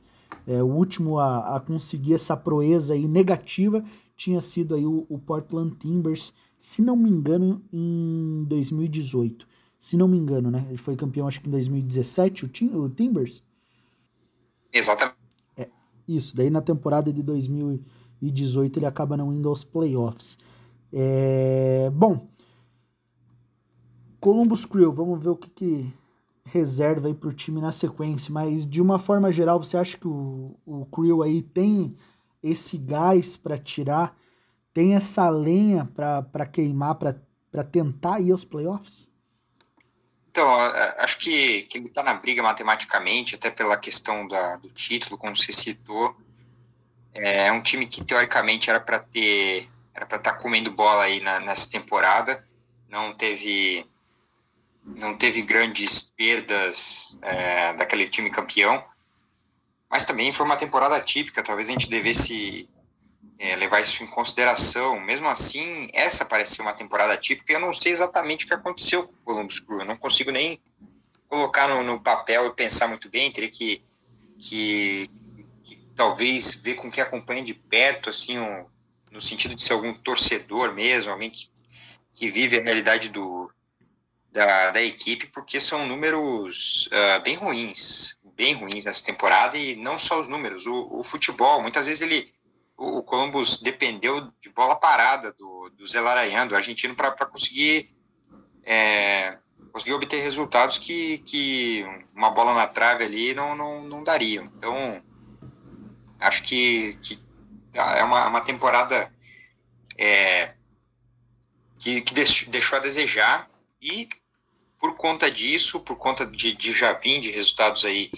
[0.46, 3.84] É, o último a, a, conseguir essa proeza aí negativa
[4.16, 9.46] tinha sido aí o, o, Portland Timbers, se não me engano, em 2018.
[9.78, 10.64] Se não me engano, né?
[10.68, 13.42] Ele foi campeão acho que em 2017, o, Tim, o Timbers.
[14.72, 15.16] Exatamente.
[15.56, 15.68] É,
[16.06, 20.38] isso, daí na temporada de 2018 ele acaba não indo aos playoffs.
[20.92, 22.28] É, bom,
[24.20, 25.92] Columbus Crew, vamos ver o que, que
[26.50, 30.08] reserva aí para o time na sequência, mas de uma forma geral, você acha que
[30.08, 31.96] o, o Creel aí tem
[32.42, 34.16] esse gás para tirar,
[34.72, 39.08] tem essa lenha para queimar, para tentar ir aos playoffs?
[40.30, 40.48] Então,
[40.98, 45.36] acho que, que ele está na briga matematicamente, até pela questão da, do título, como
[45.36, 46.16] você citou.
[47.12, 51.20] É um time que, teoricamente, era para ter era para estar tá comendo bola aí
[51.20, 52.44] na, nessa temporada.
[52.88, 53.86] Não teve
[54.84, 58.84] não teve grandes perdas é, daquele time campeão,
[59.90, 62.68] mas também foi uma temporada atípica, talvez a gente devesse
[63.38, 65.00] é, levar isso em consideração.
[65.00, 69.04] Mesmo assim, essa parece ser uma temporada atípica, eu não sei exatamente o que aconteceu
[69.04, 70.60] com o Columbus Crew, eu não consigo nem
[71.28, 73.82] colocar no, no papel e pensar muito bem, teria que,
[74.38, 75.08] que,
[75.64, 78.66] que, talvez ver com quem acompanha de perto, assim, um,
[79.10, 81.48] no sentido de ser algum torcedor mesmo, alguém que,
[82.14, 83.50] que vive a realidade do,
[84.32, 89.98] da, da equipe, porque são números uh, bem ruins, bem ruins nessa temporada, e não
[89.98, 92.32] só os números, o, o futebol, muitas vezes ele,
[92.76, 97.94] o, o, Columbus dependeu de bola parada do, do Zelarayan, do argentino, para conseguir,
[98.64, 99.36] é,
[99.72, 101.84] conseguir obter resultados que, que
[102.14, 104.44] uma bola na trave ali não, não, não dariam.
[104.56, 105.02] Então,
[106.20, 107.18] acho que, que
[107.74, 109.12] é uma, uma temporada
[109.98, 110.54] é,
[111.78, 113.50] que, que deixou a desejar,
[113.80, 114.08] e
[114.80, 118.10] por conta disso, por conta de, de já vir de resultados aí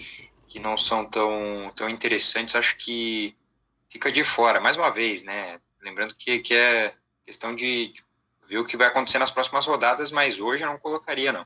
[0.47, 3.35] que não são tão, tão interessantes, acho que
[3.89, 5.59] fica de fora, mais uma vez, né?
[5.81, 6.93] Lembrando que, que é,
[7.25, 7.93] questão de
[8.47, 11.45] ver o que vai acontecer nas próximas rodadas, mas hoje eu não colocaria, não.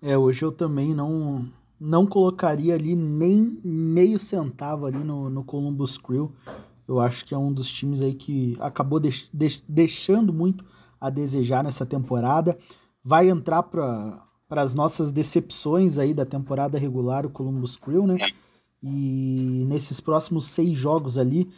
[0.00, 5.98] É, hoje eu também não não colocaria ali nem meio centavo ali no, no Columbus
[5.98, 6.32] Crew.
[6.86, 10.64] Eu acho que é um dos times aí que acabou deix, deix, deixando muito
[11.00, 12.56] a desejar nessa temporada.
[13.04, 18.16] Vai entrar para as nossas decepções aí da temporada regular, o Columbus Crew, né?
[18.82, 21.50] E nesses próximos seis jogos ali,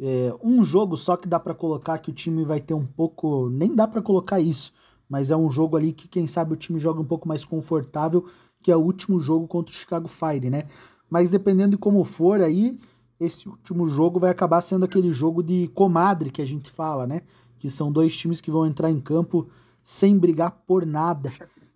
[0.00, 3.48] é, um jogo só que dá para colocar que o time vai ter um pouco.
[3.50, 4.72] Nem dá para colocar isso,
[5.08, 8.26] mas é um jogo ali que quem sabe o time joga um pouco mais confortável
[8.62, 10.68] que é o último jogo contra o Chicago Fire, né?
[11.10, 12.78] Mas dependendo de como for aí,
[13.18, 17.22] esse último jogo vai acabar sendo aquele jogo de comadre que a gente fala, né?
[17.58, 19.48] Que são dois times que vão entrar em campo
[19.82, 21.32] sem brigar por nada.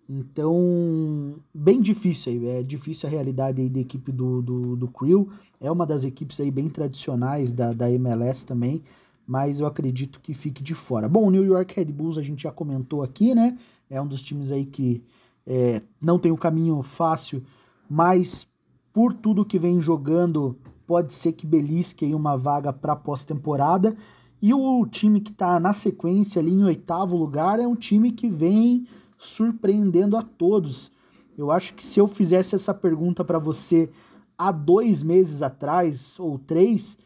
[0.09, 2.47] Então, bem difícil aí.
[2.47, 5.29] É difícil a realidade aí da equipe do, do, do Crew.
[5.59, 8.81] É uma das equipes aí bem tradicionais da, da MLS também.
[9.25, 11.09] Mas eu acredito que fique de fora.
[11.09, 13.57] Bom, o New York Red Bulls a gente já comentou aqui, né?
[13.89, 15.03] É um dos times aí que
[15.45, 17.43] é, não tem um caminho fácil,
[17.89, 18.47] mas
[18.93, 23.95] por tudo que vem jogando, pode ser que belisque aí uma vaga para pós-temporada.
[24.41, 28.29] E o time que está na sequência ali em oitavo lugar é um time que
[28.29, 28.85] vem
[29.17, 30.91] surpreendendo a todos.
[31.37, 33.89] Eu acho que se eu fizesse essa pergunta para você
[34.37, 36.97] há dois meses atrás ou três,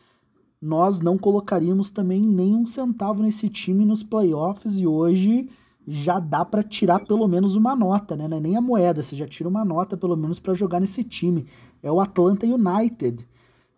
[0.62, 5.50] nós não colocaríamos também nem um centavo nesse time nos playoffs e hoje
[5.88, 8.26] já dá para tirar pelo menos uma nota, né?
[8.26, 11.48] É nem a moeda, você já tira uma nota pelo menos para jogar nesse time.
[11.82, 13.28] É o Atlanta United.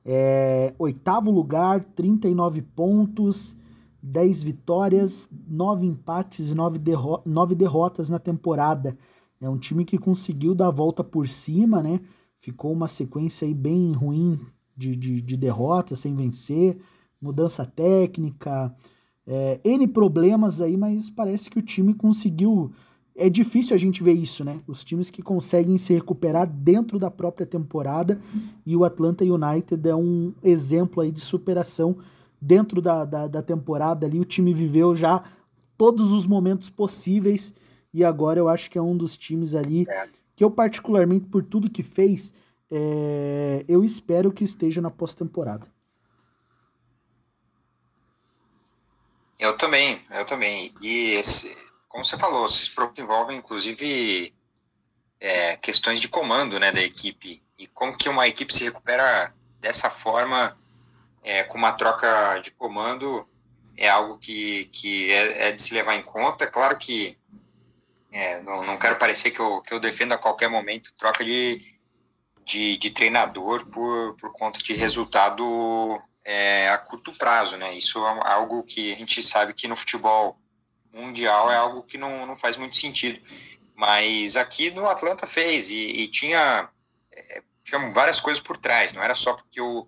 [0.06, 3.56] É, oitavo lugar, 39 pontos,
[4.02, 8.98] 10 vitórias, 9 empates e 9, derro 9 derrotas na temporada.
[9.40, 12.00] É um time que conseguiu dar a volta por cima, né?
[12.38, 14.40] Ficou uma sequência aí bem ruim
[14.76, 16.78] de, de, de derrotas, sem vencer,
[17.22, 18.76] mudança técnica,
[19.26, 22.72] é, N problemas aí, mas parece que o time conseguiu.
[23.15, 24.60] É difícil a gente ver isso, né?
[24.68, 28.19] Os times que conseguem se recuperar dentro da própria temporada
[28.65, 31.98] e o Atlanta United é um exemplo aí de superação
[32.41, 34.19] dentro da, da, da temporada ali.
[34.19, 35.23] O time viveu já
[35.77, 37.53] todos os momentos possíveis
[37.94, 39.85] e agora eu acho que é um dos times ali
[40.35, 42.34] que eu, particularmente, por tudo que fez,
[42.72, 45.72] é, eu espero que esteja na pós-temporada.
[49.38, 50.73] Eu também, eu também.
[50.81, 51.56] E esse,
[51.94, 54.34] como você falou, esses problemas envolvem, inclusive,
[55.20, 57.44] é, questões de comando né, da equipe.
[57.56, 60.57] E como que uma equipe se recupera dessa forma,
[61.22, 63.30] é, com uma troca de comando,
[63.78, 66.48] é algo que, que é, é de se levar em conta.
[66.48, 67.15] Claro que
[68.11, 71.64] é, não, não quero parecer que eu, que eu defendo a qualquer momento troca de,
[72.44, 77.72] de, de treinador por, por conta de resultado é, a curto prazo, né?
[77.78, 80.40] Isso é algo que a gente sabe que no futebol
[80.94, 83.20] mundial é algo que não, não faz muito sentido.
[83.76, 86.70] Mas aqui no Atlanta fez e, e tinha,
[87.11, 88.94] é, tinha várias coisas por trás.
[88.94, 89.88] Não era só porque o,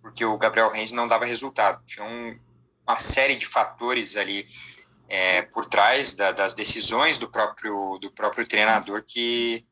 [0.00, 1.82] porque o Gabriel Reis não dava resultado.
[1.86, 2.38] Tinha um,
[2.86, 4.46] uma série de fatores ali
[5.08, 9.64] é, por trás da, das decisões do próprio, do próprio treinador que,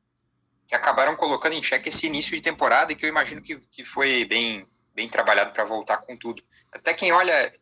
[0.67, 3.85] que acabaram colocando em xeque esse início de temporada e que eu imagino que, que
[3.85, 6.43] foi bem bem trabalhado para voltar com tudo.
[6.71, 7.53] Até quem olha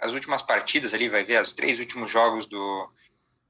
[0.00, 2.90] as últimas partidas ali, vai ver os três últimos jogos do,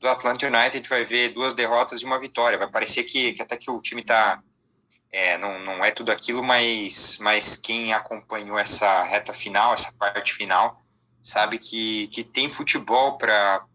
[0.00, 2.58] do Atlanta United, vai ver duas derrotas e uma vitória.
[2.58, 4.42] Vai parecer que, que até que o time está
[5.10, 10.34] é, não, não é tudo aquilo, mas, mas quem acompanhou essa reta final, essa parte
[10.34, 10.82] final,
[11.22, 13.66] sabe que, que tem futebol para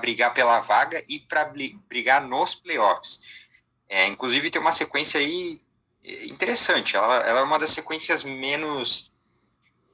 [0.00, 1.52] brigar pela vaga e para
[1.88, 3.48] brigar nos playoffs.
[3.88, 5.60] É, inclusive tem uma sequência aí
[6.04, 6.96] interessante.
[6.96, 9.09] Ela, ela é uma das sequências menos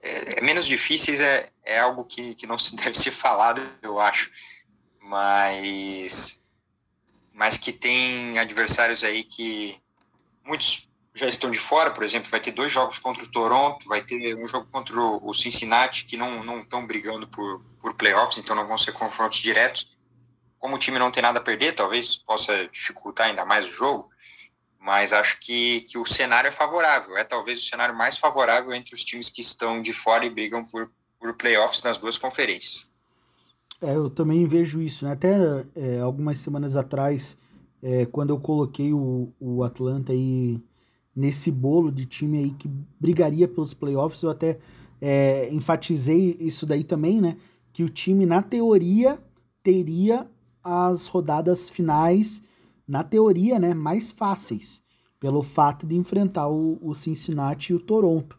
[0.06, 3.98] é, é, menos difíceis, é, é algo que, que não se deve ser falado, eu
[3.98, 4.30] acho.
[5.00, 6.42] Mas,
[7.32, 9.80] mas que tem adversários aí que
[10.44, 14.02] muitos já estão de fora, por exemplo, vai ter dois jogos contra o Toronto, vai
[14.02, 18.66] ter um jogo contra o Cincinnati, que não estão brigando por, por playoffs, então não
[18.66, 19.96] vão ser confrontos diretos.
[20.58, 24.10] Como o time não tem nada a perder, talvez possa dificultar ainda mais o jogo
[24.86, 27.16] mas acho que, que o cenário é favorável.
[27.16, 30.64] É talvez o cenário mais favorável entre os times que estão de fora e brigam
[30.64, 32.88] por, por playoffs nas duas conferências.
[33.82, 35.04] É, eu também vejo isso.
[35.04, 35.10] Né?
[35.10, 35.34] Até
[35.74, 37.36] é, algumas semanas atrás,
[37.82, 40.62] é, quando eu coloquei o, o Atlanta aí
[41.16, 44.56] nesse bolo de time aí que brigaria pelos playoffs, eu até
[45.00, 47.36] é, enfatizei isso daí também, né?
[47.72, 49.18] Que o time, na teoria,
[49.64, 50.30] teria
[50.62, 52.40] as rodadas finais
[52.86, 54.82] na teoria, né, mais fáceis,
[55.18, 58.38] pelo fato de enfrentar o, o Cincinnati e o Toronto.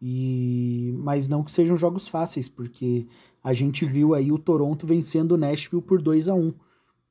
[0.00, 3.06] E mas não que sejam jogos fáceis, porque
[3.42, 6.52] a gente viu aí o Toronto vencendo o Nashville por 2 a 1.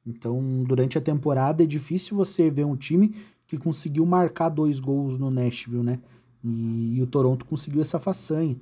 [0.06, 3.16] Então, durante a temporada é difícil você ver um time
[3.48, 6.00] que conseguiu marcar dois gols no Nashville, né?
[6.44, 8.56] E, e o Toronto conseguiu essa façanha.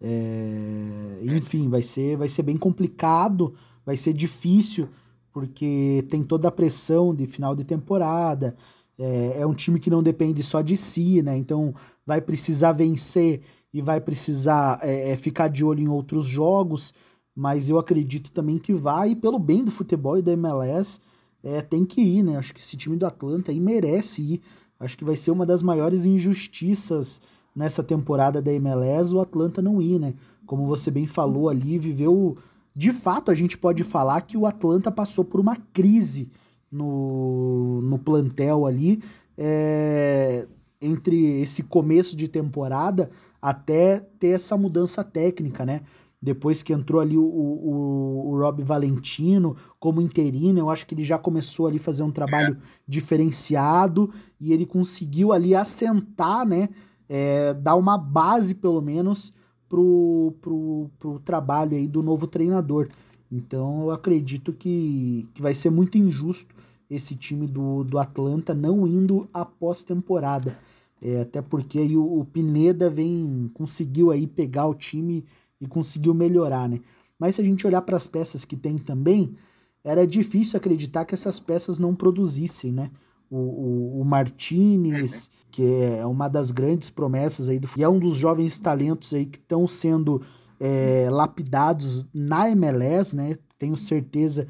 [0.00, 3.54] É, enfim, vai ser, vai ser bem complicado,
[3.86, 4.88] vai ser difícil,
[5.32, 8.54] porque tem toda a pressão de final de temporada.
[8.98, 11.36] É, é um time que não depende só de si, né?
[11.36, 11.74] Então
[12.06, 13.40] vai precisar vencer
[13.72, 16.92] e vai precisar é, é, ficar de olho em outros jogos,
[17.34, 21.00] mas eu acredito também que vai, e pelo bem do futebol e da MLS,
[21.42, 22.36] é, tem que ir, né?
[22.36, 24.42] Acho que esse time do Atlanta aí merece ir.
[24.78, 27.22] Acho que vai ser uma das maiores injustiças
[27.54, 30.14] nessa temporada da MLS o Atlanta não ir, né?
[30.46, 32.36] Como você bem falou ali, viveu.
[32.74, 36.30] De fato, a gente pode falar que o Atlanta passou por uma crise
[36.70, 39.02] no, no plantel ali.
[39.36, 40.46] É,
[40.82, 45.82] entre esse começo de temporada até ter essa mudança técnica, né?
[46.20, 51.04] Depois que entrou ali o, o, o Rob Valentino como interino, eu acho que ele
[51.04, 56.68] já começou ali a fazer um trabalho diferenciado e ele conseguiu ali assentar, né?
[57.08, 59.34] É, dar uma base, pelo menos,
[59.72, 62.90] pro, pro, pro trabalho aí do novo treinador.
[63.30, 66.54] Então eu acredito que, que vai ser muito injusto
[66.90, 70.58] esse time do, do Atlanta não indo após temporada.
[71.00, 75.24] É, até porque aí o, o, Pineda vem conseguiu aí pegar o time
[75.58, 76.78] e conseguiu melhorar, né?
[77.18, 79.34] Mas se a gente olhar para as peças que tem também,
[79.82, 82.90] era difícil acreditar que essas peças não produzissem, né?
[83.34, 87.98] O, o, o Martinez, que é uma das grandes promessas aí do e é um
[87.98, 90.20] dos jovens talentos aí que estão sendo
[90.60, 93.36] é, lapidados na MLS, né?
[93.58, 94.46] Tenho certeza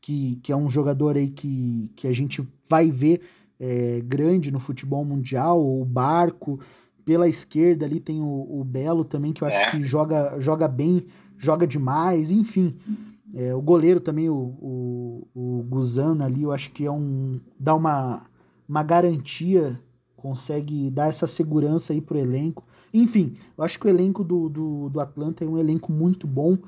[0.00, 3.20] que, que é um jogador aí que, que a gente vai ver
[3.58, 6.58] é, grande no futebol mundial, o Barco.
[7.04, 9.70] Pela esquerda ali tem o, o Belo também, que eu acho é.
[9.70, 11.06] que joga, joga bem,
[11.38, 12.76] joga demais, enfim.
[13.32, 17.40] É, o goleiro também, o, o, o Guzan ali, eu acho que é um.
[17.58, 18.26] dá uma,
[18.68, 19.80] uma garantia,
[20.16, 22.64] consegue dar essa segurança aí pro elenco.
[22.92, 26.58] Enfim, eu acho que o elenco do, do, do Atlanta é um elenco muito bom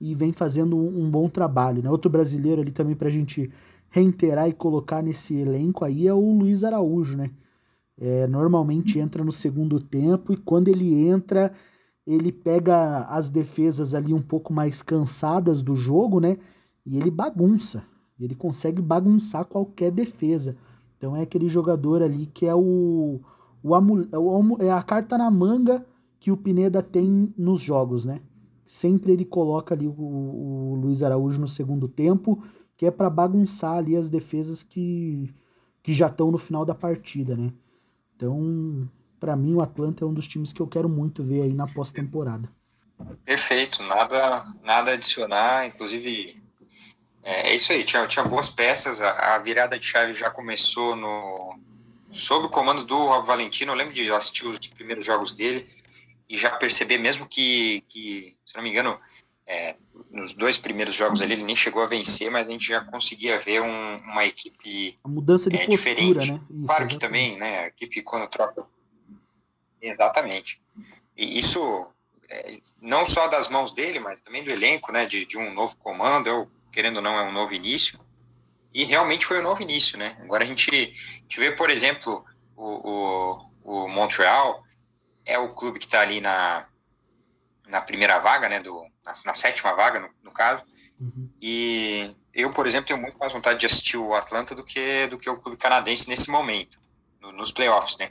[0.00, 1.82] e vem fazendo um, um bom trabalho.
[1.82, 1.90] Né?
[1.90, 3.50] Outro brasileiro ali também pra gente
[3.90, 7.30] reiterar e colocar nesse elenco aí é o Luiz Araújo, né?
[7.96, 11.52] É, normalmente entra no segundo tempo e quando ele entra,
[12.06, 16.36] ele pega as defesas ali um pouco mais cansadas do jogo, né?
[16.84, 17.82] E ele bagunça.
[18.20, 20.56] Ele consegue bagunçar qualquer defesa.
[20.96, 23.20] Então é aquele jogador ali que é o,
[23.62, 23.74] o,
[24.12, 25.84] é o é a carta na manga
[26.20, 28.20] que o Pineda tem nos jogos, né?
[28.64, 32.42] Sempre ele coloca ali o, o Luiz Araújo no segundo tempo
[32.76, 35.32] que é para bagunçar ali as defesas que,
[35.82, 37.52] que já estão no final da partida, né?
[38.16, 38.88] Então,
[39.24, 41.66] para mim, o Atlanta é um dos times que eu quero muito ver aí na
[41.66, 42.46] pós-temporada.
[43.24, 46.42] Perfeito, nada, nada a adicionar, inclusive
[47.22, 50.94] é, é, isso aí, tinha, tinha boas peças, a, a, virada de chave já começou
[50.94, 51.58] no
[52.12, 55.66] sob o comando do Valentino, eu lembro de assistir os primeiros jogos dele
[56.28, 59.00] e já perceber mesmo que, que se não me engano,
[59.46, 59.74] é,
[60.10, 63.38] nos dois primeiros jogos ali ele nem chegou a vencer, mas a gente já conseguia
[63.38, 66.32] ver um, uma equipe a mudança de é, postura, diferente.
[66.32, 66.40] Né?
[66.50, 68.66] Isso, claro que também, né, a equipe quando troca
[69.88, 70.60] exatamente.
[71.16, 71.86] E isso
[72.28, 75.76] é, não só das mãos dele, mas também do elenco, né, de, de um novo
[75.76, 77.98] comando, eu, querendo ou não, é um novo início.
[78.72, 80.16] E realmente foi um novo início, né?
[80.20, 82.24] Agora a gente, a gente vê, por exemplo,
[82.56, 84.64] o, o, o Montreal
[85.24, 86.66] é o clube que está ali na,
[87.68, 90.62] na primeira vaga, né, do, na, na sétima vaga, no, no caso.
[91.00, 91.30] Uhum.
[91.40, 95.18] E eu, por exemplo, tenho muito mais vontade de assistir o Atlanta do que, do
[95.18, 96.80] que o clube canadense nesse momento,
[97.20, 98.10] no, nos playoffs, né?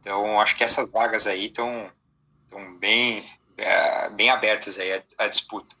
[0.00, 1.90] Então, acho que essas vagas aí estão
[2.80, 3.22] bem,
[3.56, 5.76] é, bem abertas aí a, a disputa.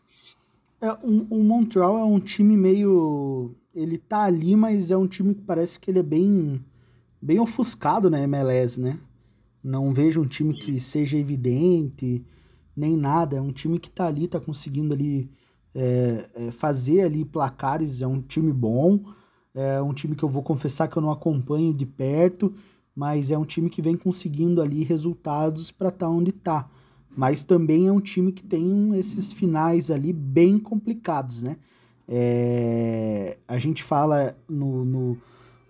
[0.80, 3.54] É, o Montreal é um time meio.
[3.74, 6.64] Ele tá ali, mas é um time que parece que ele é bem,
[7.20, 8.98] bem ofuscado na MLS, né?
[9.62, 12.24] Não vejo um time que seja evidente
[12.76, 13.36] nem nada.
[13.36, 15.28] É um time que tá ali, tá conseguindo ali
[15.74, 18.00] é, é, fazer ali placares.
[18.00, 19.00] É um time bom.
[19.54, 22.54] É um time que eu vou confessar que eu não acompanho de perto,
[22.98, 26.68] mas é um time que vem conseguindo ali resultados para estar tá onde tá.
[27.16, 31.58] Mas também é um time que tem esses finais ali bem complicados, né?
[32.08, 35.18] É, a gente fala no, no,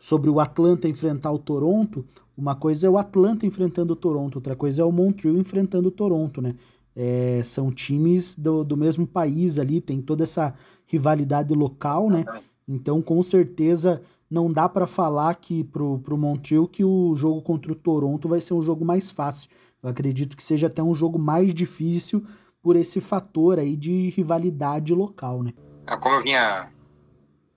[0.00, 2.02] sobre o Atlanta enfrentar o Toronto.
[2.34, 5.92] Uma coisa é o Atlanta enfrentando o Toronto, outra coisa é o Montreal enfrentando o
[5.92, 6.54] Toronto, né?
[6.96, 10.54] É, são times do, do mesmo país ali, tem toda essa
[10.86, 12.24] rivalidade local, né?
[12.66, 14.00] Então, com certeza,
[14.30, 18.40] não dá para falar que pro, pro Montreal que o jogo contra o Toronto vai
[18.40, 19.48] ser um jogo mais fácil.
[19.82, 22.26] Eu acredito que seja até um jogo mais difícil
[22.62, 25.52] por esse fator aí de rivalidade local, né?
[25.86, 26.70] Ah, como eu vinha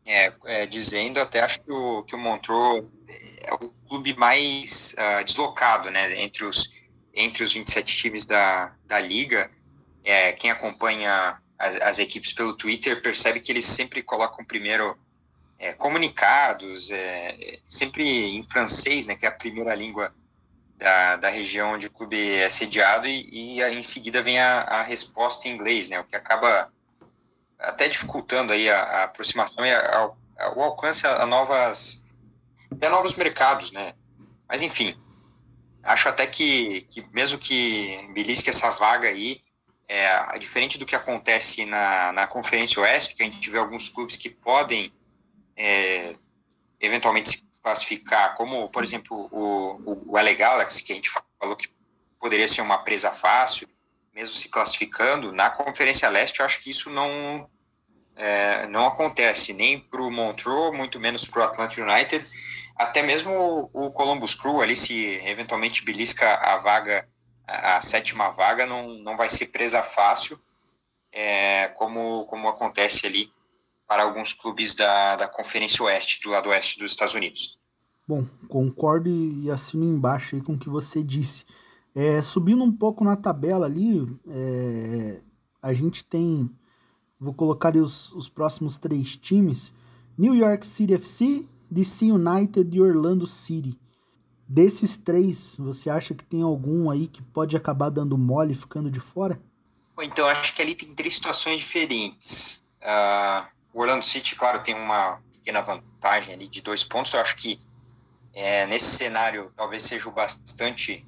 [0.05, 2.85] é, é, dizendo, até acho que o, que o Montreux
[3.41, 6.69] é o clube mais uh, deslocado, né, entre os,
[7.13, 9.49] entre os 27 times da, da liga.
[10.03, 14.97] É, quem acompanha as, as, equipes pelo Twitter percebe que eles sempre colocam primeiro
[15.61, 18.03] é, comunicados, é, sempre
[18.35, 20.11] em francês, né, que é a primeira língua
[20.75, 24.81] da, da região onde o clube é sediado, e, e em seguida vem a, a
[24.81, 26.73] resposta em inglês, né, o que acaba
[27.59, 30.11] até dificultando aí a, a aproximação e a,
[30.55, 32.03] o alcance a, novas
[32.71, 33.93] até novos mercados, né?
[34.47, 34.99] Mas enfim,
[35.83, 39.41] acho até que, que mesmo que belisque essa vaga aí,
[39.87, 44.17] é, diferente do que acontece na, na Conferência Oeste, que a gente vê alguns clubes
[44.17, 44.91] que podem
[45.61, 46.13] é,
[46.79, 51.55] eventualmente se classificar, como, por exemplo, o, o, o LA Galaxy, que a gente falou
[51.55, 51.69] que
[52.19, 53.69] poderia ser uma presa fácil,
[54.13, 57.47] mesmo se classificando, na Conferência Leste eu acho que isso não,
[58.15, 62.25] é, não acontece nem para o Montreux, muito menos para o Atlanta United,
[62.75, 67.07] até mesmo o, o Columbus Crew ali, se eventualmente belisca a vaga,
[67.47, 70.41] a, a sétima vaga, não, não vai ser presa fácil,
[71.11, 73.31] é, como, como acontece ali
[73.91, 77.59] para alguns clubes da, da Conferência Oeste, do lado oeste dos Estados Unidos.
[78.07, 81.43] Bom, concordo e assino embaixo aí com o que você disse.
[81.93, 85.19] É, subindo um pouco na tabela ali, é,
[85.61, 86.49] a gente tem,
[87.19, 89.73] vou colocar ali os, os próximos três times,
[90.17, 93.77] New York City FC, DC United e Orlando City.
[94.47, 99.01] Desses três, você acha que tem algum aí que pode acabar dando mole ficando de
[99.01, 99.37] fora?
[100.01, 102.63] Então, acho que ali tem três situações diferentes.
[102.81, 107.13] Uh, o Orlando City, claro, tem uma pequena vantagem ali de dois pontos.
[107.13, 107.59] Eu acho que
[108.33, 111.05] é, nesse cenário talvez seja o bastante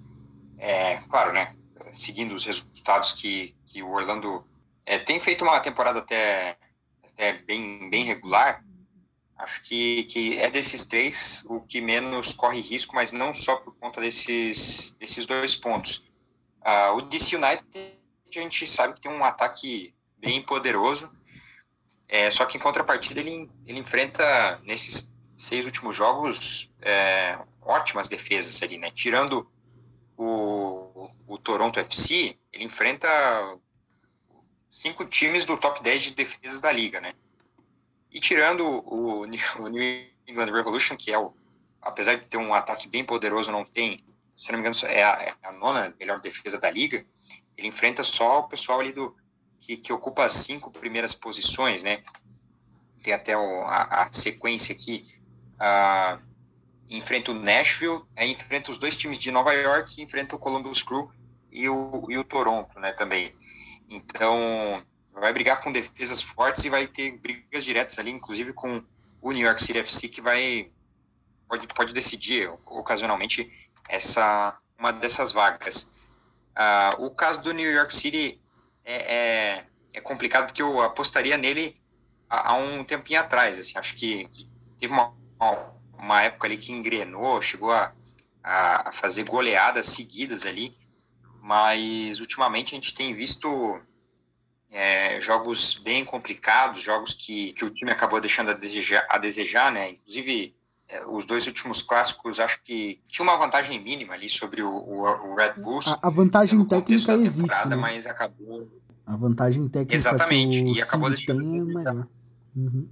[0.58, 1.56] é, claro, né,
[1.92, 4.46] seguindo os resultados que, que o Orlando
[4.86, 6.58] é, tem feito uma temporada até,
[7.04, 8.64] até bem, bem regular,
[9.38, 13.76] acho que, que é desses três o que menos corre risco, mas não só por
[13.76, 16.06] conta desses, desses dois pontos.
[16.62, 21.14] Uh, o DC United, a gente sabe que tem um ataque bem poderoso,
[22.14, 28.62] é, só que em contrapartida ele, ele enfrenta nesses seis últimos jogos é, ótimas defesas
[28.62, 28.92] ali, né?
[28.92, 29.52] Tirando
[30.16, 33.10] o, o Toronto FC, ele enfrenta
[34.70, 37.16] cinco times do top 10 de defesas da liga, né?
[38.12, 41.34] E tirando o, o New England Revolution, que é o,
[41.82, 43.98] apesar de ter um ataque bem poderoso, não tem,
[44.36, 47.04] se não me engano, é a, é a nona melhor defesa da liga,
[47.58, 49.16] ele enfrenta só o pessoal ali do
[49.66, 52.04] que, que ocupa as cinco primeiras posições, né?
[53.02, 55.08] Tem até o, a, a, sequência aqui.
[55.56, 56.22] Uh,
[56.90, 61.10] enfrenta o Nashville, aí enfrenta os dois times de Nova York, enfrenta o Columbus Crew
[61.52, 63.34] e o, e o Toronto, né, também.
[63.90, 64.84] Então,
[65.14, 68.84] vai brigar com defesas fortes e vai ter brigas diretas ali, inclusive com
[69.22, 70.70] o New York City FC, que vai
[71.48, 73.52] pode, pode decidir ocasionalmente
[73.88, 75.94] essa uma dessas vagas.
[76.52, 78.43] Uh, o caso do New York City
[78.86, 81.76] é, é, é, complicado porque eu apostaria nele
[82.30, 83.60] há, há um tempinho atrás.
[83.60, 85.14] Assim, acho que, que teve uma,
[85.98, 87.94] uma época ali que engrenou, chegou a,
[88.44, 90.78] a, fazer goleadas seguidas ali,
[91.42, 93.82] mas ultimamente a gente tem visto
[94.72, 99.72] é, jogos bem complicados, jogos que, que o time acabou deixando a desejar, a desejar
[99.72, 99.92] né?
[99.92, 100.56] Inclusive,
[101.08, 105.36] os dois últimos clássicos, acho que tinha uma vantagem mínima ali sobre o, o, o
[105.36, 105.88] Red Bulls.
[105.88, 107.76] A, a vantagem técnica existe, né?
[107.76, 108.70] mas acabou...
[109.06, 111.80] A vantagem técnica Exatamente, e acabou deixando...
[111.80, 111.92] É.
[112.56, 112.90] Uhum.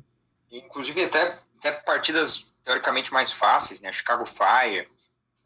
[0.52, 3.92] Inclusive, até, até partidas teoricamente mais fáceis, né?
[3.94, 4.88] Chicago Fire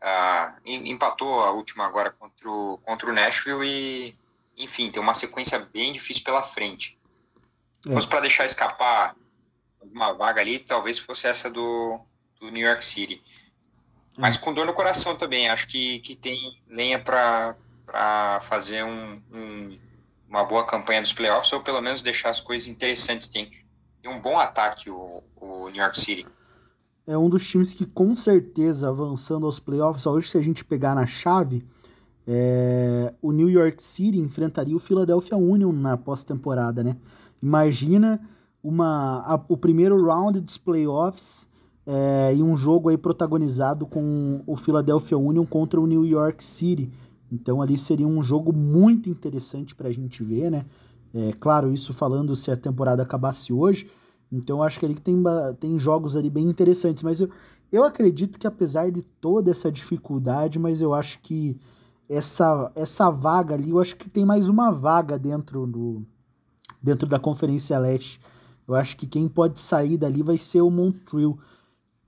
[0.01, 4.15] uh, empatou a última agora contra o, contra o Nashville e,
[4.57, 6.97] enfim, tem uma sequência bem difícil pela frente.
[7.83, 9.15] Se fosse para deixar escapar
[9.81, 11.99] uma vaga ali, talvez fosse essa do,
[12.39, 13.21] do New York City.
[14.17, 17.55] Mas com dor no coração também, acho que, que tem lenha para
[18.41, 19.79] fazer um, um,
[20.29, 23.27] uma boa campanha dos playoffs, ou pelo menos deixar as coisas interessantes.
[23.27, 23.51] Tem,
[24.01, 26.25] tem um bom ataque o, o New York City
[27.07, 30.95] é um dos times que com certeza avançando aos playoffs, hoje se a gente pegar
[30.95, 31.63] na chave,
[32.27, 36.97] é, o New York City enfrentaria o Philadelphia Union na pós-temporada, né?
[37.41, 38.19] Imagina
[38.63, 41.47] uma, a, o primeiro round dos playoffs
[41.85, 46.91] é, e um jogo aí protagonizado com o Philadelphia Union contra o New York City.
[47.31, 50.65] Então ali seria um jogo muito interessante para a gente ver, né?
[51.13, 53.89] É, claro, isso falando se a temporada acabasse hoje,
[54.31, 55.15] então eu acho que ali tem,
[55.59, 57.29] tem jogos ali bem interessantes, mas eu,
[57.71, 61.57] eu acredito que apesar de toda essa dificuldade, mas eu acho que
[62.09, 66.03] essa, essa vaga ali, eu acho que tem mais uma vaga dentro do
[66.81, 68.19] dentro da Conferência Leste.
[68.67, 71.37] Eu acho que quem pode sair dali vai ser o Montreal.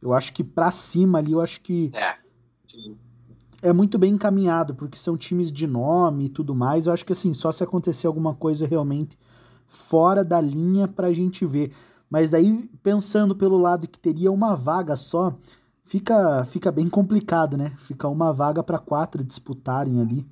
[0.01, 3.69] Eu acho que para cima ali, eu acho que é.
[3.69, 6.85] é muito bem encaminhado, porque são times de nome e tudo mais.
[6.85, 9.17] Eu acho que assim, só se acontecer alguma coisa realmente
[9.65, 11.73] fora da linha pra gente ver.
[12.09, 15.35] Mas daí, pensando pelo lado que teria uma vaga só,
[15.83, 17.73] fica, fica bem complicado, né?
[17.79, 20.25] Fica uma vaga para quatro disputarem ali.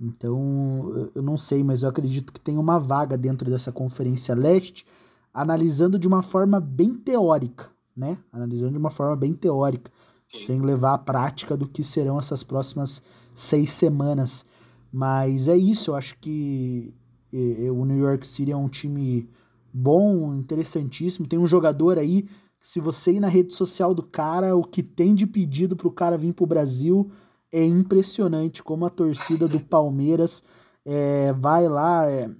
[0.00, 4.86] Então, eu não sei, mas eu acredito que tem uma vaga dentro dessa Conferência Leste,
[5.32, 7.68] analisando de uma forma bem teórica,
[8.00, 8.18] né?
[8.32, 9.92] Analisando de uma forma bem teórica,
[10.28, 13.02] sem levar à prática do que serão essas próximas
[13.34, 14.44] seis semanas.
[14.92, 16.92] Mas é isso, eu acho que
[17.32, 19.28] o New York City é um time
[19.72, 21.28] bom, interessantíssimo.
[21.28, 22.26] Tem um jogador aí,
[22.60, 26.18] se você ir na rede social do cara, o que tem de pedido pro cara
[26.18, 27.10] vir pro Brasil
[27.52, 30.42] é impressionante como a torcida do Palmeiras
[30.84, 32.08] é, vai lá.
[32.10, 32.30] É,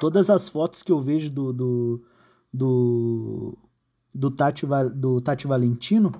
[0.00, 2.02] todas as fotos que eu vejo do, do,
[2.52, 3.58] do,
[4.14, 6.12] do, Tati, do Tati Valentino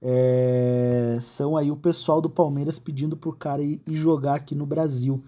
[0.00, 4.66] é, são aí o pessoal do Palmeiras pedindo pro cara ir, ir jogar aqui no
[4.66, 5.22] Brasil.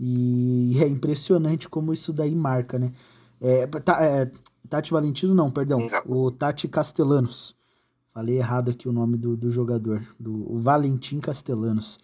[0.00, 2.92] E é impressionante como isso daí marca, né?
[3.40, 4.30] É, tá, é,
[4.68, 5.86] Tati Valentino, não, perdão.
[6.06, 7.56] O Tati Castellanos.
[8.12, 10.02] Falei errado aqui o nome do, do jogador.
[10.18, 11.98] Do, o Valentim Castellanos.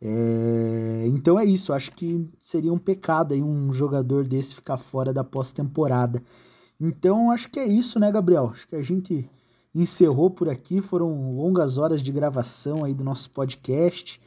[0.00, 1.72] É, então é isso.
[1.72, 6.22] Acho que seria um pecado aí um jogador desse ficar fora da pós-temporada.
[6.80, 8.50] Então acho que é isso, né, Gabriel?
[8.52, 9.28] Acho que a gente
[9.74, 10.80] encerrou por aqui.
[10.80, 14.20] Foram longas horas de gravação aí do nosso podcast.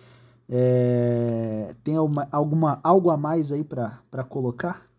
[0.50, 4.90] É, tem alguma, alguma, algo a mais aí para colocar?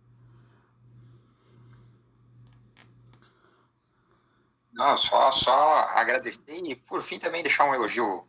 [4.72, 8.24] Não, só, só agradecer e, por fim, também deixar um elogio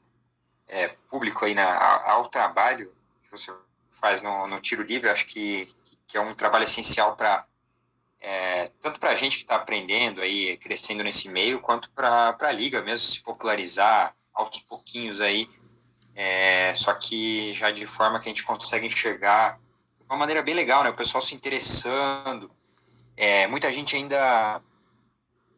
[0.67, 2.91] é, público aí na, ao trabalho
[3.23, 3.53] que você
[3.91, 5.09] faz no, no tiro livre.
[5.09, 5.73] Acho que,
[6.07, 7.45] que é um trabalho essencial para
[8.21, 12.51] é, tanto para a gente que está aprendendo aí, crescendo nesse meio, quanto para a
[12.51, 15.49] liga mesmo se popularizar aos pouquinhos aí
[16.15, 19.57] é, só que já de forma que a gente consegue enxergar
[19.99, 20.89] de uma maneira bem legal, né?
[20.89, 22.51] O pessoal se interessando.
[23.15, 24.61] É, muita gente ainda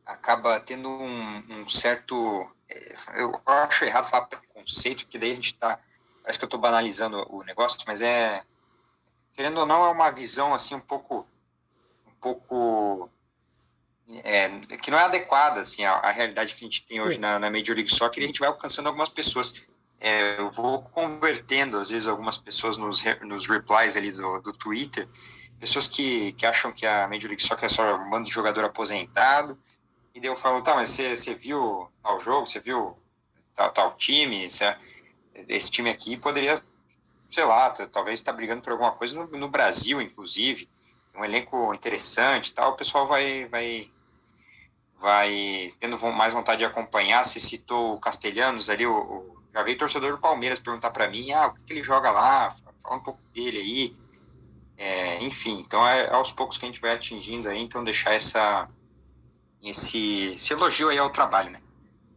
[0.06, 2.49] acaba tendo um, um certo.
[2.69, 5.80] É, eu acho errado falar preconceito, porque daí a gente está.
[6.22, 8.44] Parece que eu estou banalizando o negócio, mas é.
[9.34, 11.27] Querendo ou não, é uma visão assim um pouco.
[12.24, 13.10] Pouco.
[14.24, 17.40] É, que não é adequada assim, à, à realidade que a gente tem hoje na,
[17.40, 19.54] na Major League Soccer e a gente vai alcançando algumas pessoas.
[20.00, 25.08] É, eu vou convertendo, às vezes, algumas pessoas nos, nos replies ali do, do Twitter,
[25.60, 28.66] pessoas que, que acham que a Major League Soccer é só um bando de jogador
[28.66, 29.58] aposentado,
[30.14, 32.98] e daí eu falo, tá, mas você, você viu tal jogo, você viu
[33.56, 34.76] tal, tal time, você,
[35.34, 36.62] esse time aqui poderia,
[37.30, 40.70] sei lá, talvez estar tá brigando por alguma coisa no, no, Brasil, inclusive,
[41.15, 43.91] um elenco interessante e tal, o pessoal vai, vai,
[44.99, 49.77] vai tendo mais vontade de acompanhar, você citou o Castelhanos ali, o, o já veio
[49.77, 52.49] torcedor do Palmeiras perguntar para mim, ah, o que, que, ele joga lá?
[52.81, 53.95] Fala um pouco dele aí.
[54.76, 58.14] É, enfim, então é, é aos poucos que a gente vai atingindo aí, então deixar
[58.14, 58.68] essa,
[59.64, 61.60] esse, esse elogio aí ao trabalho, né?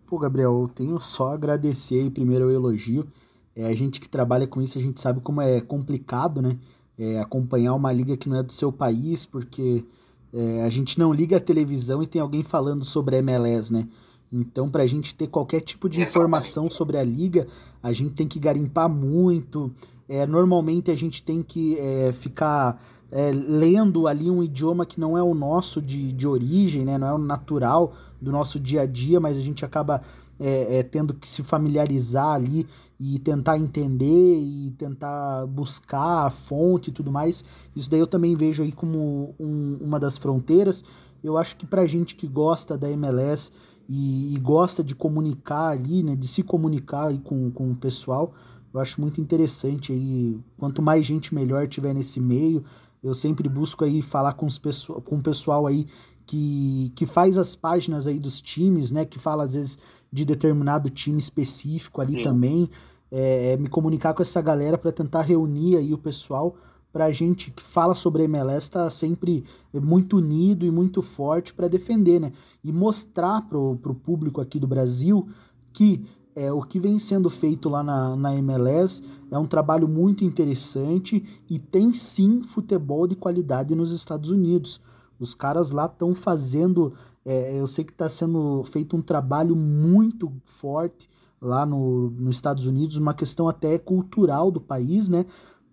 [0.07, 3.07] Pô, Gabriel, eu tenho só agradecer aí primeiro o elogio.
[3.55, 6.59] É, a gente que trabalha com isso, a gente sabe como é complicado, né?
[6.99, 9.85] É, acompanhar uma liga que não é do seu país, porque
[10.33, 13.87] é, a gente não liga a televisão e tem alguém falando sobre MLS, né?
[14.33, 17.47] Então, para a gente ter qualquer tipo de informação sobre a liga,
[17.83, 19.71] a gente tem que garimpar muito.
[20.09, 25.17] É, normalmente a gente tem que é, ficar é, lendo ali um idioma que não
[25.17, 26.99] é o nosso de, de origem, né?
[26.99, 30.03] não é o natural do nosso dia a dia, mas a gente acaba
[30.39, 32.67] é, é, tendo que se familiarizar ali
[32.99, 37.45] e tentar entender e tentar buscar a fonte e tudo mais.
[37.75, 40.83] Isso daí eu também vejo aí como um, uma das fronteiras.
[41.23, 43.53] Eu acho que pra gente que gosta da MLS
[43.89, 48.33] e, e, gosta de comunicar ali, né, de se comunicar aí com, com o pessoal,
[48.73, 52.65] eu acho muito interessante aí, quanto mais gente melhor tiver nesse meio,
[53.03, 55.87] eu sempre busco aí falar com, os pessoal, com o pessoal aí
[56.27, 59.79] que, que faz as páginas aí dos times, né, que fala às vezes
[60.13, 62.23] de determinado time específico ali Sim.
[62.23, 62.71] também,
[63.11, 66.57] é, é, me comunicar com essa galera para tentar reunir aí o pessoal
[66.93, 71.03] para a gente que fala sobre a MLS estar tá sempre muito unido e muito
[71.03, 72.33] forte para defender, né?
[72.65, 75.29] E mostrar para o público aqui do Brasil
[75.73, 80.25] que é, o que vem sendo feito lá na, na MLS é um trabalho muito
[80.25, 84.81] interessante e tem sim futebol de qualidade nos Estados Unidos.
[85.19, 86.93] Os caras lá estão fazendo,
[87.25, 91.09] é, eu sei que está sendo feito um trabalho muito forte
[91.41, 95.27] lá no, nos Estados Unidos, uma questão até cultural do país, né?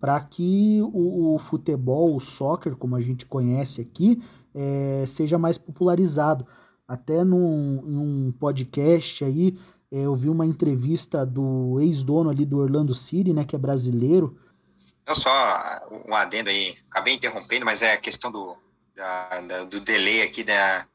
[0.04, 4.22] para que o, o, futebol, o soccer, como a gente conhece aqui,
[4.54, 6.46] é, seja mais popularizado.
[6.86, 9.58] Até num, num podcast aí,
[9.90, 14.38] é, eu vi uma entrevista do ex-dono ali do Orlando City, né, que é brasileiro.
[15.06, 15.30] Não só
[16.06, 18.54] um adendo aí, acabei interrompendo, mas é a questão do,
[18.94, 20.86] da, da, do delay aqui da,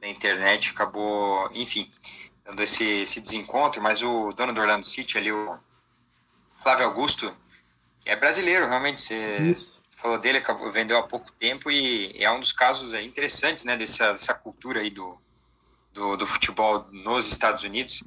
[0.00, 1.90] da internet, acabou, enfim,
[2.44, 5.56] dando esse, esse desencontro, mas o dono do Orlando City ali, o
[6.56, 7.32] Flávio Augusto,
[8.04, 9.56] é brasileiro, realmente, você
[9.96, 14.12] falou dele, acabou, vendeu há pouco tempo e é um dos casos interessantes, né, dessa,
[14.12, 15.16] dessa cultura aí do,
[15.92, 18.02] do, do futebol nos Estados Unidos.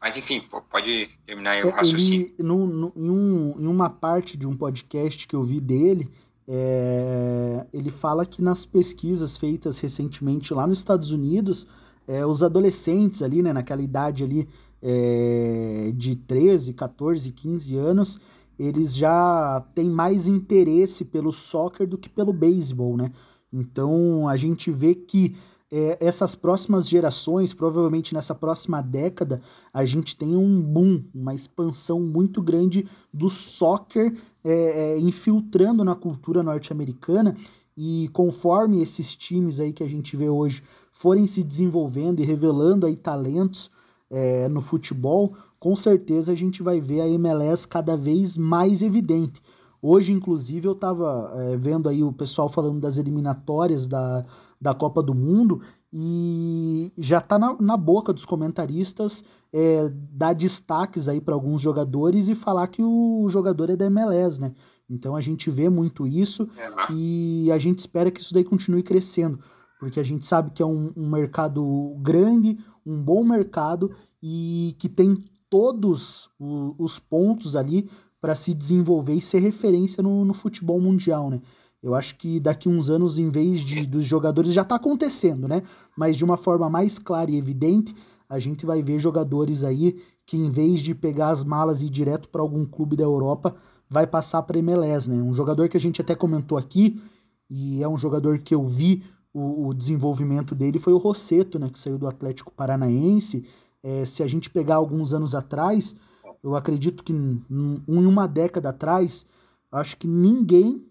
[0.00, 2.32] Mas enfim, pode terminar aí o raciocínio.
[2.38, 6.10] Ele, no, no, em, um, em uma parte de um podcast que eu vi dele,
[6.48, 11.66] é, ele fala que nas pesquisas feitas recentemente lá nos Estados Unidos,
[12.10, 14.48] é, os adolescentes ali, né, naquela idade ali
[14.82, 18.20] é, de 13, 14, 15 anos,
[18.58, 23.12] eles já têm mais interesse pelo soccer do que pelo beisebol, né?
[23.52, 25.36] Então a gente vê que
[25.70, 29.40] é, essas próximas gerações, provavelmente nessa próxima década,
[29.72, 34.12] a gente tem um boom, uma expansão muito grande do soccer
[34.42, 34.52] é,
[34.94, 37.36] é, infiltrando na cultura norte-americana.
[37.82, 40.62] E conforme esses times aí que a gente vê hoje
[40.92, 43.70] forem se desenvolvendo e revelando aí talentos
[44.10, 49.40] é, no futebol, com certeza a gente vai ver a MLS cada vez mais evidente.
[49.80, 54.26] Hoje, inclusive, eu estava é, vendo aí o pessoal falando das eliminatórias da,
[54.60, 61.08] da Copa do Mundo e já está na, na, boca dos comentaristas é, dar destaques
[61.08, 64.52] aí para alguns jogadores e falar que o jogador é da MLS, né?
[64.90, 66.92] Então a gente vê muito isso é.
[66.92, 69.38] e a gente espera que isso daí continue crescendo,
[69.78, 74.88] porque a gente sabe que é um, um mercado grande, um bom mercado e que
[74.88, 77.88] tem todos o, os pontos ali
[78.20, 81.40] para se desenvolver e ser referência no, no futebol mundial, né?
[81.82, 85.62] Eu acho que daqui uns anos, em vez de dos jogadores, já está acontecendo, né?
[85.96, 87.94] Mas de uma forma mais clara e evidente,
[88.28, 91.90] a gente vai ver jogadores aí que, em vez de pegar as malas e ir
[91.90, 93.56] direto para algum clube da Europa,
[93.90, 95.20] vai passar para MLS, né?
[95.20, 97.02] Um jogador que a gente até comentou aqui,
[97.50, 99.02] e é um jogador que eu vi
[99.34, 101.68] o, o desenvolvimento dele, foi o Rosseto, né?
[101.68, 103.44] Que saiu do Atlético Paranaense.
[103.82, 105.96] É, se a gente pegar alguns anos atrás,
[106.42, 107.44] eu acredito que em
[107.88, 109.26] uma década atrás,
[109.72, 110.86] acho que ninguém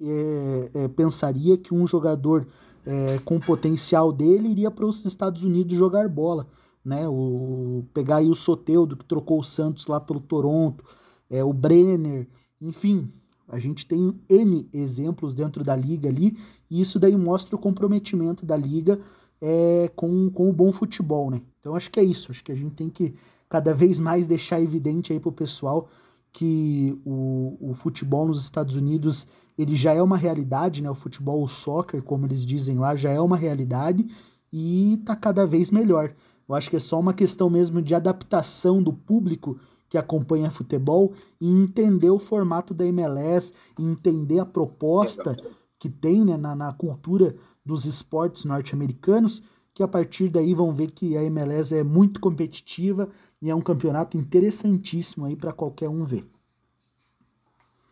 [0.00, 2.46] é, é, pensaria que um jogador
[2.86, 6.46] é, com potencial dele iria para os Estados Unidos jogar bola.
[6.84, 7.06] Né?
[7.06, 10.84] O, pegar aí o Soteudo, que trocou o Santos lá pelo Toronto,
[11.28, 12.26] é, o Brenner,
[12.60, 13.10] enfim,
[13.48, 16.36] a gente tem N exemplos dentro da liga ali,
[16.70, 19.00] e isso daí mostra o comprometimento da liga
[19.40, 21.40] é, com, com o bom futebol, né?
[21.60, 23.14] Então acho que é isso, acho que a gente tem que
[23.48, 25.88] cada vez mais deixar evidente aí pro pessoal
[26.32, 29.26] que o, o futebol nos Estados Unidos
[29.56, 30.90] ele já é uma realidade, né?
[30.90, 34.06] O futebol, o soccer, como eles dizem lá, já é uma realidade
[34.52, 36.14] e tá cada vez melhor.
[36.48, 39.58] Eu acho que é só uma questão mesmo de adaptação do público
[39.88, 45.36] que acompanha futebol e entender o formato da MLS, entender a proposta
[45.78, 49.42] que tem né, na, na cultura dos esportes norte-americanos,
[49.72, 53.08] que a partir daí vão ver que a MLS é muito competitiva
[53.40, 56.26] e é um campeonato interessantíssimo aí para qualquer um ver.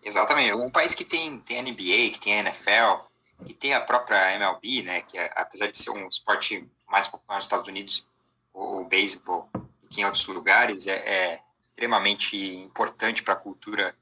[0.02, 0.52] Exatamente.
[0.54, 3.06] Um país que tem, tem NBA, que tem NFL,
[3.44, 7.36] que tem a própria MLB, né, que é, apesar de ser um esporte mais popular
[7.36, 8.06] nos Estados Unidos,
[8.52, 9.48] o, o beisebol,
[9.88, 11.40] que em outros lugares, é, é
[11.76, 13.94] extremamente importante para a cultura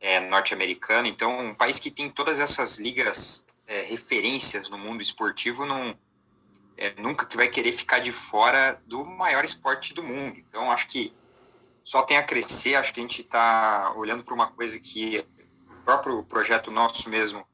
[0.00, 1.06] é, norte-americana.
[1.06, 5.94] Então, um país que tem todas essas ligas é, referências no mundo esportivo não
[6.78, 10.38] é, nunca que vai querer ficar de fora do maior esporte do mundo.
[10.38, 11.12] Então, acho que
[11.84, 12.74] só tem a crescer.
[12.74, 15.22] Acho que a gente está olhando para uma coisa que
[15.84, 17.44] próprio projeto nosso mesmo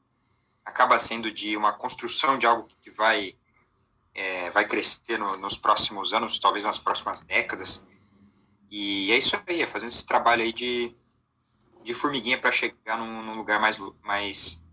[0.63, 3.35] acaba sendo de uma construção de algo que vai
[4.13, 7.85] é, vai crescer no, nos próximos anos, talvez nas próximas décadas.
[8.69, 10.93] E é isso aí, é fazendo esse trabalho aí de,
[11.83, 14.63] de formiguinha para chegar num, num, lugar mais, mais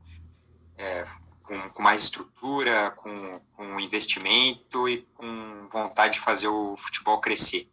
[0.77, 1.05] é,
[1.43, 7.69] com, com, mais estrutura, com, com investimento e com vontade de fazer o futebol crescer.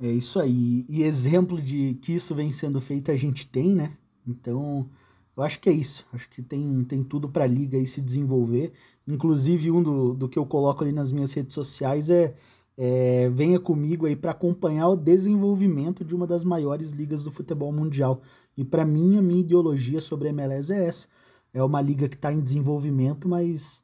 [0.00, 0.84] É isso aí.
[0.88, 3.96] E exemplo de que isso vem sendo feito a gente tem, né?
[4.26, 4.88] Então,
[5.36, 6.06] eu acho que é isso.
[6.12, 8.72] Acho que tem, tem tudo para a liga aí se desenvolver.
[9.06, 12.34] Inclusive, um do, do que eu coloco ali nas minhas redes sociais é,
[12.76, 17.72] é venha comigo aí para acompanhar o desenvolvimento de uma das maiores ligas do futebol
[17.72, 18.20] mundial.
[18.56, 21.08] E para mim, a minha ideologia sobre a MLS é essa.
[21.52, 23.82] É uma liga que está em desenvolvimento, mas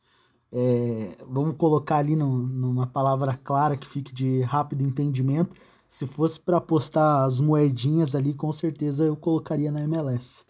[0.53, 5.57] é, vamos colocar ali no, numa palavra clara que fique de rápido entendimento
[5.93, 10.43] se fosse para apostar as moedinhas ali, com certeza eu colocaria na MLS.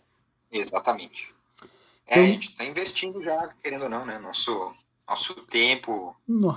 [0.52, 1.35] Exatamente.
[2.06, 4.20] É, então, a gente está investindo já, querendo ou não, né?
[4.20, 4.70] Nosso,
[5.12, 6.16] nosso tempo.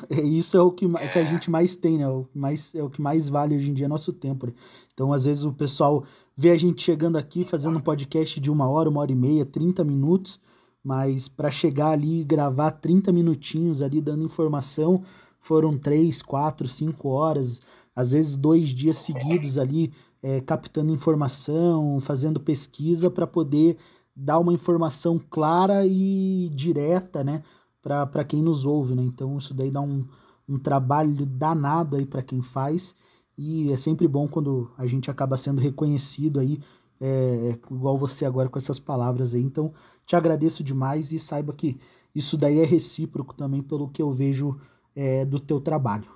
[0.10, 1.08] É, isso é o que, é...
[1.10, 1.26] que a é.
[1.26, 2.08] gente mais tem, né?
[2.08, 4.48] O mais, é o que mais vale hoje em dia, é nosso tempo.
[4.48, 4.54] Né?
[4.94, 6.04] Então, às vezes, o pessoal
[6.36, 9.46] vê a gente chegando aqui fazendo um podcast de uma hora, uma hora e meia,
[9.46, 10.40] 30 minutos,
[10.84, 15.04] mas para chegar ali e gravar 30 minutinhos ali dando informação,
[15.40, 17.62] foram três, quatro, cinco horas,
[17.96, 19.92] às vezes dois dias seguidos ali
[20.24, 23.78] é, captando informação, fazendo pesquisa para poder
[24.16, 27.44] dar uma informação clara e direta, né,
[27.86, 29.04] para quem nos ouve, né?
[29.04, 30.08] Então isso daí dá um,
[30.50, 32.96] um trabalho danado aí para quem faz
[33.38, 36.60] e é sempre bom quando a gente acaba sendo reconhecido aí,
[37.00, 39.42] é, igual você agora com essas palavras aí.
[39.42, 39.72] Então
[40.04, 41.80] te agradeço demais e saiba que
[42.14, 44.60] isso daí é recíproco também pelo que eu vejo
[44.96, 46.10] é, do teu trabalho.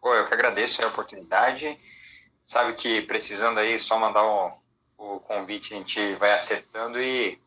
[0.00, 1.74] Pô, eu que agradeço a oportunidade.
[2.44, 4.50] Sabe que precisando aí, só mandar o,
[4.98, 7.38] o convite, a gente vai acertando e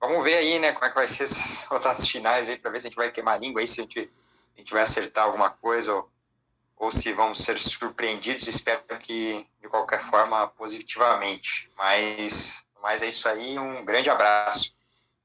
[0.00, 2.80] vamos ver aí, né, como é que vai ser essas rodadas finais aí, para ver
[2.80, 4.10] se a gente vai queimar a língua aí, se a gente,
[4.56, 6.08] a gente vai acertar alguma coisa ou,
[6.76, 8.46] ou se vamos ser surpreendidos.
[8.46, 11.70] Espero que, de qualquer forma, positivamente.
[11.76, 14.76] Mas, mas é isso aí, um grande abraço.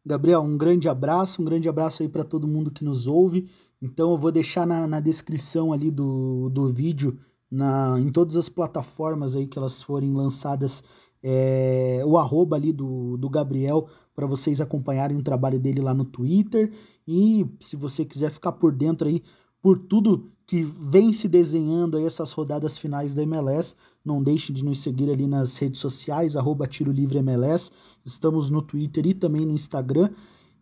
[0.06, 3.49] Gabriel, um grande abraço, um grande abraço aí para todo mundo que nos ouve.
[3.81, 7.19] Então eu vou deixar na, na descrição ali do, do vídeo,
[7.49, 10.84] na, em todas as plataformas aí que elas forem lançadas,
[11.23, 16.06] é, o arroba ali do, do Gabriel para vocês acompanharem o trabalho dele lá no
[16.06, 16.72] Twitter.
[17.08, 19.24] E se você quiser ficar por dentro aí
[19.62, 23.76] por tudo que vem se desenhando aí essas rodadas finais da MLS.
[24.04, 27.72] Não deixe de nos seguir ali nas redes sociais, arroba Tiro Livre MLS.
[28.04, 30.10] Estamos no Twitter e também no Instagram.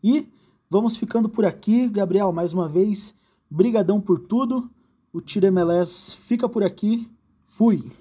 [0.04, 0.28] E
[0.70, 1.88] vamos ficando por aqui.
[1.88, 3.16] Gabriel, mais uma vez,
[3.50, 4.70] brigadão por tudo.
[5.12, 7.10] O Tiro MLS fica por aqui.
[7.48, 7.92] Fui.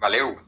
[0.00, 0.45] Valeu!